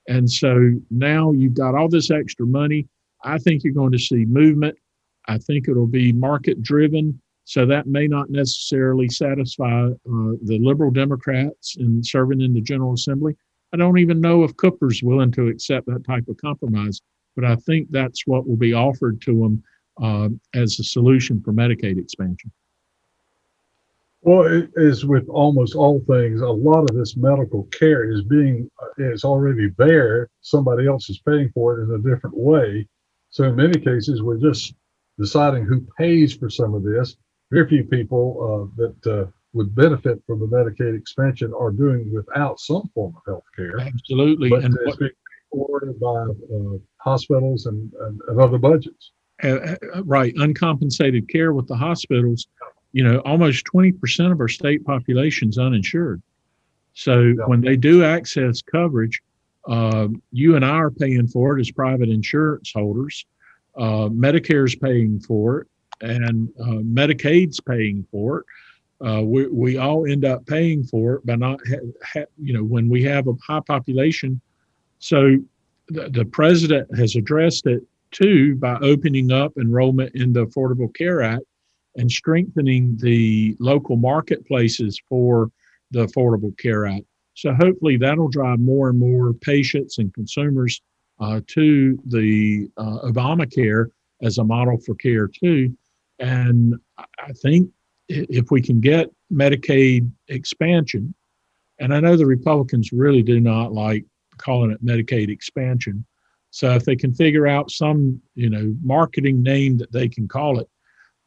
And 0.07 0.29
so 0.29 0.73
now 0.89 1.31
you've 1.31 1.53
got 1.53 1.75
all 1.75 1.89
this 1.89 2.11
extra 2.11 2.45
money. 2.45 2.87
I 3.23 3.37
think 3.37 3.63
you're 3.63 3.73
going 3.73 3.91
to 3.91 3.99
see 3.99 4.25
movement. 4.25 4.77
I 5.27 5.37
think 5.37 5.67
it'll 5.67 5.87
be 5.87 6.11
market 6.11 6.61
driven. 6.63 7.21
So 7.45 7.65
that 7.65 7.87
may 7.87 8.07
not 8.07 8.29
necessarily 8.29 9.09
satisfy 9.09 9.87
uh, 9.87 9.93
the 10.05 10.59
liberal 10.61 10.91
Democrats 10.91 11.75
in 11.77 12.03
serving 12.03 12.41
in 12.41 12.53
the 12.53 12.61
General 12.61 12.93
Assembly. 12.93 13.35
I 13.73 13.77
don't 13.77 13.99
even 13.99 14.21
know 14.21 14.43
if 14.43 14.55
Cooper's 14.57 15.01
willing 15.03 15.31
to 15.31 15.47
accept 15.47 15.87
that 15.87 16.05
type 16.05 16.27
of 16.27 16.37
compromise, 16.37 17.01
but 17.35 17.45
I 17.45 17.55
think 17.55 17.89
that's 17.89 18.27
what 18.27 18.47
will 18.47 18.57
be 18.57 18.73
offered 18.73 19.21
to 19.21 19.33
them 19.39 19.63
uh, 20.01 20.29
as 20.53 20.79
a 20.79 20.83
solution 20.83 21.41
for 21.41 21.53
Medicaid 21.53 21.97
expansion. 21.97 22.51
Well, 24.23 24.43
it 24.43 24.69
is 24.75 25.03
with 25.03 25.27
almost 25.29 25.73
all 25.73 25.99
things, 26.07 26.41
a 26.41 26.47
lot 26.47 26.87
of 26.89 26.95
this 26.95 27.17
medical 27.17 27.63
care 27.65 28.09
is 28.09 28.21
being 28.21 28.69
is 28.97 29.23
already 29.23 29.69
there. 29.77 30.29
Somebody 30.41 30.87
else 30.87 31.09
is 31.09 31.19
paying 31.27 31.49
for 31.55 31.79
it 31.79 31.83
in 31.85 31.95
a 31.95 31.97
different 31.97 32.37
way. 32.37 32.87
So 33.31 33.45
in 33.45 33.55
many 33.55 33.79
cases, 33.79 34.21
we're 34.21 34.37
just 34.37 34.75
deciding 35.17 35.65
who 35.65 35.85
pays 35.97 36.35
for 36.35 36.49
some 36.49 36.75
of 36.75 36.83
this. 36.83 37.15
Very 37.51 37.67
few 37.67 37.83
people 37.83 38.69
uh, 38.77 38.83
that 38.83 39.19
uh, 39.19 39.31
would 39.53 39.73
benefit 39.75 40.21
from 40.27 40.39
the 40.39 40.45
Medicaid 40.45 40.97
expansion 40.97 41.53
are 41.57 41.71
doing 41.71 42.13
without 42.13 42.59
some 42.59 42.89
form 42.93 43.15
of 43.15 43.21
health 43.25 43.43
care. 43.55 43.79
Absolutely. 43.79 44.49
But 44.49 44.65
and 44.65 44.77
it's 44.85 44.97
being 44.97 45.11
supported 45.51 45.99
by 45.99 46.23
uh, 46.23 46.77
hospitals 46.97 47.65
and, 47.65 47.91
and, 48.01 48.21
and, 48.27 48.39
other 48.39 48.57
budgets. 48.57 49.11
Uh, 49.43 49.75
uh, 49.95 50.03
right. 50.03 50.33
Uncompensated 50.37 51.27
care 51.27 51.53
with 51.53 51.67
the 51.67 51.75
hospitals, 51.75 52.47
you 52.93 53.03
know, 53.03 53.19
almost 53.19 53.65
20% 53.65 54.31
of 54.31 54.39
our 54.39 54.47
state 54.47 54.85
population 54.85 55.49
is 55.49 55.57
uninsured. 55.57 56.21
So 56.93 57.21
yeah. 57.21 57.45
when 57.45 57.61
they 57.61 57.75
do 57.75 58.03
access 58.03 58.61
coverage, 58.61 59.21
uh, 59.67 60.07
you 60.31 60.55
and 60.55 60.65
I 60.65 60.71
are 60.71 60.91
paying 60.91 61.27
for 61.27 61.57
it 61.57 61.61
as 61.61 61.71
private 61.71 62.09
insurance 62.09 62.71
holders. 62.73 63.25
Uh, 63.77 64.09
Medicare's 64.09 64.75
paying 64.75 65.19
for 65.19 65.61
it, 65.61 65.67
and 66.01 66.49
uh, 66.59 66.81
Medicaid's 66.83 67.59
paying 67.59 68.05
for 68.11 68.39
it. 68.39 68.45
Uh, 69.05 69.21
we, 69.23 69.47
we 69.47 69.77
all 69.77 70.05
end 70.05 70.25
up 70.25 70.45
paying 70.45 70.83
for 70.83 71.15
it, 71.15 71.25
by 71.25 71.35
not, 71.35 71.59
ha- 71.67 71.91
ha- 72.03 72.25
you 72.37 72.53
know, 72.53 72.63
when 72.63 72.89
we 72.89 73.01
have 73.03 73.27
a 73.27 73.33
high 73.47 73.61
population. 73.61 74.39
So 74.99 75.37
the, 75.87 76.09
the 76.09 76.25
president 76.25 76.95
has 76.97 77.15
addressed 77.15 77.65
it 77.65 77.83
too 78.11 78.55
by 78.55 78.77
opening 78.81 79.31
up 79.31 79.53
enrollment 79.57 80.15
in 80.15 80.33
the 80.33 80.45
Affordable 80.45 80.93
Care 80.95 81.21
Act 81.21 81.43
and 81.95 82.09
strengthening 82.09 82.97
the 82.97 83.55
local 83.59 83.97
marketplaces 83.97 84.99
for 85.09 85.49
the 85.91 86.05
Affordable 86.05 86.57
Care 86.57 86.85
Act. 86.85 87.05
So 87.33 87.53
hopefully 87.53 87.97
that'll 87.97 88.29
drive 88.29 88.59
more 88.59 88.89
and 88.89 88.99
more 88.99 89.33
patients 89.33 89.97
and 89.97 90.13
consumers 90.13 90.81
uh, 91.19 91.41
to 91.47 91.99
the 92.05 92.69
uh, 92.77 92.99
Obamacare 93.03 93.87
as 94.21 94.37
a 94.37 94.43
model 94.43 94.77
for 94.77 94.95
care 94.95 95.27
too. 95.27 95.75
And 96.19 96.75
I 96.97 97.31
think 97.41 97.69
if 98.09 98.51
we 98.51 98.61
can 98.61 98.79
get 98.79 99.09
Medicaid 99.31 100.09
expansion, 100.27 101.13
and 101.79 101.93
I 101.93 101.99
know 101.99 102.15
the 102.15 102.25
Republicans 102.25 102.91
really 102.91 103.23
do 103.23 103.39
not 103.39 103.73
like 103.73 104.05
calling 104.37 104.71
it 104.71 104.85
Medicaid 104.85 105.29
expansion. 105.29 106.05
So 106.51 106.71
if 106.71 106.83
they 106.83 106.95
can 106.95 107.13
figure 107.13 107.47
out 107.47 107.71
some, 107.71 108.21
you 108.35 108.49
know, 108.49 108.75
marketing 108.83 109.41
name 109.41 109.77
that 109.77 109.91
they 109.91 110.07
can 110.07 110.27
call 110.27 110.59
it 110.59 110.67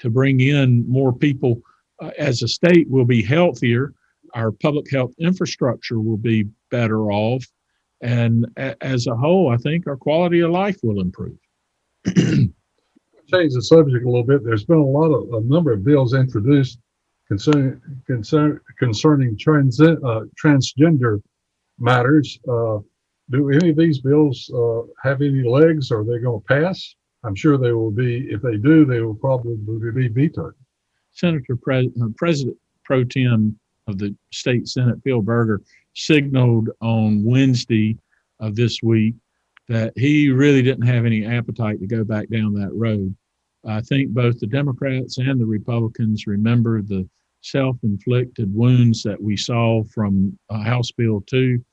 to 0.00 0.10
bring 0.10 0.40
in 0.40 0.88
more 0.88 1.12
people 1.12 1.60
uh, 2.00 2.10
as 2.18 2.42
a 2.42 2.48
state, 2.48 2.86
we'll 2.88 3.04
be 3.06 3.22
healthier. 3.22 3.94
Our 4.34 4.52
public 4.52 4.90
health 4.90 5.12
infrastructure 5.18 5.98
will 6.00 6.18
be 6.18 6.48
better 6.70 7.10
off. 7.10 7.44
And 8.02 8.46
a- 8.58 8.82
as 8.84 9.06
a 9.06 9.16
whole, 9.16 9.50
I 9.50 9.56
think 9.56 9.86
our 9.86 9.96
quality 9.96 10.40
of 10.40 10.50
life 10.50 10.78
will 10.82 11.00
improve. 11.00 11.38
change 12.06 13.54
the 13.54 13.62
subject 13.62 14.04
a 14.04 14.08
little 14.08 14.24
bit. 14.24 14.44
There's 14.44 14.64
been 14.66 14.78
a 14.78 14.84
lot 14.84 15.10
of 15.10 15.42
a 15.42 15.46
number 15.46 15.72
of 15.72 15.84
bills 15.84 16.12
introduced 16.12 16.78
concerning 17.28 17.80
concern, 18.06 18.60
concerning 18.78 19.38
trans, 19.38 19.80
uh, 19.80 19.94
transgender 20.42 21.22
matters. 21.78 22.38
Uh, 22.46 22.78
do 23.30 23.50
any 23.50 23.70
of 23.70 23.76
these 23.76 24.00
bills 24.00 24.50
uh, 24.54 24.82
have 25.02 25.22
any 25.22 25.42
legs? 25.42 25.90
Are 25.90 26.04
they 26.04 26.18
going 26.18 26.40
to 26.40 26.46
pass? 26.46 26.94
I'm 27.24 27.34
sure 27.34 27.56
they 27.56 27.72
will 27.72 27.90
be. 27.90 28.28
If 28.30 28.42
they 28.42 28.56
do, 28.56 28.84
they 28.84 29.00
will 29.00 29.14
probably 29.14 29.56
be 29.92 30.08
vetoed. 30.08 30.54
Senator 31.12 31.56
Pre- 31.56 31.92
uh, 32.02 32.08
President 32.16 32.56
Pro 32.84 33.04
Tem 33.04 33.58
of 33.86 33.98
the 33.98 34.14
state 34.32 34.68
Senate, 34.68 34.98
Phil 35.04 35.22
Berger, 35.22 35.62
signaled 35.94 36.70
on 36.80 37.24
Wednesday 37.24 37.96
of 38.40 38.56
this 38.56 38.82
week 38.82 39.14
that 39.68 39.92
he 39.96 40.30
really 40.30 40.62
didn't 40.62 40.86
have 40.86 41.06
any 41.06 41.24
appetite 41.24 41.80
to 41.80 41.86
go 41.86 42.04
back 42.04 42.28
down 42.28 42.52
that 42.54 42.72
road. 42.74 43.14
I 43.66 43.80
think 43.80 44.10
both 44.10 44.38
the 44.38 44.46
Democrats 44.46 45.16
and 45.18 45.40
the 45.40 45.46
Republicans 45.46 46.26
remember 46.26 46.82
the 46.82 47.08
self 47.40 47.76
inflicted 47.82 48.54
wounds 48.54 49.02
that 49.04 49.20
we 49.20 49.36
saw 49.36 49.84
from 49.84 50.38
uh, 50.50 50.58
House 50.58 50.90
Bill 50.92 51.22
2, 51.26 51.64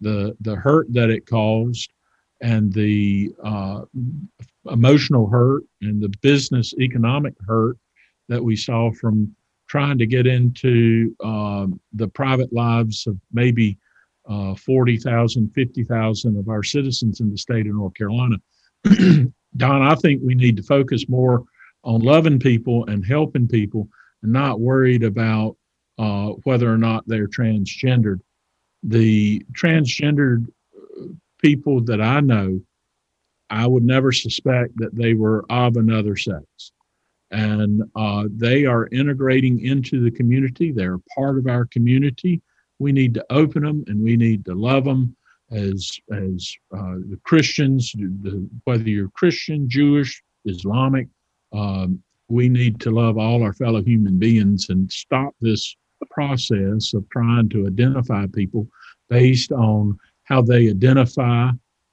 the, 0.00 0.36
the 0.40 0.56
hurt 0.56 0.92
that 0.92 1.10
it 1.10 1.26
caused, 1.26 1.92
and 2.40 2.72
the 2.72 3.32
uh, 3.42 3.82
emotional 4.70 5.28
hurt 5.28 5.64
and 5.82 6.00
the 6.00 6.12
business 6.20 6.74
economic 6.80 7.34
hurt 7.46 7.76
that 8.28 8.42
we 8.42 8.54
saw 8.54 8.92
from 8.92 9.34
trying 9.66 9.98
to 9.98 10.06
get 10.06 10.26
into 10.26 11.14
uh, 11.22 11.66
the 11.92 12.08
private 12.08 12.52
lives 12.52 13.06
of 13.06 13.18
maybe 13.32 13.76
uh, 14.28 14.54
40,000, 14.54 15.50
50,000 15.54 16.38
of 16.38 16.48
our 16.48 16.62
citizens 16.62 17.20
in 17.20 17.30
the 17.30 17.38
state 17.38 17.66
of 17.66 17.74
North 17.74 17.94
Carolina. 17.94 18.36
Don, 19.56 19.82
I 19.82 19.94
think 19.96 20.22
we 20.22 20.34
need 20.34 20.56
to 20.58 20.62
focus 20.62 21.08
more 21.08 21.44
on 21.84 22.00
loving 22.00 22.38
people 22.38 22.86
and 22.86 23.04
helping 23.06 23.48
people 23.48 23.88
and 24.22 24.32
not 24.32 24.60
worried 24.60 25.02
about 25.02 25.56
uh, 25.98 26.28
whether 26.44 26.72
or 26.72 26.78
not 26.78 27.04
they're 27.06 27.28
transgendered. 27.28 28.20
The 28.82 29.44
transgendered 29.52 30.46
uh, 30.76 31.06
people 31.42 31.80
that 31.82 32.00
I 32.00 32.20
know, 32.20 32.60
I 33.50 33.66
would 33.66 33.84
never 33.84 34.12
suspect 34.12 34.76
that 34.76 34.94
they 34.94 35.14
were 35.14 35.44
of 35.50 35.76
another 35.76 36.16
sex. 36.16 36.72
And 37.30 37.82
uh, 37.94 38.24
they 38.30 38.64
are 38.64 38.88
integrating 38.88 39.64
into 39.64 40.02
the 40.02 40.10
community. 40.10 40.72
They're 40.72 40.98
part 41.14 41.38
of 41.38 41.46
our 41.46 41.66
community 41.66 42.40
we 42.78 42.92
need 42.92 43.14
to 43.14 43.26
open 43.30 43.62
them 43.62 43.84
and 43.86 44.02
we 44.02 44.16
need 44.16 44.44
to 44.44 44.54
love 44.54 44.84
them 44.84 45.16
as 45.50 45.98
as 46.12 46.54
uh, 46.76 46.96
the 47.10 47.18
Christians, 47.24 47.92
the, 47.92 48.48
whether 48.64 48.88
you're 48.88 49.10
Christian, 49.10 49.68
Jewish, 49.68 50.22
Islamic. 50.44 51.08
Um, 51.52 52.02
we 52.28 52.48
need 52.48 52.80
to 52.80 52.90
love 52.90 53.16
all 53.16 53.42
our 53.42 53.54
fellow 53.54 53.82
human 53.82 54.18
beings 54.18 54.68
and 54.68 54.90
stop 54.92 55.34
this 55.40 55.74
process 56.06 56.94
of 56.94 57.08
trying 57.10 57.48
to 57.50 57.66
identify 57.66 58.26
people 58.26 58.66
based 59.08 59.52
on 59.52 59.98
how 60.24 60.42
they 60.42 60.68
identify 60.68 61.50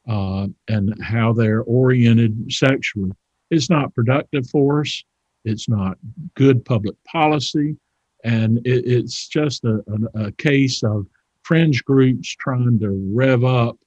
uh, 0.08 0.48
and 0.68 1.02
how 1.02 1.34
they're 1.34 1.64
oriented 1.64 2.52
sexually. 2.52 3.12
It's 3.50 3.70
not 3.70 3.94
productive 3.94 4.48
for 4.50 4.82
us. 4.82 5.04
It's 5.46 5.70
not 5.70 5.98
good 6.36 6.66
public 6.66 6.96
policy. 7.06 7.78
And 8.24 8.58
it, 8.66 8.86
it's 8.86 9.28
just 9.28 9.64
a, 9.64 9.84
a, 10.16 10.26
a, 10.26 10.32
case 10.34 10.84
of 10.84 11.06
fringe 11.44 11.86
groups 11.86 12.36
trying 12.36 12.80
to 12.80 12.90
rev 13.14 13.44
up 13.44 13.78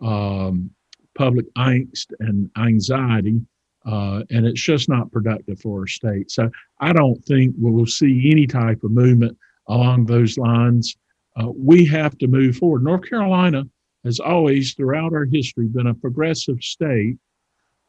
um, 0.00 0.70
public 1.16 1.52
angst 1.54 2.06
and 2.20 2.48
anxiety. 2.56 3.40
Uh, 3.84 4.22
and 4.30 4.46
it's 4.46 4.60
just 4.60 4.88
not 4.88 5.10
productive 5.10 5.60
for 5.60 5.80
our 5.80 5.86
state. 5.86 6.30
So 6.30 6.50
I 6.80 6.92
don't 6.92 7.24
think 7.24 7.54
we'll 7.58 7.86
see 7.86 8.30
any 8.30 8.46
type 8.46 8.84
of 8.84 8.92
movement 8.92 9.36
along 9.68 10.06
those 10.06 10.38
lines. 10.38 10.96
Uh, 11.36 11.50
we 11.54 11.84
have 11.86 12.18
to 12.18 12.26
move 12.26 12.56
forward. 12.56 12.82
North 12.82 13.08
Carolina 13.08 13.64
has 14.04 14.20
always, 14.20 14.74
throughout 14.74 15.12
our 15.12 15.24
history, 15.24 15.66
been 15.66 15.88
a 15.88 15.94
progressive 15.94 16.62
state, 16.62 17.16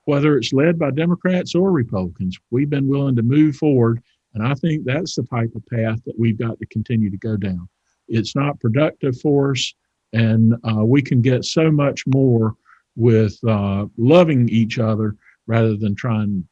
whether 0.05 0.37
it's 0.37 0.53
led 0.53 0.77
by 0.77 0.91
Democrats 0.91 1.55
or 1.55 1.71
Republicans. 1.71 2.37
We've 2.51 2.69
been 2.69 2.87
willing 2.87 3.15
to 3.15 3.23
move 3.23 3.55
forward 3.55 4.01
and 4.33 4.45
I 4.45 4.53
think 4.53 4.85
that's 4.85 5.15
the 5.15 5.23
type 5.23 5.51
of 5.55 5.65
path 5.65 6.03
that 6.05 6.17
we've 6.17 6.37
got 6.37 6.59
to 6.59 6.65
continue 6.67 7.09
to 7.09 7.17
go 7.17 7.35
down. 7.35 7.67
It's 8.07 8.35
not 8.35 8.59
productive 8.59 9.19
for 9.19 9.51
us, 9.51 9.73
and 10.13 10.55
uh, 10.63 10.85
we 10.85 11.01
can 11.01 11.21
get 11.21 11.45
so 11.45 11.71
much 11.71 12.05
more 12.07 12.55
with 12.95 13.37
uh, 13.47 13.85
loving 13.97 14.49
each 14.49 14.79
other 14.79 15.15
rather 15.47 15.75
than 15.75 15.95
trying 15.95 16.47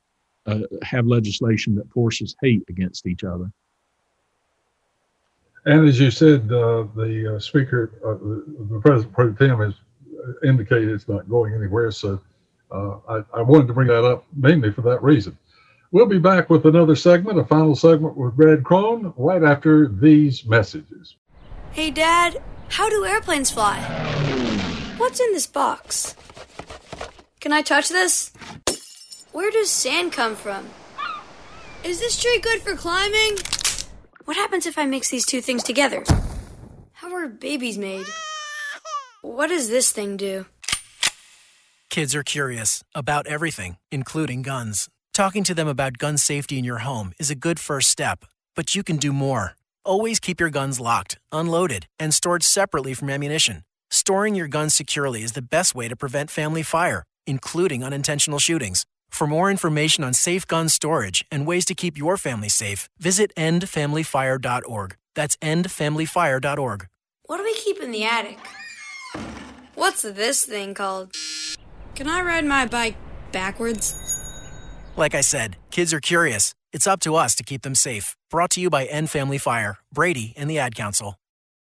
uh, 0.46 0.60
have 0.82 1.08
legislation 1.08 1.76
that 1.76 1.92
forces 1.92 2.36
hate 2.42 2.64
against 2.70 3.06
each 3.06 3.24
other. 3.24 3.52
And 5.68 5.86
as 5.86 6.00
you 6.00 6.12
said, 6.12 6.44
uh, 6.50 6.88
the 6.96 7.36
uh, 7.36 7.40
speaker, 7.40 7.92
uh, 8.02 8.14
the, 8.14 8.74
the, 8.74 8.80
president 8.80 9.14
pro 9.14 9.34
tem, 9.34 9.60
has 9.60 9.74
indicated 10.42 10.88
it's 10.88 11.10
not 11.10 11.30
going 11.30 11.54
anywhere. 11.54 11.92
So 11.92 12.22
I, 12.72 13.22
I 13.34 13.42
wanted 13.42 13.68
to 13.68 13.74
bring 13.74 13.90
that 13.90 14.06
up 14.06 14.26
mainly 14.34 14.72
for 14.72 14.82
that 14.84 15.04
reason. 15.04 15.38
We'll 15.92 16.06
be 16.06 16.20
back 16.20 16.50
with 16.50 16.66
another 16.66 16.96
segment, 16.96 17.38
a 17.38 17.44
final 17.44 17.76
segment 17.76 18.16
with 18.16 18.38
Brad 18.38 18.64
Crone, 18.64 19.14
right 19.18 19.44
after 19.44 19.90
these 19.90 20.46
messages. 20.46 21.16
Hey, 21.72 21.92
Dad, 21.92 22.42
how 22.70 22.90
do 22.90 23.04
airplanes 23.04 23.52
fly? 23.52 23.82
What's 24.98 25.20
in 25.20 25.34
this 25.34 25.48
box? 25.48 26.16
Can 27.42 27.52
I 27.52 27.62
touch 27.62 27.90
this? 27.90 28.32
Where 29.34 29.52
does 29.52 29.70
sand 29.70 30.14
come 30.14 30.38
from? 30.38 30.70
Is 31.84 32.00
this 32.00 32.22
tree 32.22 32.40
good 32.40 32.62
for 32.62 32.76
climbing? 32.76 33.38
What 34.28 34.36
happens 34.36 34.66
if 34.66 34.78
I 34.78 34.86
mix 34.86 35.10
these 35.10 35.26
two 35.26 35.40
things 35.40 35.64
together? 35.64 36.04
How 36.92 37.16
are 37.16 37.30
babies 37.30 37.78
made? 37.78 38.06
What 39.22 39.48
does 39.48 39.70
this 39.70 39.94
thing 39.94 40.18
do? 40.18 40.46
Kids 41.90 42.14
are 42.14 42.24
curious 42.24 42.84
about 42.94 43.26
everything, 43.26 43.78
including 43.90 44.42
guns. 44.42 44.90
Talking 45.14 45.46
to 45.46 45.56
them 45.56 45.70
about 45.70 45.98
gun 45.98 46.18
safety 46.18 46.58
in 46.58 46.66
your 46.66 46.80
home 46.80 47.14
is 47.18 47.32
a 47.32 47.36
good 47.36 47.58
first 47.58 47.90
step, 47.90 48.26
but 48.54 48.76
you 48.76 48.84
can 48.84 48.98
do 48.98 49.14
more. 49.14 49.56
Always 49.86 50.20
keep 50.20 50.42
your 50.42 50.50
guns 50.50 50.78
locked, 50.78 51.18
unloaded, 51.32 51.88
and 51.98 52.14
stored 52.14 52.44
separately 52.44 52.94
from 52.94 53.10
ammunition. 53.10 53.64
Storing 53.90 54.36
your 54.36 54.50
guns 54.50 54.76
securely 54.76 55.24
is 55.24 55.32
the 55.32 55.42
best 55.42 55.74
way 55.74 55.88
to 55.88 55.96
prevent 55.96 56.30
family 56.30 56.64
fire, 56.64 57.06
including 57.26 57.82
unintentional 57.82 58.40
shootings. 58.40 58.84
For 59.10 59.28
more 59.28 59.50
information 59.52 60.04
on 60.04 60.14
safe 60.14 60.46
gun 60.48 60.70
storage 60.70 61.26
and 61.32 61.48
ways 61.48 61.66
to 61.66 61.76
keep 61.76 61.98
your 61.98 62.18
family 62.18 62.50
safe, 62.50 62.88
visit 63.00 63.34
endfamilyfire.org. 63.36 64.96
That's 65.16 65.36
endfamilyfire.org. 65.38 66.88
What 67.26 67.38
do 67.38 67.44
we 67.44 67.56
keep 67.56 67.82
in 67.82 67.92
the 67.92 68.06
attic? 68.06 68.38
What's 69.76 70.02
this 70.04 70.46
thing 70.46 70.74
called? 70.74 71.14
Can 71.96 72.08
I 72.08 72.22
ride 72.22 72.46
my 72.46 72.66
bike 72.66 72.96
backwards? 73.32 73.96
Like 74.96 75.14
I 75.14 75.22
said, 75.22 75.58
kids 75.72 75.94
are 75.94 76.00
curious. 76.00 76.54
It's 76.74 76.88
up 76.88 77.00
to 77.02 77.16
us 77.16 77.36
to 77.36 77.44
keep 77.44 77.62
them 77.64 77.76
safe. 77.76 78.16
Brought 78.30 78.52
to 78.52 78.62
you 78.62 78.70
by 78.70 78.86
End 78.86 79.10
Family 79.10 79.38
Fire, 79.38 79.78
Brady, 79.92 80.34
and 80.38 80.50
the 80.50 80.60
Ad 80.60 80.76
Council. 80.76 81.16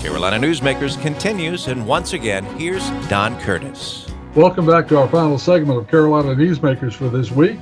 Carolina 0.00 0.38
Newsmakers 0.38 0.98
continues, 1.02 1.66
and 1.66 1.86
once 1.86 2.14
again, 2.14 2.42
here's 2.58 2.88
Don 3.10 3.38
Curtis. 3.40 4.10
Welcome 4.34 4.64
back 4.64 4.88
to 4.88 4.98
our 4.98 5.06
final 5.06 5.36
segment 5.36 5.78
of 5.78 5.88
Carolina 5.88 6.34
Newsmakers 6.34 6.94
for 6.94 7.10
this 7.10 7.30
week. 7.30 7.58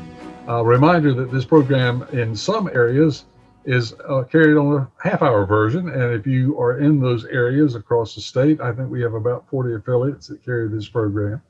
A 0.47 0.62
reminder 0.64 1.12
that 1.14 1.32
this 1.32 1.45
program, 1.45 2.07
in 2.12 2.36
some 2.36 2.68
areas, 2.68 3.24
is 3.64 3.93
uh, 4.09 4.22
carried 4.22 4.57
on 4.57 4.72
a 4.76 4.89
half 5.03 5.20
hour 5.20 5.47
version. 5.47 5.89
And 5.89 6.14
if 6.14 6.28
you 6.28 6.57
are 6.61 6.78
in 6.78 7.01
those 7.01 7.24
areas 7.24 7.74
across 7.74 8.14
the 8.14 8.20
state, 8.20 8.61
I 8.61 8.70
think 8.70 8.89
we 8.89 9.03
have 9.03 9.14
about 9.14 9.49
40 9.51 9.74
affiliates 9.74 10.28
that 10.28 10.45
carry 10.45 10.68
this 10.68 10.89
program. 10.89 11.43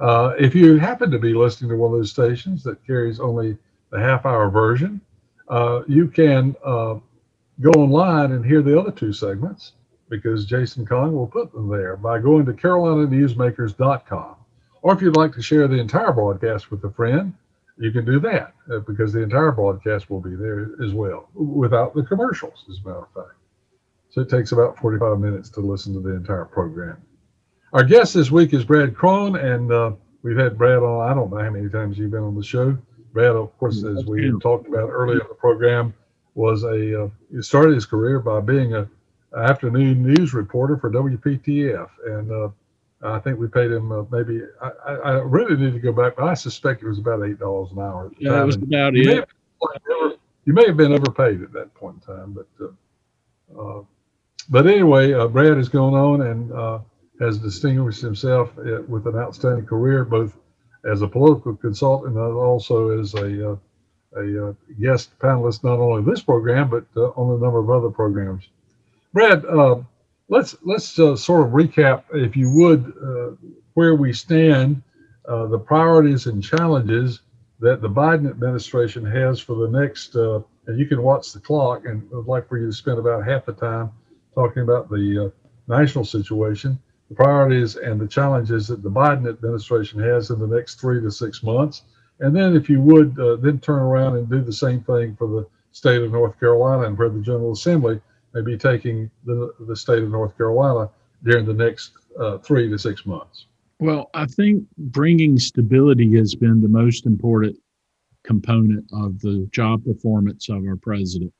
Uh, 0.00 0.32
if 0.38 0.54
you 0.54 0.78
happen 0.78 1.10
to 1.10 1.18
be 1.18 1.34
listening 1.34 1.68
to 1.72 1.76
one 1.76 1.92
of 1.92 1.98
those 1.98 2.10
stations 2.10 2.64
that 2.64 2.82
carries 2.86 3.20
only 3.20 3.58
the 3.90 4.00
half 4.00 4.24
hour 4.24 4.48
version, 4.48 4.98
uh, 5.48 5.82
you 5.86 6.08
can 6.08 6.56
uh, 6.64 6.94
go 7.60 7.70
online 7.76 8.32
and 8.32 8.46
hear 8.46 8.62
the 8.62 8.80
other 8.80 8.90
two 8.90 9.12
segments 9.12 9.72
because 10.08 10.46
Jason 10.46 10.86
Kong 10.86 11.14
will 11.14 11.26
put 11.26 11.52
them 11.52 11.68
there 11.68 11.96
by 11.96 12.18
going 12.18 12.46
to 12.46 12.52
carolinanewsmakers.com. 12.52 14.36
Or 14.82 14.94
if 14.94 15.02
you'd 15.02 15.16
like 15.16 15.32
to 15.32 15.42
share 15.42 15.66
the 15.66 15.80
entire 15.80 16.12
broadcast 16.12 16.70
with 16.70 16.84
a 16.84 16.90
friend, 16.90 17.34
you 17.78 17.90
can 17.90 18.04
do 18.04 18.20
that 18.20 18.54
uh, 18.72 18.78
because 18.80 19.12
the 19.12 19.22
entire 19.22 19.52
broadcast 19.52 20.08
will 20.08 20.20
be 20.20 20.34
there 20.34 20.70
as 20.82 20.94
well 20.94 21.28
without 21.34 21.94
the 21.94 22.02
commercials, 22.02 22.64
as 22.70 22.78
a 22.78 22.88
matter 22.88 23.00
of 23.00 23.12
fact. 23.12 23.36
So 24.10 24.22
it 24.22 24.30
takes 24.30 24.52
about 24.52 24.78
45 24.78 25.18
minutes 25.18 25.50
to 25.50 25.60
listen 25.60 25.92
to 25.94 26.00
the 26.00 26.14
entire 26.14 26.46
program. 26.46 27.02
Our 27.72 27.84
guest 27.84 28.14
this 28.14 28.30
week 28.30 28.54
is 28.54 28.64
Brad 28.64 28.94
Crone, 28.94 29.36
and 29.36 29.70
uh, 29.70 29.92
we've 30.22 30.38
had 30.38 30.56
Brad 30.56 30.78
on, 30.78 31.10
I 31.10 31.12
don't 31.14 31.30
know 31.30 31.42
how 31.42 31.50
many 31.50 31.68
times 31.68 31.98
you've 31.98 32.12
been 32.12 32.22
on 32.22 32.34
the 32.34 32.42
show. 32.42 32.78
Brad, 33.12 33.32
of 33.32 33.56
course, 33.58 33.84
as 33.84 34.06
we 34.06 34.32
talked 34.40 34.68
about 34.68 34.88
earlier 34.88 35.20
in 35.20 35.28
the 35.28 35.34
program, 35.34 35.92
was 36.34 36.62
a, 36.62 37.04
uh, 37.04 37.08
he 37.30 37.42
started 37.42 37.74
his 37.74 37.86
career 37.86 38.20
by 38.20 38.40
being 38.40 38.74
a 38.74 38.88
afternoon 39.34 40.02
news 40.02 40.34
reporter 40.34 40.76
for 40.76 40.90
WPTF, 40.90 41.88
and 42.06 42.30
uh, 42.30 42.48
I 43.02 43.18
think 43.18 43.38
we 43.38 43.48
paid 43.48 43.70
him 43.70 43.92
uh, 43.92 44.04
maybe. 44.10 44.42
I, 44.60 44.92
I, 44.92 45.10
really 45.18 45.56
need 45.56 45.74
to 45.74 45.80
go 45.80 45.92
back, 45.92 46.16
but 46.16 46.24
I 46.24 46.34
suspect 46.34 46.82
it 46.82 46.88
was 46.88 46.98
about 46.98 47.22
eight 47.26 47.38
dollars 47.38 47.72
an 47.72 47.78
hour. 47.78 48.10
Yeah, 48.18 48.42
it 48.42 48.46
was 48.46 48.56
about 48.56 48.94
you 48.94 49.02
it. 49.02 49.06
May 49.06 49.14
have, 49.16 50.18
you 50.44 50.52
may 50.52 50.66
have 50.66 50.76
been 50.76 50.92
overpaid 50.92 51.42
at 51.42 51.52
that 51.52 51.74
point 51.74 52.02
in 52.08 52.16
time, 52.16 52.32
but 52.32 52.46
uh, 52.64 53.60
uh 53.60 53.82
but 54.48 54.66
anyway, 54.66 55.12
uh, 55.12 55.26
Brad 55.26 55.56
has 55.56 55.68
gone 55.68 55.94
on 55.94 56.22
and 56.22 56.52
uh, 56.52 56.78
has 57.18 57.38
distinguished 57.38 58.00
himself 58.00 58.54
with 58.56 59.06
an 59.06 59.16
outstanding 59.16 59.66
career, 59.66 60.04
both 60.04 60.38
as 60.88 61.02
a 61.02 61.08
political 61.08 61.56
consultant 61.56 62.16
and 62.16 62.36
also 62.36 62.98
as 62.98 63.14
a 63.14 63.58
a 64.16 64.56
guest 64.80 65.10
panelist, 65.18 65.62
not 65.62 65.78
only 65.78 66.02
this 66.02 66.22
program 66.22 66.70
but 66.70 66.86
on 67.16 67.36
a 67.36 67.38
number 67.38 67.58
of 67.58 67.68
other 67.68 67.90
programs. 67.90 68.48
Brad, 69.16 69.46
uh, 69.46 69.76
let's 70.28 70.56
let's 70.62 70.98
uh, 70.98 71.16
sort 71.16 71.46
of 71.46 71.54
recap, 71.54 72.04
if 72.12 72.36
you 72.36 72.50
would, 72.50 72.92
uh, 73.02 73.34
where 73.72 73.94
we 73.94 74.12
stand, 74.12 74.82
uh, 75.26 75.46
the 75.46 75.58
priorities 75.58 76.26
and 76.26 76.44
challenges 76.44 77.22
that 77.58 77.80
the 77.80 77.88
Biden 77.88 78.28
administration 78.28 79.06
has 79.06 79.40
for 79.40 79.56
the 79.56 79.70
next. 79.70 80.14
Uh, 80.14 80.42
and 80.66 80.78
you 80.78 80.84
can 80.84 81.00
watch 81.02 81.32
the 81.32 81.40
clock, 81.40 81.86
and 81.86 82.06
I'd 82.14 82.26
like 82.26 82.46
for 82.46 82.58
you 82.58 82.66
to 82.66 82.72
spend 82.74 82.98
about 82.98 83.24
half 83.24 83.46
the 83.46 83.54
time 83.54 83.90
talking 84.34 84.62
about 84.62 84.90
the 84.90 85.32
uh, 85.32 85.72
national 85.74 86.04
situation, 86.04 86.78
the 87.08 87.14
priorities 87.14 87.76
and 87.76 87.98
the 87.98 88.06
challenges 88.06 88.68
that 88.68 88.82
the 88.82 88.90
Biden 88.90 89.26
administration 89.26 89.98
has 89.98 90.28
in 90.28 90.38
the 90.38 90.46
next 90.46 90.78
three 90.78 91.00
to 91.00 91.10
six 91.10 91.42
months, 91.42 91.84
and 92.20 92.36
then, 92.36 92.54
if 92.54 92.68
you 92.68 92.82
would, 92.82 93.16
then 93.16 93.60
turn 93.60 93.78
around 93.78 94.18
and 94.18 94.28
do 94.28 94.42
the 94.42 94.52
same 94.52 94.82
thing 94.82 95.16
for 95.16 95.26
the 95.26 95.46
state 95.72 96.02
of 96.02 96.12
North 96.12 96.38
Carolina 96.38 96.82
and 96.82 96.98
where 96.98 97.08
the 97.08 97.22
General 97.22 97.52
Assembly 97.52 97.98
be 98.42 98.56
taking 98.56 99.10
the, 99.24 99.52
the 99.60 99.76
state 99.76 100.02
of 100.02 100.10
North 100.10 100.36
Carolina 100.36 100.90
during 101.24 101.46
the 101.46 101.54
next 101.54 101.92
uh, 102.18 102.38
three 102.38 102.68
to 102.68 102.78
six 102.78 103.06
months? 103.06 103.46
Well, 103.78 104.10
I 104.14 104.26
think 104.26 104.64
bringing 104.78 105.38
stability 105.38 106.16
has 106.16 106.34
been 106.34 106.62
the 106.62 106.68
most 106.68 107.06
important 107.06 107.56
component 108.24 108.84
of 108.92 109.20
the 109.20 109.48
job 109.52 109.84
performance 109.84 110.48
of 110.48 110.64
our 110.66 110.76
president. 110.76 111.32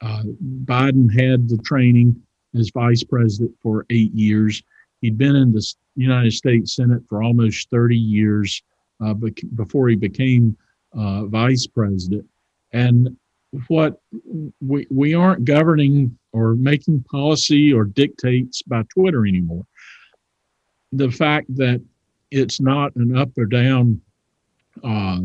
Uh, 0.00 0.22
Biden 0.64 1.10
had 1.12 1.48
the 1.48 1.58
training 1.58 2.20
as 2.54 2.70
vice 2.70 3.02
president 3.02 3.54
for 3.62 3.86
eight 3.90 4.12
years. 4.12 4.62
He'd 5.00 5.18
been 5.18 5.36
in 5.36 5.52
the 5.52 5.64
United 5.96 6.32
States 6.32 6.74
Senate 6.74 7.02
for 7.08 7.22
almost 7.22 7.70
30 7.70 7.96
years 7.96 8.62
uh, 9.04 9.14
before 9.14 9.88
he 9.88 9.96
became 9.96 10.56
uh, 10.92 11.26
vice 11.26 11.66
president. 11.66 12.26
And 12.72 13.16
what 13.68 14.00
we, 14.60 14.86
we 14.90 15.14
aren't 15.14 15.44
governing 15.44 16.16
or 16.32 16.54
making 16.54 17.02
policy 17.04 17.72
or 17.72 17.84
dictates 17.84 18.62
by 18.62 18.82
Twitter 18.94 19.26
anymore. 19.26 19.64
The 20.92 21.10
fact 21.10 21.54
that 21.56 21.82
it's 22.30 22.60
not 22.60 22.94
an 22.96 23.16
up 23.16 23.30
or 23.38 23.46
down 23.46 24.00
uh, 24.84 25.20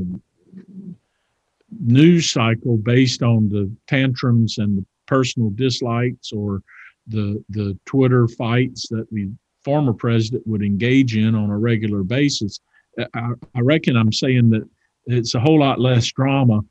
news 1.80 2.32
cycle 2.32 2.78
based 2.78 3.24
on 3.24 3.50
the 3.50 3.72
tantrums 3.88 4.58
and 4.58 4.78
the 4.78 4.86
personal 5.06 5.50
dislikes 5.52 6.32
or 6.32 6.62
the 7.08 7.44
the 7.50 7.78
Twitter 7.86 8.28
fights 8.28 8.88
that 8.90 9.10
the 9.12 9.30
former 9.64 9.94
president 9.94 10.46
would 10.48 10.62
engage 10.62 11.18
in 11.18 11.36
on 11.36 11.50
a 11.50 11.58
regular 11.58 12.04
basis. 12.04 12.60
I, 13.14 13.30
I 13.56 13.60
reckon 13.62 13.98
I'm 13.98 14.14
saying 14.14 14.50
that 14.52 14.68
it's 15.06 15.36
a 15.36 15.40
whole 15.40 15.60
lot 15.60 15.80
less 15.80 16.06
drama 16.12 16.62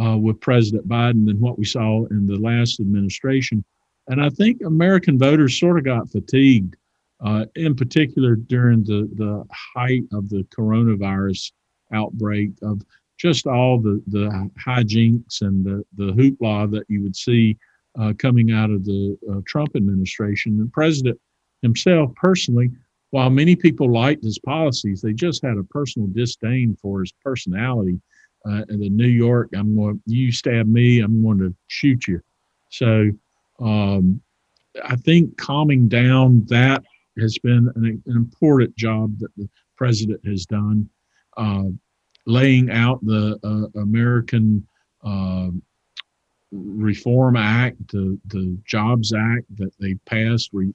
uh, 0.00 0.16
with 0.16 0.40
President 0.40 0.86
Biden 0.88 1.26
than 1.26 1.40
what 1.40 1.58
we 1.58 1.64
saw 1.64 2.06
in 2.06 2.26
the 2.26 2.36
last 2.36 2.80
administration. 2.80 3.64
And 4.08 4.22
I 4.22 4.30
think 4.30 4.62
American 4.64 5.18
voters 5.18 5.58
sort 5.58 5.78
of 5.78 5.84
got 5.84 6.10
fatigued, 6.10 6.76
uh, 7.20 7.46
in 7.56 7.74
particular 7.74 8.36
during 8.36 8.84
the, 8.84 9.08
the 9.14 9.44
height 9.52 10.04
of 10.12 10.28
the 10.28 10.46
coronavirus 10.56 11.52
outbreak, 11.92 12.50
of 12.62 12.82
just 13.18 13.46
all 13.46 13.78
the, 13.78 14.02
the 14.06 14.50
hijinks 14.64 15.42
and 15.42 15.64
the, 15.64 15.84
the 15.96 16.12
hoopla 16.12 16.70
that 16.70 16.84
you 16.88 17.02
would 17.02 17.16
see 17.16 17.56
uh, 17.98 18.12
coming 18.18 18.52
out 18.52 18.70
of 18.70 18.84
the 18.84 19.18
uh, 19.30 19.40
Trump 19.46 19.74
administration. 19.74 20.58
The 20.58 20.70
president 20.72 21.20
himself, 21.62 22.14
personally, 22.14 22.70
while 23.10 23.30
many 23.30 23.56
people 23.56 23.90
liked 23.90 24.22
his 24.22 24.38
policies, 24.38 25.00
they 25.00 25.12
just 25.12 25.42
had 25.42 25.56
a 25.56 25.64
personal 25.64 26.08
disdain 26.08 26.76
for 26.80 27.00
his 27.00 27.12
personality 27.24 28.00
uh, 28.44 28.62
the 28.68 28.88
New 28.88 29.08
York, 29.08 29.50
I'm 29.54 29.76
going. 29.76 30.00
You 30.06 30.32
stab 30.32 30.66
me, 30.66 31.00
I'm 31.00 31.22
going 31.22 31.38
to 31.38 31.54
shoot 31.66 32.06
you. 32.06 32.20
So 32.70 33.10
um, 33.60 34.20
I 34.84 34.96
think 34.96 35.36
calming 35.36 35.88
down 35.88 36.44
that 36.48 36.82
has 37.18 37.38
been 37.38 37.70
an, 37.74 38.02
an, 38.06 38.16
important 38.16 38.76
job 38.76 39.18
that 39.18 39.34
the 39.36 39.48
president 39.76 40.20
has 40.24 40.46
done, 40.46 40.88
uh, 41.36 41.64
laying 42.26 42.70
out 42.70 43.04
the 43.04 43.38
uh, 43.42 43.80
American 43.80 44.66
uh, 45.04 45.48
Reform 46.52 47.36
Act, 47.36 47.76
the, 47.88 48.18
the 48.26 48.56
Jobs 48.64 49.12
Act 49.12 49.44
that 49.56 49.72
they 49.80 49.94
passed, 50.06 50.50
re, 50.52 50.72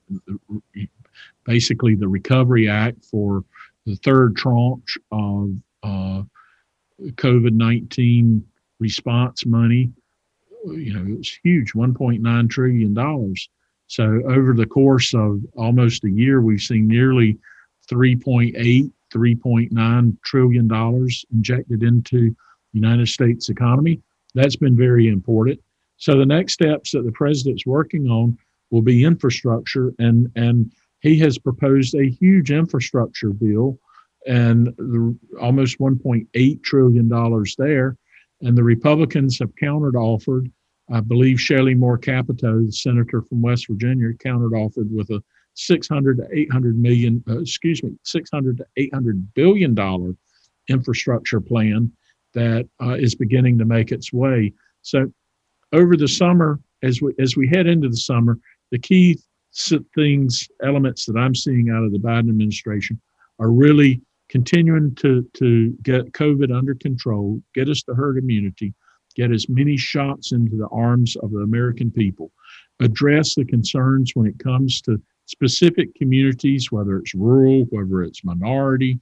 basically 1.45 1.95
the 1.95 2.07
Recovery 2.07 2.69
Act 2.69 3.03
for 3.05 3.43
the 3.85 3.95
third 3.97 4.35
tranche 4.35 4.97
of 5.11 5.51
uh, 5.83 6.23
COVID 7.01 7.53
19 7.53 8.45
response 8.79 9.45
money. 9.45 9.91
You 10.65 10.93
know, 10.93 11.17
it's 11.17 11.37
huge 11.43 11.73
$1.9 11.73 12.49
trillion. 12.49 13.35
So, 13.87 14.21
over 14.27 14.53
the 14.53 14.65
course 14.65 15.13
of 15.13 15.41
almost 15.55 16.03
a 16.03 16.09
year, 16.09 16.41
we've 16.41 16.61
seen 16.61 16.87
nearly 16.87 17.37
3.8, 17.91 18.91
3.9 19.13 20.17
trillion 20.23 20.67
dollars 20.67 21.25
injected 21.33 21.83
into 21.83 22.29
the 22.29 22.79
United 22.79 23.07
States 23.09 23.49
economy. 23.49 24.01
That's 24.33 24.55
been 24.55 24.75
very 24.75 25.09
important. 25.09 25.59
So, 25.97 26.17
the 26.17 26.25
next 26.25 26.53
steps 26.53 26.91
that 26.91 27.03
the 27.03 27.11
president's 27.11 27.65
working 27.65 28.07
on 28.07 28.37
will 28.71 28.81
be 28.81 29.03
infrastructure, 29.03 29.93
and, 29.99 30.31
and 30.35 30.71
he 31.01 31.19
has 31.19 31.37
proposed 31.37 31.93
a 31.93 32.09
huge 32.09 32.51
infrastructure 32.51 33.29
bill 33.29 33.77
and 34.27 34.67
the, 34.77 35.17
almost 35.41 35.79
1.8 35.79 36.63
trillion 36.63 37.07
dollars 37.09 37.55
there. 37.57 37.97
And 38.41 38.57
the 38.57 38.63
Republicans 38.63 39.39
have 39.39 39.55
countered 39.55 39.95
offered. 39.95 40.51
I 40.91 40.99
believe 40.99 41.39
Shelley 41.39 41.75
Moore 41.75 41.97
Capito, 41.97 42.65
the 42.65 42.71
senator 42.71 43.21
from 43.21 43.41
West 43.41 43.67
Virginia, 43.67 44.13
countered 44.19 44.53
offered 44.53 44.93
with 44.93 45.09
a 45.11 45.23
600 45.55 46.17
to 46.17 46.27
800 46.31 46.77
million, 46.77 47.23
uh, 47.29 47.39
excuse 47.39 47.81
me, 47.83 47.91
600 48.03 48.57
to 48.57 48.65
800 48.77 49.33
billion 49.33 49.73
dollar 49.73 50.15
infrastructure 50.67 51.39
plan 51.39 51.91
that 52.33 52.67
uh, 52.81 52.95
is 52.95 53.15
beginning 53.15 53.57
to 53.59 53.65
make 53.65 53.91
its 53.91 54.11
way. 54.11 54.51
So, 54.81 55.11
over 55.71 55.95
the 55.95 56.07
summer, 56.07 56.59
as 56.81 57.01
we 57.01 57.13
as 57.19 57.37
we 57.37 57.47
head 57.47 57.67
into 57.67 57.89
the 57.89 57.97
summer, 57.97 58.37
the 58.71 58.79
key 58.79 59.17
things, 59.95 60.47
elements 60.63 61.05
that 61.05 61.17
I'm 61.17 61.35
seeing 61.35 61.69
out 61.69 61.83
of 61.83 61.91
the 61.91 61.99
Biden 61.99 62.29
administration 62.29 62.99
are 63.39 63.51
really 63.51 64.01
continuing 64.33 64.95
to, 64.95 65.21
to 65.35 65.77
get 65.83 66.11
COVID 66.13 66.51
under 66.51 66.73
control, 66.73 67.39
get 67.53 67.69
us 67.69 67.83
to 67.83 67.93
herd 67.93 68.17
immunity, 68.17 68.73
get 69.15 69.31
as 69.31 69.47
many 69.47 69.77
shots 69.77 70.31
into 70.31 70.57
the 70.57 70.67
arms 70.69 71.15
of 71.17 71.29
the 71.29 71.41
American 71.41 71.91
people, 71.91 72.31
address 72.79 73.35
the 73.35 73.45
concerns 73.45 74.13
when 74.15 74.25
it 74.25 74.39
comes 74.39 74.81
to 74.81 74.99
specific 75.27 75.93
communities, 75.93 76.71
whether 76.71 76.97
it's 76.97 77.13
rural, 77.13 77.65
whether 77.69 78.01
it's 78.01 78.25
minority, 78.25 78.99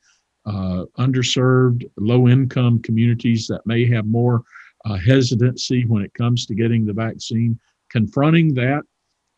uh, 0.48 0.84
underserved, 1.00 1.90
low 1.96 2.28
income 2.28 2.82
communities 2.82 3.48
that 3.48 3.66
may 3.66 3.88
have 3.88 4.06
more 4.06 4.42
uh, 4.84 4.98
hesitancy 4.98 5.86
when 5.86 6.04
it 6.04 6.14
comes 6.14 6.46
to 6.46 6.56
getting 6.56 6.86
the 6.86 6.92
vaccine, 6.92 7.58
confronting 7.90 8.54
that 8.54 8.82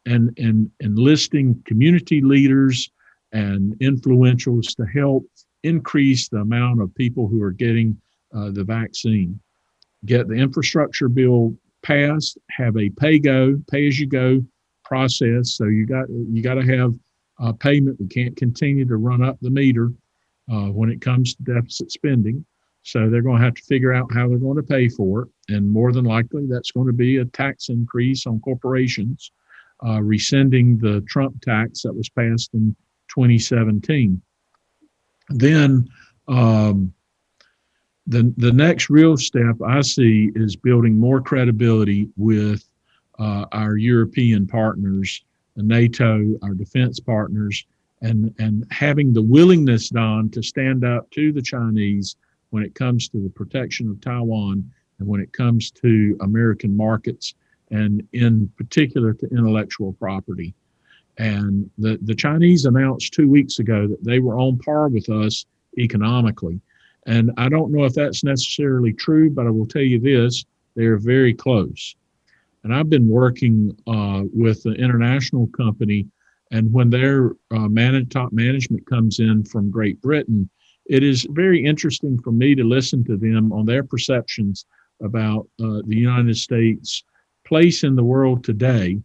and, 0.07 0.35
and 0.39 0.71
enlisting 0.79 1.61
community 1.67 2.19
leaders 2.19 2.89
and 3.31 3.75
influentials 3.79 4.75
to 4.75 4.85
help 4.85 5.23
increase 5.63 6.29
the 6.29 6.37
amount 6.37 6.81
of 6.81 6.93
people 6.95 7.27
who 7.27 7.41
are 7.41 7.51
getting 7.51 7.99
uh, 8.35 8.51
the 8.51 8.63
vaccine. 8.63 9.39
Get 10.05 10.27
the 10.27 10.35
infrastructure 10.35 11.07
bill 11.07 11.55
passed, 11.81 12.37
have 12.51 12.77
a 12.77 12.89
pay 12.89 13.19
go, 13.19 13.61
pay 13.71 13.87
as 13.87 13.99
you 13.99 14.07
go 14.07 14.43
process. 14.83 15.55
So 15.55 15.65
you 15.65 15.85
got 15.85 16.09
you 16.09 16.41
got 16.41 16.55
to 16.55 16.77
have 16.77 16.93
uh, 17.39 17.53
payment. 17.53 17.99
We 17.99 18.07
can't 18.07 18.35
continue 18.35 18.85
to 18.85 18.97
run 18.97 19.23
up 19.23 19.37
the 19.41 19.49
meter 19.49 19.91
uh, 20.51 20.67
when 20.67 20.89
it 20.89 21.01
comes 21.01 21.35
to 21.35 21.43
deficit 21.43 21.91
spending. 21.91 22.45
So 22.85 23.09
they're 23.09 23.21
going 23.21 23.39
to 23.39 23.45
have 23.45 23.55
to 23.55 23.63
figure 23.63 23.93
out 23.93 24.13
how 24.13 24.27
they're 24.27 24.37
going 24.37 24.57
to 24.57 24.63
pay 24.63 24.89
for 24.89 25.21
it, 25.21 25.29
and 25.55 25.71
more 25.71 25.93
than 25.93 26.03
likely 26.03 26.47
that's 26.47 26.71
going 26.71 26.87
to 26.87 26.93
be 26.93 27.17
a 27.17 27.25
tax 27.25 27.69
increase 27.69 28.27
on 28.27 28.41
corporations, 28.41 29.31
uh, 29.87 30.01
rescinding 30.01 30.77
the 30.79 30.99
Trump 31.07 31.41
tax 31.41 31.83
that 31.83 31.93
was 31.93 32.09
passed 32.09 32.53
in 32.53 32.75
2017 33.07 34.21
then 35.29 35.89
um, 36.27 36.93
the 38.07 38.33
the 38.37 38.51
next 38.51 38.89
real 38.89 39.17
step 39.17 39.55
I 39.65 39.81
see 39.81 40.31
is 40.35 40.55
building 40.55 40.99
more 40.99 41.21
credibility 41.21 42.09
with 42.17 42.67
uh, 43.19 43.45
our 43.51 43.77
European 43.77 44.47
partners, 44.47 45.23
NATO, 45.55 46.37
our 46.41 46.53
defense 46.53 46.99
partners, 46.99 47.65
and 48.01 48.33
and 48.39 48.65
having 48.71 49.13
the 49.13 49.21
willingness, 49.21 49.89
Don, 49.89 50.29
to 50.31 50.43
stand 50.43 50.83
up 50.83 51.09
to 51.11 51.31
the 51.31 51.41
Chinese 51.41 52.17
when 52.49 52.63
it 52.63 52.75
comes 52.75 53.09
to 53.09 53.21
the 53.21 53.29
protection 53.29 53.89
of 53.89 54.01
Taiwan 54.01 54.69
and 54.99 55.07
when 55.07 55.21
it 55.21 55.33
comes 55.33 55.71
to 55.71 56.17
American 56.21 56.75
markets 56.75 57.33
and 57.71 58.07
in 58.13 58.47
particular 58.57 59.13
to 59.13 59.27
intellectual 59.29 59.93
property. 59.93 60.53
And 61.17 61.69
the, 61.77 61.99
the 62.01 62.15
Chinese 62.15 62.65
announced 62.65 63.13
two 63.13 63.29
weeks 63.29 63.59
ago 63.59 63.87
that 63.87 64.03
they 64.03 64.19
were 64.19 64.37
on 64.37 64.57
par 64.57 64.87
with 64.89 65.09
us 65.09 65.45
economically. 65.77 66.59
And 67.05 67.31
I 67.37 67.49
don't 67.49 67.71
know 67.71 67.85
if 67.85 67.93
that's 67.93 68.23
necessarily 68.23 68.93
true, 68.93 69.29
but 69.29 69.45
I 69.45 69.49
will 69.49 69.67
tell 69.67 69.81
you 69.81 69.99
this 69.99 70.45
they're 70.75 70.97
very 70.97 71.33
close. 71.33 71.95
And 72.63 72.73
I've 72.73 72.89
been 72.89 73.09
working 73.09 73.77
uh, 73.87 74.23
with 74.33 74.65
an 74.65 74.75
international 74.75 75.47
company, 75.47 76.07
and 76.51 76.71
when 76.71 76.89
their 76.89 77.31
uh, 77.51 77.67
man- 77.67 78.05
top 78.07 78.31
management 78.31 78.87
comes 78.87 79.19
in 79.19 79.43
from 79.43 79.69
Great 79.69 80.01
Britain, 80.01 80.49
it 80.85 81.03
is 81.03 81.27
very 81.31 81.63
interesting 81.63 82.19
for 82.21 82.31
me 82.31 82.55
to 82.55 82.63
listen 82.63 83.03
to 83.05 83.17
them 83.17 83.51
on 83.51 83.65
their 83.65 83.83
perceptions 83.83 84.65
about 85.01 85.47
uh, 85.61 85.81
the 85.85 85.95
United 85.95 86.37
States' 86.37 87.03
place 87.45 87.83
in 87.83 87.95
the 87.95 88.03
world 88.03 88.43
today 88.43 88.99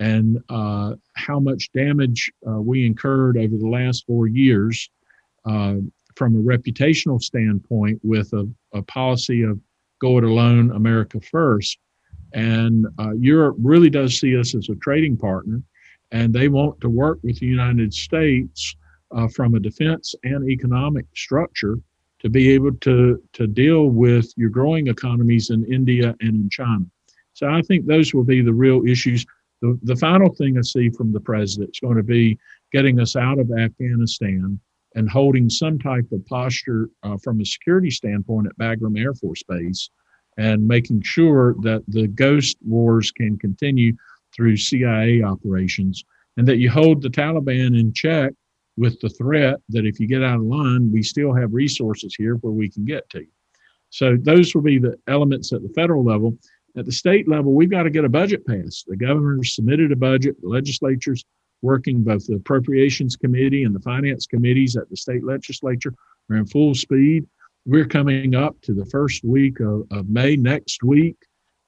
and 0.00 0.42
uh, 0.48 0.94
how 1.14 1.38
much 1.38 1.70
damage 1.72 2.32
uh, 2.48 2.60
we 2.60 2.86
incurred 2.86 3.36
over 3.36 3.56
the 3.56 3.68
last 3.68 4.06
four 4.06 4.26
years 4.26 4.88
uh, 5.44 5.74
from 6.16 6.36
a 6.36 6.42
reputational 6.42 7.20
standpoint 7.20 8.00
with 8.02 8.32
a, 8.32 8.50
a, 8.72 8.82
policy 8.82 9.42
of 9.42 9.60
go 10.00 10.16
it 10.16 10.24
alone, 10.24 10.70
America 10.72 11.20
first. 11.20 11.78
And 12.32 12.86
uh, 12.98 13.12
Europe 13.12 13.56
really 13.60 13.90
does 13.90 14.18
see 14.18 14.38
us 14.38 14.54
as 14.54 14.70
a 14.70 14.74
trading 14.76 15.18
partner, 15.18 15.62
and 16.10 16.32
they 16.32 16.48
want 16.48 16.80
to 16.80 16.88
work 16.88 17.18
with 17.22 17.38
the 17.38 17.46
United 17.46 17.92
States 17.92 18.74
uh, 19.14 19.28
from 19.28 19.54
a 19.54 19.60
defense 19.60 20.14
and 20.24 20.48
economic 20.48 21.04
structure 21.14 21.78
to 22.20 22.30
be 22.30 22.50
able 22.50 22.72
to, 22.76 23.22
to 23.34 23.46
deal 23.46 23.86
with 23.86 24.32
your 24.36 24.50
growing 24.50 24.86
economies 24.86 25.50
in 25.50 25.70
India 25.70 26.14
and 26.20 26.36
in 26.36 26.48
China. 26.50 26.84
So 27.34 27.48
I 27.48 27.60
think 27.62 27.86
those 27.86 28.14
will 28.14 28.24
be 28.24 28.40
the 28.40 28.52
real 28.52 28.86
issues 28.86 29.26
the, 29.60 29.78
the 29.82 29.96
final 29.96 30.34
thing 30.34 30.56
I 30.58 30.62
see 30.62 30.90
from 30.90 31.12
the 31.12 31.20
president 31.20 31.70
is 31.74 31.80
going 31.80 31.96
to 31.96 32.02
be 32.02 32.38
getting 32.72 33.00
us 33.00 33.16
out 33.16 33.38
of 33.38 33.50
Afghanistan 33.50 34.58
and 34.94 35.08
holding 35.08 35.48
some 35.48 35.78
type 35.78 36.06
of 36.12 36.26
posture 36.26 36.88
uh, 37.02 37.16
from 37.22 37.40
a 37.40 37.44
security 37.44 37.90
standpoint 37.90 38.46
at 38.46 38.58
Bagram 38.58 38.98
Air 38.98 39.14
Force 39.14 39.42
Base 39.44 39.90
and 40.38 40.66
making 40.66 41.02
sure 41.02 41.54
that 41.60 41.82
the 41.88 42.08
ghost 42.08 42.56
wars 42.64 43.10
can 43.10 43.38
continue 43.38 43.92
through 44.34 44.56
CIA 44.56 45.22
operations 45.22 46.04
and 46.36 46.46
that 46.46 46.58
you 46.58 46.70
hold 46.70 47.02
the 47.02 47.08
Taliban 47.08 47.78
in 47.78 47.92
check 47.92 48.32
with 48.76 48.98
the 49.00 49.10
threat 49.10 49.56
that 49.68 49.84
if 49.84 50.00
you 50.00 50.06
get 50.06 50.22
out 50.22 50.36
of 50.36 50.44
line, 50.44 50.90
we 50.90 51.02
still 51.02 51.34
have 51.34 51.52
resources 51.52 52.14
here 52.16 52.36
where 52.36 52.52
we 52.52 52.68
can 52.68 52.84
get 52.84 53.08
to. 53.10 53.26
So 53.90 54.16
those 54.16 54.54
will 54.54 54.62
be 54.62 54.78
the 54.78 54.96
elements 55.08 55.52
at 55.52 55.62
the 55.62 55.68
federal 55.70 56.04
level. 56.04 56.36
At 56.76 56.86
the 56.86 56.92
state 56.92 57.28
level, 57.28 57.52
we've 57.52 57.70
got 57.70 57.82
to 57.82 57.90
get 57.90 58.04
a 58.04 58.08
budget 58.08 58.46
passed. 58.46 58.86
The 58.86 58.96
governor 58.96 59.42
submitted 59.42 59.90
a 59.92 59.96
budget. 59.96 60.40
The 60.40 60.48
legislature's 60.48 61.24
working, 61.62 62.02
both 62.02 62.26
the 62.26 62.36
appropriations 62.36 63.16
committee 63.16 63.64
and 63.64 63.74
the 63.74 63.80
finance 63.80 64.26
committees 64.26 64.76
at 64.76 64.88
the 64.88 64.96
state 64.96 65.24
legislature 65.24 65.94
are 66.30 66.36
in 66.36 66.46
full 66.46 66.74
speed. 66.74 67.26
We're 67.66 67.86
coming 67.86 68.34
up 68.34 68.60
to 68.62 68.72
the 68.72 68.86
first 68.86 69.24
week 69.24 69.60
of, 69.60 69.86
of 69.90 70.08
May 70.08 70.36
next 70.36 70.82
week. 70.82 71.16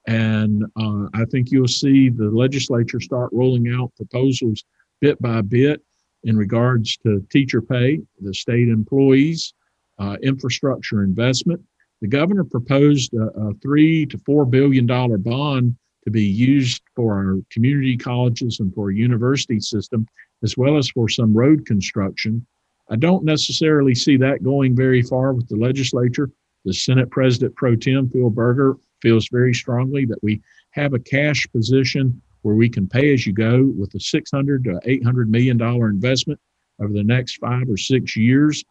And 0.07 0.65
uh, 0.75 1.07
I 1.13 1.25
think 1.25 1.51
you'll 1.51 1.67
see 1.67 2.09
the 2.09 2.29
legislature 2.29 2.99
start 2.99 3.29
rolling 3.31 3.73
out 3.73 3.93
proposals 3.95 4.63
bit 5.01 5.21
by 5.21 5.41
bit 5.41 5.81
in 6.23 6.37
regards 6.37 6.97
to 6.97 7.25
teacher 7.29 7.61
pay, 7.61 7.99
the 8.19 8.33
state 8.33 8.69
employees, 8.69 9.53
uh, 9.99 10.17
infrastructure 10.23 11.03
investment, 11.03 11.61
the 12.03 12.09
governor 12.09 12.43
proposed 12.43 13.13
a, 13.13 13.27
a 13.27 13.53
three 13.61 14.05
to 14.07 14.17
four 14.25 14.45
billion 14.45 14.85
dollar 14.85 15.17
bond 15.17 15.73
to 16.03 16.11
be 16.11 16.21
used 16.21 16.81
for 16.97 17.13
our 17.13 17.37
community 17.49 17.95
colleges 17.95 18.59
and 18.59 18.75
for 18.75 18.87
our 18.87 18.91
university 18.91 19.57
system, 19.61 20.05
as 20.43 20.57
well 20.57 20.77
as 20.77 20.89
for 20.89 21.07
some 21.07 21.33
road 21.33 21.65
construction. 21.65 22.45
I 22.89 22.97
don't 22.97 23.23
necessarily 23.23 23.95
see 23.95 24.17
that 24.17 24.43
going 24.43 24.75
very 24.75 25.01
far 25.01 25.31
with 25.31 25.47
the 25.47 25.55
legislature. 25.55 26.29
The 26.65 26.73
Senate 26.73 27.09
President 27.09 27.55
Pro 27.55 27.77
Tem, 27.77 28.09
Phil 28.09 28.29
Berger, 28.29 28.75
feels 29.01 29.29
very 29.29 29.53
strongly 29.53 30.03
that 30.07 30.21
we 30.21 30.41
have 30.71 30.93
a 30.93 30.99
cash 30.99 31.47
position 31.53 32.21
where 32.41 32.55
we 32.55 32.67
can 32.67 32.85
pay 32.85 33.13
as 33.13 33.25
you 33.25 33.31
go 33.31 33.71
with 33.77 33.95
a 33.95 33.99
600 34.01 34.65
to 34.65 34.81
800 34.83 35.31
million 35.31 35.55
dollar 35.55 35.87
investment 35.87 36.37
over 36.81 36.91
the 36.91 37.01
next 37.01 37.37
five 37.37 37.69
or 37.69 37.77
six 37.77 38.17
years. 38.17 38.61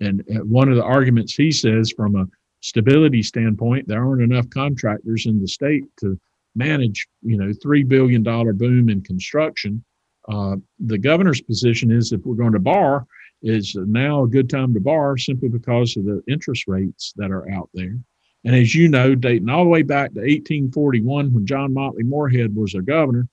And 0.00 0.24
uh, 0.28 0.40
one 0.40 0.68
of 0.68 0.74
the 0.74 0.82
arguments 0.82 1.36
he 1.36 1.52
says 1.52 1.92
from 1.96 2.16
a 2.16 2.26
stability 2.62 3.22
standpoint, 3.22 3.86
there 3.86 4.04
aren't 4.04 4.22
enough 4.22 4.48
contractors 4.50 5.26
in 5.26 5.40
the 5.40 5.48
state 5.48 5.84
to 6.00 6.18
manage, 6.54 7.06
you 7.22 7.36
know, 7.36 7.52
three 7.62 7.82
billion 7.82 8.22
dollar 8.22 8.52
boom 8.52 8.88
in 8.88 9.02
construction. 9.02 9.84
Uh, 10.28 10.56
the 10.78 10.98
governor's 10.98 11.42
position 11.42 11.90
is 11.90 12.12
if 12.12 12.24
we're 12.24 12.36
going 12.36 12.52
to 12.52 12.58
borrow, 12.58 13.06
is 13.42 13.74
now 13.74 14.22
a 14.22 14.28
good 14.28 14.48
time 14.48 14.72
to 14.72 14.80
borrow 14.80 15.16
simply 15.16 15.48
because 15.48 15.96
of 15.96 16.04
the 16.04 16.22
interest 16.28 16.68
rates 16.68 17.12
that 17.16 17.32
are 17.32 17.50
out 17.50 17.68
there. 17.74 17.98
And 18.44 18.54
as 18.54 18.74
you 18.74 18.88
know, 18.88 19.16
dating 19.16 19.50
all 19.50 19.64
the 19.64 19.70
way 19.70 19.82
back 19.82 20.12
to 20.12 20.20
1841, 20.20 21.32
when 21.32 21.46
John 21.46 21.74
Motley 21.74 22.04
Morehead 22.04 22.54
was 22.54 22.74
our 22.74 22.82
governor, 22.82 23.28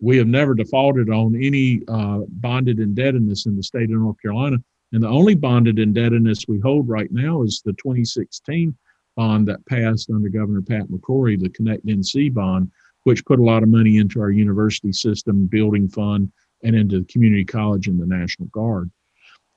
we 0.00 0.16
have 0.16 0.26
never 0.26 0.54
defaulted 0.54 1.10
on 1.10 1.36
any 1.40 1.82
uh, 1.86 2.20
bonded 2.28 2.80
indebtedness 2.80 3.46
in 3.46 3.56
the 3.56 3.62
state 3.62 3.84
of 3.84 4.00
North 4.00 4.20
Carolina. 4.20 4.56
And 4.92 5.02
the 5.02 5.08
only 5.08 5.34
bonded 5.34 5.78
indebtedness 5.78 6.46
we 6.46 6.60
hold 6.60 6.88
right 6.88 7.10
now 7.10 7.42
is 7.42 7.62
the 7.64 7.72
2016 7.72 8.76
bond 9.16 9.48
that 9.48 9.64
passed 9.66 10.10
under 10.10 10.28
Governor 10.28 10.62
Pat 10.62 10.88
McCrory, 10.88 11.40
the 11.40 11.48
Connect 11.50 11.84
NC 11.86 12.32
bond, 12.32 12.70
which 13.04 13.24
put 13.24 13.40
a 13.40 13.44
lot 13.44 13.62
of 13.62 13.68
money 13.68 13.98
into 13.98 14.20
our 14.20 14.30
university 14.30 14.92
system, 14.92 15.46
building 15.46 15.88
fund, 15.88 16.30
and 16.62 16.76
into 16.76 17.00
the 17.00 17.06
community 17.06 17.44
college 17.44 17.88
and 17.88 18.00
the 18.00 18.06
National 18.06 18.48
Guard. 18.48 18.90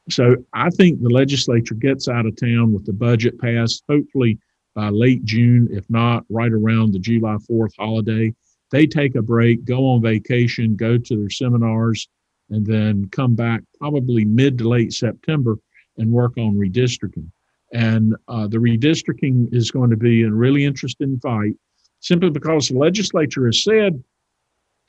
So 0.09 0.35
I 0.53 0.69
think 0.69 1.01
the 1.01 1.09
legislature 1.09 1.75
gets 1.75 2.07
out 2.07 2.25
of 2.25 2.35
town 2.35 2.73
with 2.73 2.85
the 2.85 2.93
budget 2.93 3.39
passed, 3.39 3.83
hopefully 3.89 4.39
by 4.73 4.89
late 4.89 5.23
June, 5.25 5.67
if 5.71 5.89
not 5.89 6.25
right 6.29 6.51
around 6.51 6.93
the 6.93 6.99
July 6.99 7.37
4th 7.49 7.73
holiday. 7.77 8.33
They 8.71 8.85
take 8.85 9.15
a 9.15 9.21
break, 9.21 9.65
go 9.65 9.87
on 9.87 10.01
vacation, 10.01 10.75
go 10.75 10.97
to 10.97 11.15
their 11.15 11.29
seminars, 11.29 12.07
and 12.49 12.65
then 12.65 13.07
come 13.09 13.35
back 13.35 13.61
probably 13.79 14.25
mid 14.25 14.57
to 14.59 14.69
late 14.69 14.93
September 14.93 15.57
and 15.97 16.11
work 16.11 16.37
on 16.37 16.55
redistricting. 16.55 17.29
And 17.73 18.15
uh, 18.27 18.47
the 18.47 18.57
redistricting 18.57 19.53
is 19.53 19.71
going 19.71 19.89
to 19.89 19.97
be 19.97 20.23
a 20.23 20.31
really 20.31 20.65
interesting 20.65 21.19
fight 21.19 21.53
simply 21.99 22.29
because 22.29 22.67
the 22.67 22.77
legislature 22.77 23.45
has 23.47 23.63
said 23.63 24.01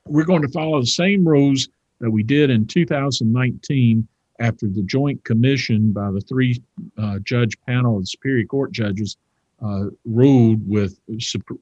we're 0.06 0.24
going 0.24 0.42
to 0.42 0.48
follow 0.48 0.80
the 0.80 0.86
same 0.86 1.26
rules 1.26 1.68
that 2.00 2.10
we 2.10 2.22
did 2.22 2.50
in 2.50 2.66
2019 2.66 4.06
after 4.38 4.68
the 4.68 4.82
joint 4.82 5.24
commission 5.24 5.92
by 5.92 6.10
the 6.10 6.20
three 6.20 6.62
uh, 6.98 7.18
judge 7.20 7.58
panel 7.66 7.98
of 7.98 8.08
Superior 8.08 8.44
Court 8.44 8.70
judges 8.70 9.16
uh, 9.64 9.86
ruled 10.04 10.60
with 10.68 11.00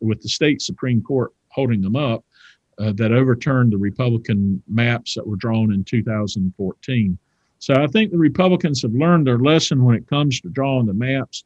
with 0.01 0.20
the 0.20 0.28
state 0.28 0.61
Supreme 0.61 1.01
Court 1.01 1.32
holding 1.49 1.80
them 1.80 1.95
up 1.95 2.24
uh, 2.79 2.93
that 2.93 3.12
overturned 3.12 3.72
the 3.72 3.79
Republican 3.79 4.62
maps 4.68 5.14
that 5.14 5.27
were 5.27 5.37
drawn 5.37 5.72
in 5.72 5.85
2014. 5.85 7.18
So 7.59 7.75
I 7.75 7.87
think 7.87 8.11
the 8.11 8.18
Republicans 8.18 8.83
have 8.83 8.93
learned 8.93 9.27
their 9.27 9.39
lesson 9.39 9.85
when 9.85 9.97
it 9.97 10.07
comes 10.07 10.41
to 10.41 10.49
drawing 10.49 10.87
the 10.87 10.95
maps. 10.95 11.45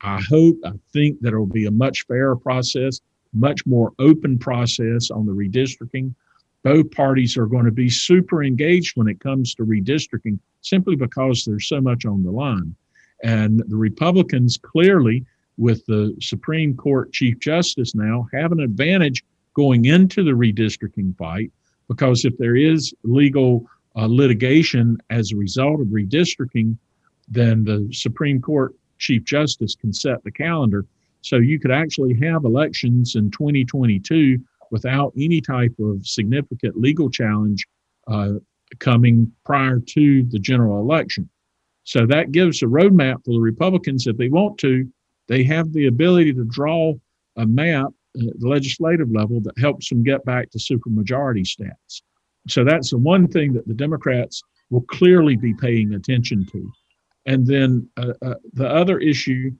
I 0.00 0.20
hope, 0.20 0.56
I 0.64 0.72
think 0.92 1.20
that 1.20 1.32
it 1.32 1.38
will 1.38 1.46
be 1.46 1.66
a 1.66 1.70
much 1.70 2.06
fairer 2.06 2.36
process, 2.36 3.00
much 3.32 3.64
more 3.66 3.92
open 3.98 4.38
process 4.38 5.10
on 5.10 5.26
the 5.26 5.32
redistricting. 5.32 6.14
Both 6.64 6.90
parties 6.92 7.36
are 7.36 7.46
going 7.46 7.64
to 7.64 7.72
be 7.72 7.90
super 7.90 8.42
engaged 8.42 8.96
when 8.96 9.08
it 9.08 9.20
comes 9.20 9.54
to 9.56 9.64
redistricting 9.64 10.38
simply 10.60 10.96
because 10.96 11.44
there's 11.44 11.68
so 11.68 11.80
much 11.80 12.04
on 12.04 12.22
the 12.22 12.30
line. 12.30 12.74
And 13.22 13.62
the 13.68 13.76
Republicans 13.76 14.56
clearly, 14.56 15.24
with 15.56 15.84
the 15.86 16.16
Supreme 16.20 16.76
Court 16.76 17.12
Chief 17.12 17.38
Justice 17.38 17.94
now, 17.94 18.28
have 18.32 18.52
an 18.52 18.60
advantage 18.60 19.24
going 19.54 19.84
into 19.86 20.22
the 20.22 20.30
redistricting 20.30 21.16
fight 21.16 21.50
because 21.88 22.24
if 22.24 22.36
there 22.38 22.56
is 22.56 22.94
legal 23.02 23.66
uh, 23.96 24.06
litigation 24.06 24.96
as 25.10 25.32
a 25.32 25.36
result 25.36 25.80
of 25.80 25.88
redistricting, 25.88 26.76
then 27.28 27.64
the 27.64 27.88
Supreme 27.92 28.40
Court 28.40 28.74
Chief 28.98 29.24
Justice 29.24 29.74
can 29.74 29.92
set 29.92 30.22
the 30.24 30.30
calendar. 30.30 30.86
So 31.20 31.36
you 31.36 31.58
could 31.58 31.70
actually 31.70 32.14
have 32.22 32.44
elections 32.44 33.14
in 33.14 33.30
2022 33.30 34.38
without 34.70 35.12
any 35.18 35.40
type 35.40 35.74
of 35.78 36.06
significant 36.06 36.80
legal 36.80 37.10
challenge 37.10 37.66
uh, 38.08 38.34
coming 38.78 39.30
prior 39.44 39.78
to 39.78 40.24
the 40.24 40.38
general 40.38 40.80
election. 40.80 41.28
So 41.84 42.06
that 42.06 42.32
gives 42.32 42.62
a 42.62 42.66
roadmap 42.66 43.24
for 43.24 43.32
the 43.32 43.40
Republicans 43.40 44.06
if 44.06 44.16
they 44.16 44.28
want 44.28 44.58
to. 44.58 44.88
They 45.28 45.44
have 45.44 45.72
the 45.72 45.88
ability 45.88 46.32
to 46.34 46.44
draw 46.44 46.94
a 47.36 47.46
map 47.46 47.88
the 48.14 48.48
legislative 48.48 49.10
level 49.10 49.40
that 49.40 49.58
helps 49.58 49.88
them 49.88 50.02
get 50.02 50.24
back 50.24 50.50
to 50.50 50.58
supermajority 50.58 51.46
stats. 51.46 52.02
So 52.48 52.64
that's 52.64 52.90
the 52.90 52.98
one 52.98 53.28
thing 53.28 53.52
that 53.54 53.66
the 53.66 53.74
Democrats 53.74 54.42
will 54.70 54.82
clearly 54.82 55.36
be 55.36 55.54
paying 55.54 55.94
attention 55.94 56.46
to. 56.52 56.72
And 57.26 57.46
then 57.46 57.88
uh, 57.96 58.14
uh, 58.22 58.34
the 58.52 58.68
other 58.68 58.98
issue 58.98 59.52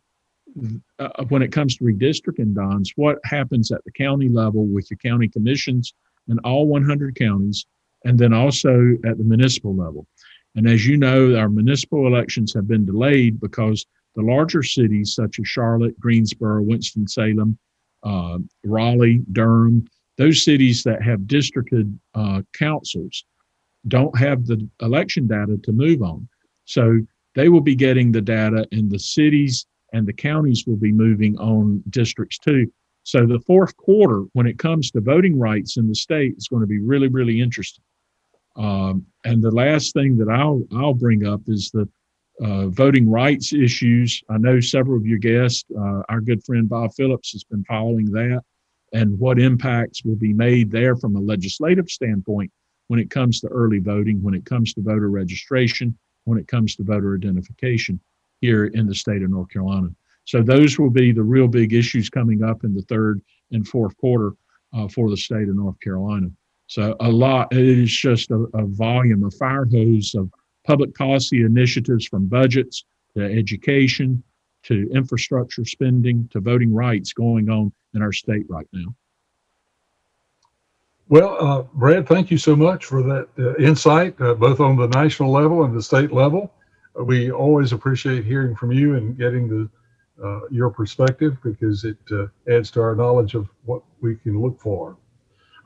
uh, 0.99 1.25
when 1.29 1.43
it 1.43 1.53
comes 1.53 1.77
to 1.77 1.85
redistricting, 1.85 2.55
Don's, 2.55 2.93
what 2.97 3.19
happens 3.25 3.73
at 3.73 3.83
the 3.85 3.93
county 3.93 4.29
level 4.29 4.67
with 4.67 4.89
the 4.89 4.97
county 4.97 5.29
commissions 5.29 5.95
in 6.29 6.39
all 6.41 6.67
100 6.67 7.17
counties, 7.17 7.67
and 8.05 8.19
then 8.19 8.33
also 8.33 8.93
at 9.05 9.19
the 9.19 9.25
municipal 9.25 9.75
level. 9.75 10.07
And 10.55 10.69
as 10.69 10.87
you 10.87 10.97
know, 10.97 11.37
our 11.37 11.49
municipal 11.49 12.07
elections 12.07 12.53
have 12.55 12.69
been 12.69 12.85
delayed 12.85 13.41
because 13.41 13.87
the 14.15 14.23
larger 14.23 14.63
cities 14.63 15.15
such 15.15 15.39
as 15.39 15.49
Charlotte, 15.49 15.99
Greensboro, 15.99 16.63
Winston-Salem, 16.63 17.59
uh, 18.03 18.39
Raleigh, 18.65 19.23
Durham, 19.33 19.87
those 20.19 20.45
cities 20.45 20.83
that 20.85 21.03
have 21.03 21.27
districted 21.27 21.99
uh, 22.15 22.43
councils 22.53 23.25
don't 23.89 24.17
have 24.19 24.47
the 24.47 24.69
election 24.81 25.27
data 25.27 25.59
to 25.63 25.73
move 25.73 26.03
on. 26.03 26.29
So 26.65 27.01
they 27.35 27.49
will 27.49 27.61
be 27.61 27.75
getting 27.75 28.13
the 28.13 28.21
data, 28.21 28.67
and 28.73 28.91
the 28.91 28.99
cities 28.99 29.67
and 29.93 30.07
the 30.07 30.13
counties 30.13 30.65
will 30.67 30.77
be 30.77 30.93
moving 30.93 31.37
on 31.39 31.83
districts 31.91 32.39
too. 32.39 32.73
So 33.05 33.27
the 33.27 33.41
fourth 33.41 33.77
quarter, 33.77 34.25
when 34.33 34.47
it 34.47 34.59
comes 34.59 34.91
to 34.93 35.01
voting 35.01 35.39
rights 35.39 35.77
in 35.77 35.89
the 35.89 35.95
state, 35.95 36.35
is 36.37 36.49
going 36.49 36.61
to 36.61 36.67
be 36.67 36.79
really, 36.79 37.09
really 37.09 37.41
interesting. 37.41 37.85
Um, 38.57 39.07
and 39.25 39.43
the 39.43 39.51
last 39.51 39.93
thing 39.93 40.17
that 40.19 40.29
I'll 40.29 40.63
I'll 40.73 40.95
bring 40.95 41.27
up 41.27 41.41
is 41.49 41.71
the 41.71 41.89
uh, 42.43 42.69
voting 42.69 43.09
rights 43.09 43.53
issues. 43.53 44.23
I 44.29 44.39
know 44.39 44.61
several 44.61 44.97
of 44.97 45.07
your 45.07 45.19
guests, 45.19 45.65
uh, 45.79 46.03
our 46.09 46.21
good 46.21 46.45
friend 46.45 46.69
Bob 46.69 46.93
Phillips, 46.95 47.33
has 47.33 47.45
been 47.45 47.65
following 47.65 48.07
that, 48.07 48.43
and 48.93 49.19
what 49.19 49.39
impacts 49.39 50.05
will 50.05 50.17
be 50.17 50.33
made 50.33 50.71
there 50.71 50.97
from 50.97 51.17
a 51.17 51.21
legislative 51.21 51.89
standpoint 51.89 52.51
when 52.89 52.99
it 52.99 53.11
comes 53.11 53.41
to 53.41 53.49
early 53.49 53.79
voting, 53.79 54.23
when 54.23 54.35
it 54.35 54.45
comes 54.45 54.75
to 54.75 54.83
voter 54.83 55.09
registration, 55.09 55.97
when 56.25 56.39
it 56.39 56.49
comes 56.49 56.77
to 56.77 56.83
voter 56.83 57.15
identification 57.15 58.01
here 58.41 58.67
in 58.67 58.87
the 58.87 58.95
state 58.95 59.23
of 59.23 59.31
North 59.31 59.49
Carolina. 59.49 59.89
So 60.25 60.43
those 60.43 60.79
will 60.79 60.91
be 60.91 61.13
the 61.13 61.23
real 61.23 61.49
big 61.49 61.73
issues 61.73 62.11
coming 62.11 62.43
up 62.43 62.65
in 62.65 62.75
the 62.75 62.83
third 62.83 63.21
and 63.53 63.67
fourth 63.67 63.97
quarter 63.97 64.33
uh, 64.73 64.89
for 64.89 65.11
the 65.11 65.17
state 65.17 65.49
of 65.49 65.57
North 65.57 65.79
Carolina. 65.81 66.29
So 66.67 66.97
a 67.01 67.09
lot, 67.09 67.53
it 67.53 67.65
is 67.65 67.91
just 67.91 68.31
a, 68.31 68.47
a 68.55 68.67
volume, 68.67 69.25
a 69.25 69.31
fire 69.31 69.67
hose 69.67 70.15
of 70.15 70.31
public 70.65 70.95
policy 70.95 71.43
initiatives 71.43 72.07
from 72.07 72.27
budgets 72.27 72.85
to 73.17 73.25
education 73.25 74.23
to 74.65 74.89
infrastructure 74.95 75.65
spending 75.65 76.29
to 76.33 76.41
voting 76.41 76.73
rights 76.73 77.13
going 77.13 77.51
on 77.51 77.73
in 77.95 78.03
our 78.03 78.13
state 78.13 78.47
right 78.49 78.69
now. 78.73 78.95
Well, 81.09 81.37
uh, 81.39 81.63
Brad, 81.75 82.09
thank 82.09 82.31
you 82.31 82.39
so 82.39 82.57
much 82.57 82.87
for 82.87 83.03
that 83.03 83.29
uh, 83.39 83.55
insight, 83.57 84.19
uh, 84.21 84.35
both 84.35 84.61
on 84.61 84.77
the 84.77 84.87
national 84.87 85.31
level 85.31 85.65
and 85.65 85.77
the 85.77 85.83
state 85.83 86.13
level. 86.13 86.53
We 86.95 87.31
always 87.31 87.73
appreciate 87.73 88.25
hearing 88.25 88.55
from 88.55 88.73
you 88.73 88.95
and 88.97 89.19
getting 89.19 89.49
the 89.49 89.69
uh, 90.23 90.41
your 90.51 90.71
perspective 90.71 91.37
because 91.43 91.85
it 91.85 91.97
uh, 92.13 92.27
adds 92.49 92.71
to 92.71 92.81
our 92.81 92.95
knowledge 92.95 93.35
of 93.35 93.49
what 93.65 93.83
we 94.01 94.15
can 94.17 94.41
look 94.41 94.61
for. 94.61 94.97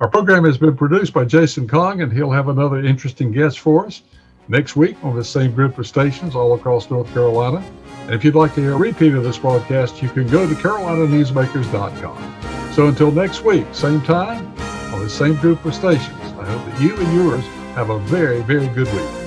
Our 0.01 0.09
program 0.09 0.45
has 0.45 0.57
been 0.57 0.77
produced 0.77 1.13
by 1.13 1.25
Jason 1.25 1.69
Kong, 1.69 2.03
and 2.03 2.13
he'll 2.13 2.31
have 2.31 2.49
another 2.49 2.85
interesting 2.85 3.33
guest 3.33 3.59
for 3.59 3.87
us 3.87 4.03
next 4.49 4.77
week 4.77 4.97
on 5.03 5.17
the 5.17 5.25
same 5.25 5.53
group 5.53 5.79
of 5.79 5.87
stations 5.87 6.35
all 6.35 6.55
across 6.55 6.91
North 6.91 7.13
Carolina. 7.13 7.65
And 8.03 8.15
if 8.15 8.25
you'd 8.25 8.35
like 8.35 8.55
to 8.55 8.61
hear 8.61 8.73
a 8.73 8.77
repeat 8.77 9.15
of 9.15 9.25
this 9.25 9.39
broadcast, 9.39 10.03
you 10.03 10.09
can 10.09 10.29
go 10.29 10.49
to 10.49 10.55
carolinanewsmakers.com. 10.55 12.73
So 12.73 12.89
until 12.89 13.11
next 13.11 13.43
week, 13.43 13.67
same 13.73 14.01
time, 14.03 14.47
on 14.93 15.01
the 15.01 15.11
same 15.11 15.35
group 15.37 15.65
of 15.65 15.75
stations. 15.75 16.21
I 16.39 16.45
hope 16.45 16.65
that 16.65 16.81
you 16.81 16.97
and 16.97 17.15
yours 17.15 17.45
have 17.75 17.91
a 17.91 17.99
very, 18.01 18.43
very 18.43 18.69
good 18.69 18.93
week. 18.93 19.27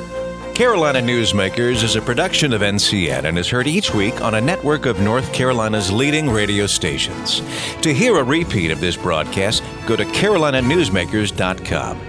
Carolina 0.60 1.00
Newsmakers 1.00 1.84
is 1.84 1.96
a 1.96 2.02
production 2.02 2.52
of 2.52 2.62
NCN 2.62 3.24
and 3.24 3.40
is 3.40 3.48
heard 3.48 3.66
each 3.66 3.94
week 3.94 4.22
on 4.22 4.36
a 4.36 4.42
network 4.42 4.86
of 4.86 5.00
North 5.00 5.32
Carolina's 5.32 5.90
leading 5.90 6.30
radio 6.30 6.68
stations. 6.68 7.42
To 7.82 7.94
hear 7.94 8.18
a 8.18 8.24
repeat 8.24 8.70
of 8.70 8.82
this 8.82 8.98
broadcast, 8.98 9.64
go 9.88 9.96
to 9.96 10.04
carolinanewsmakers.com. 10.04 12.09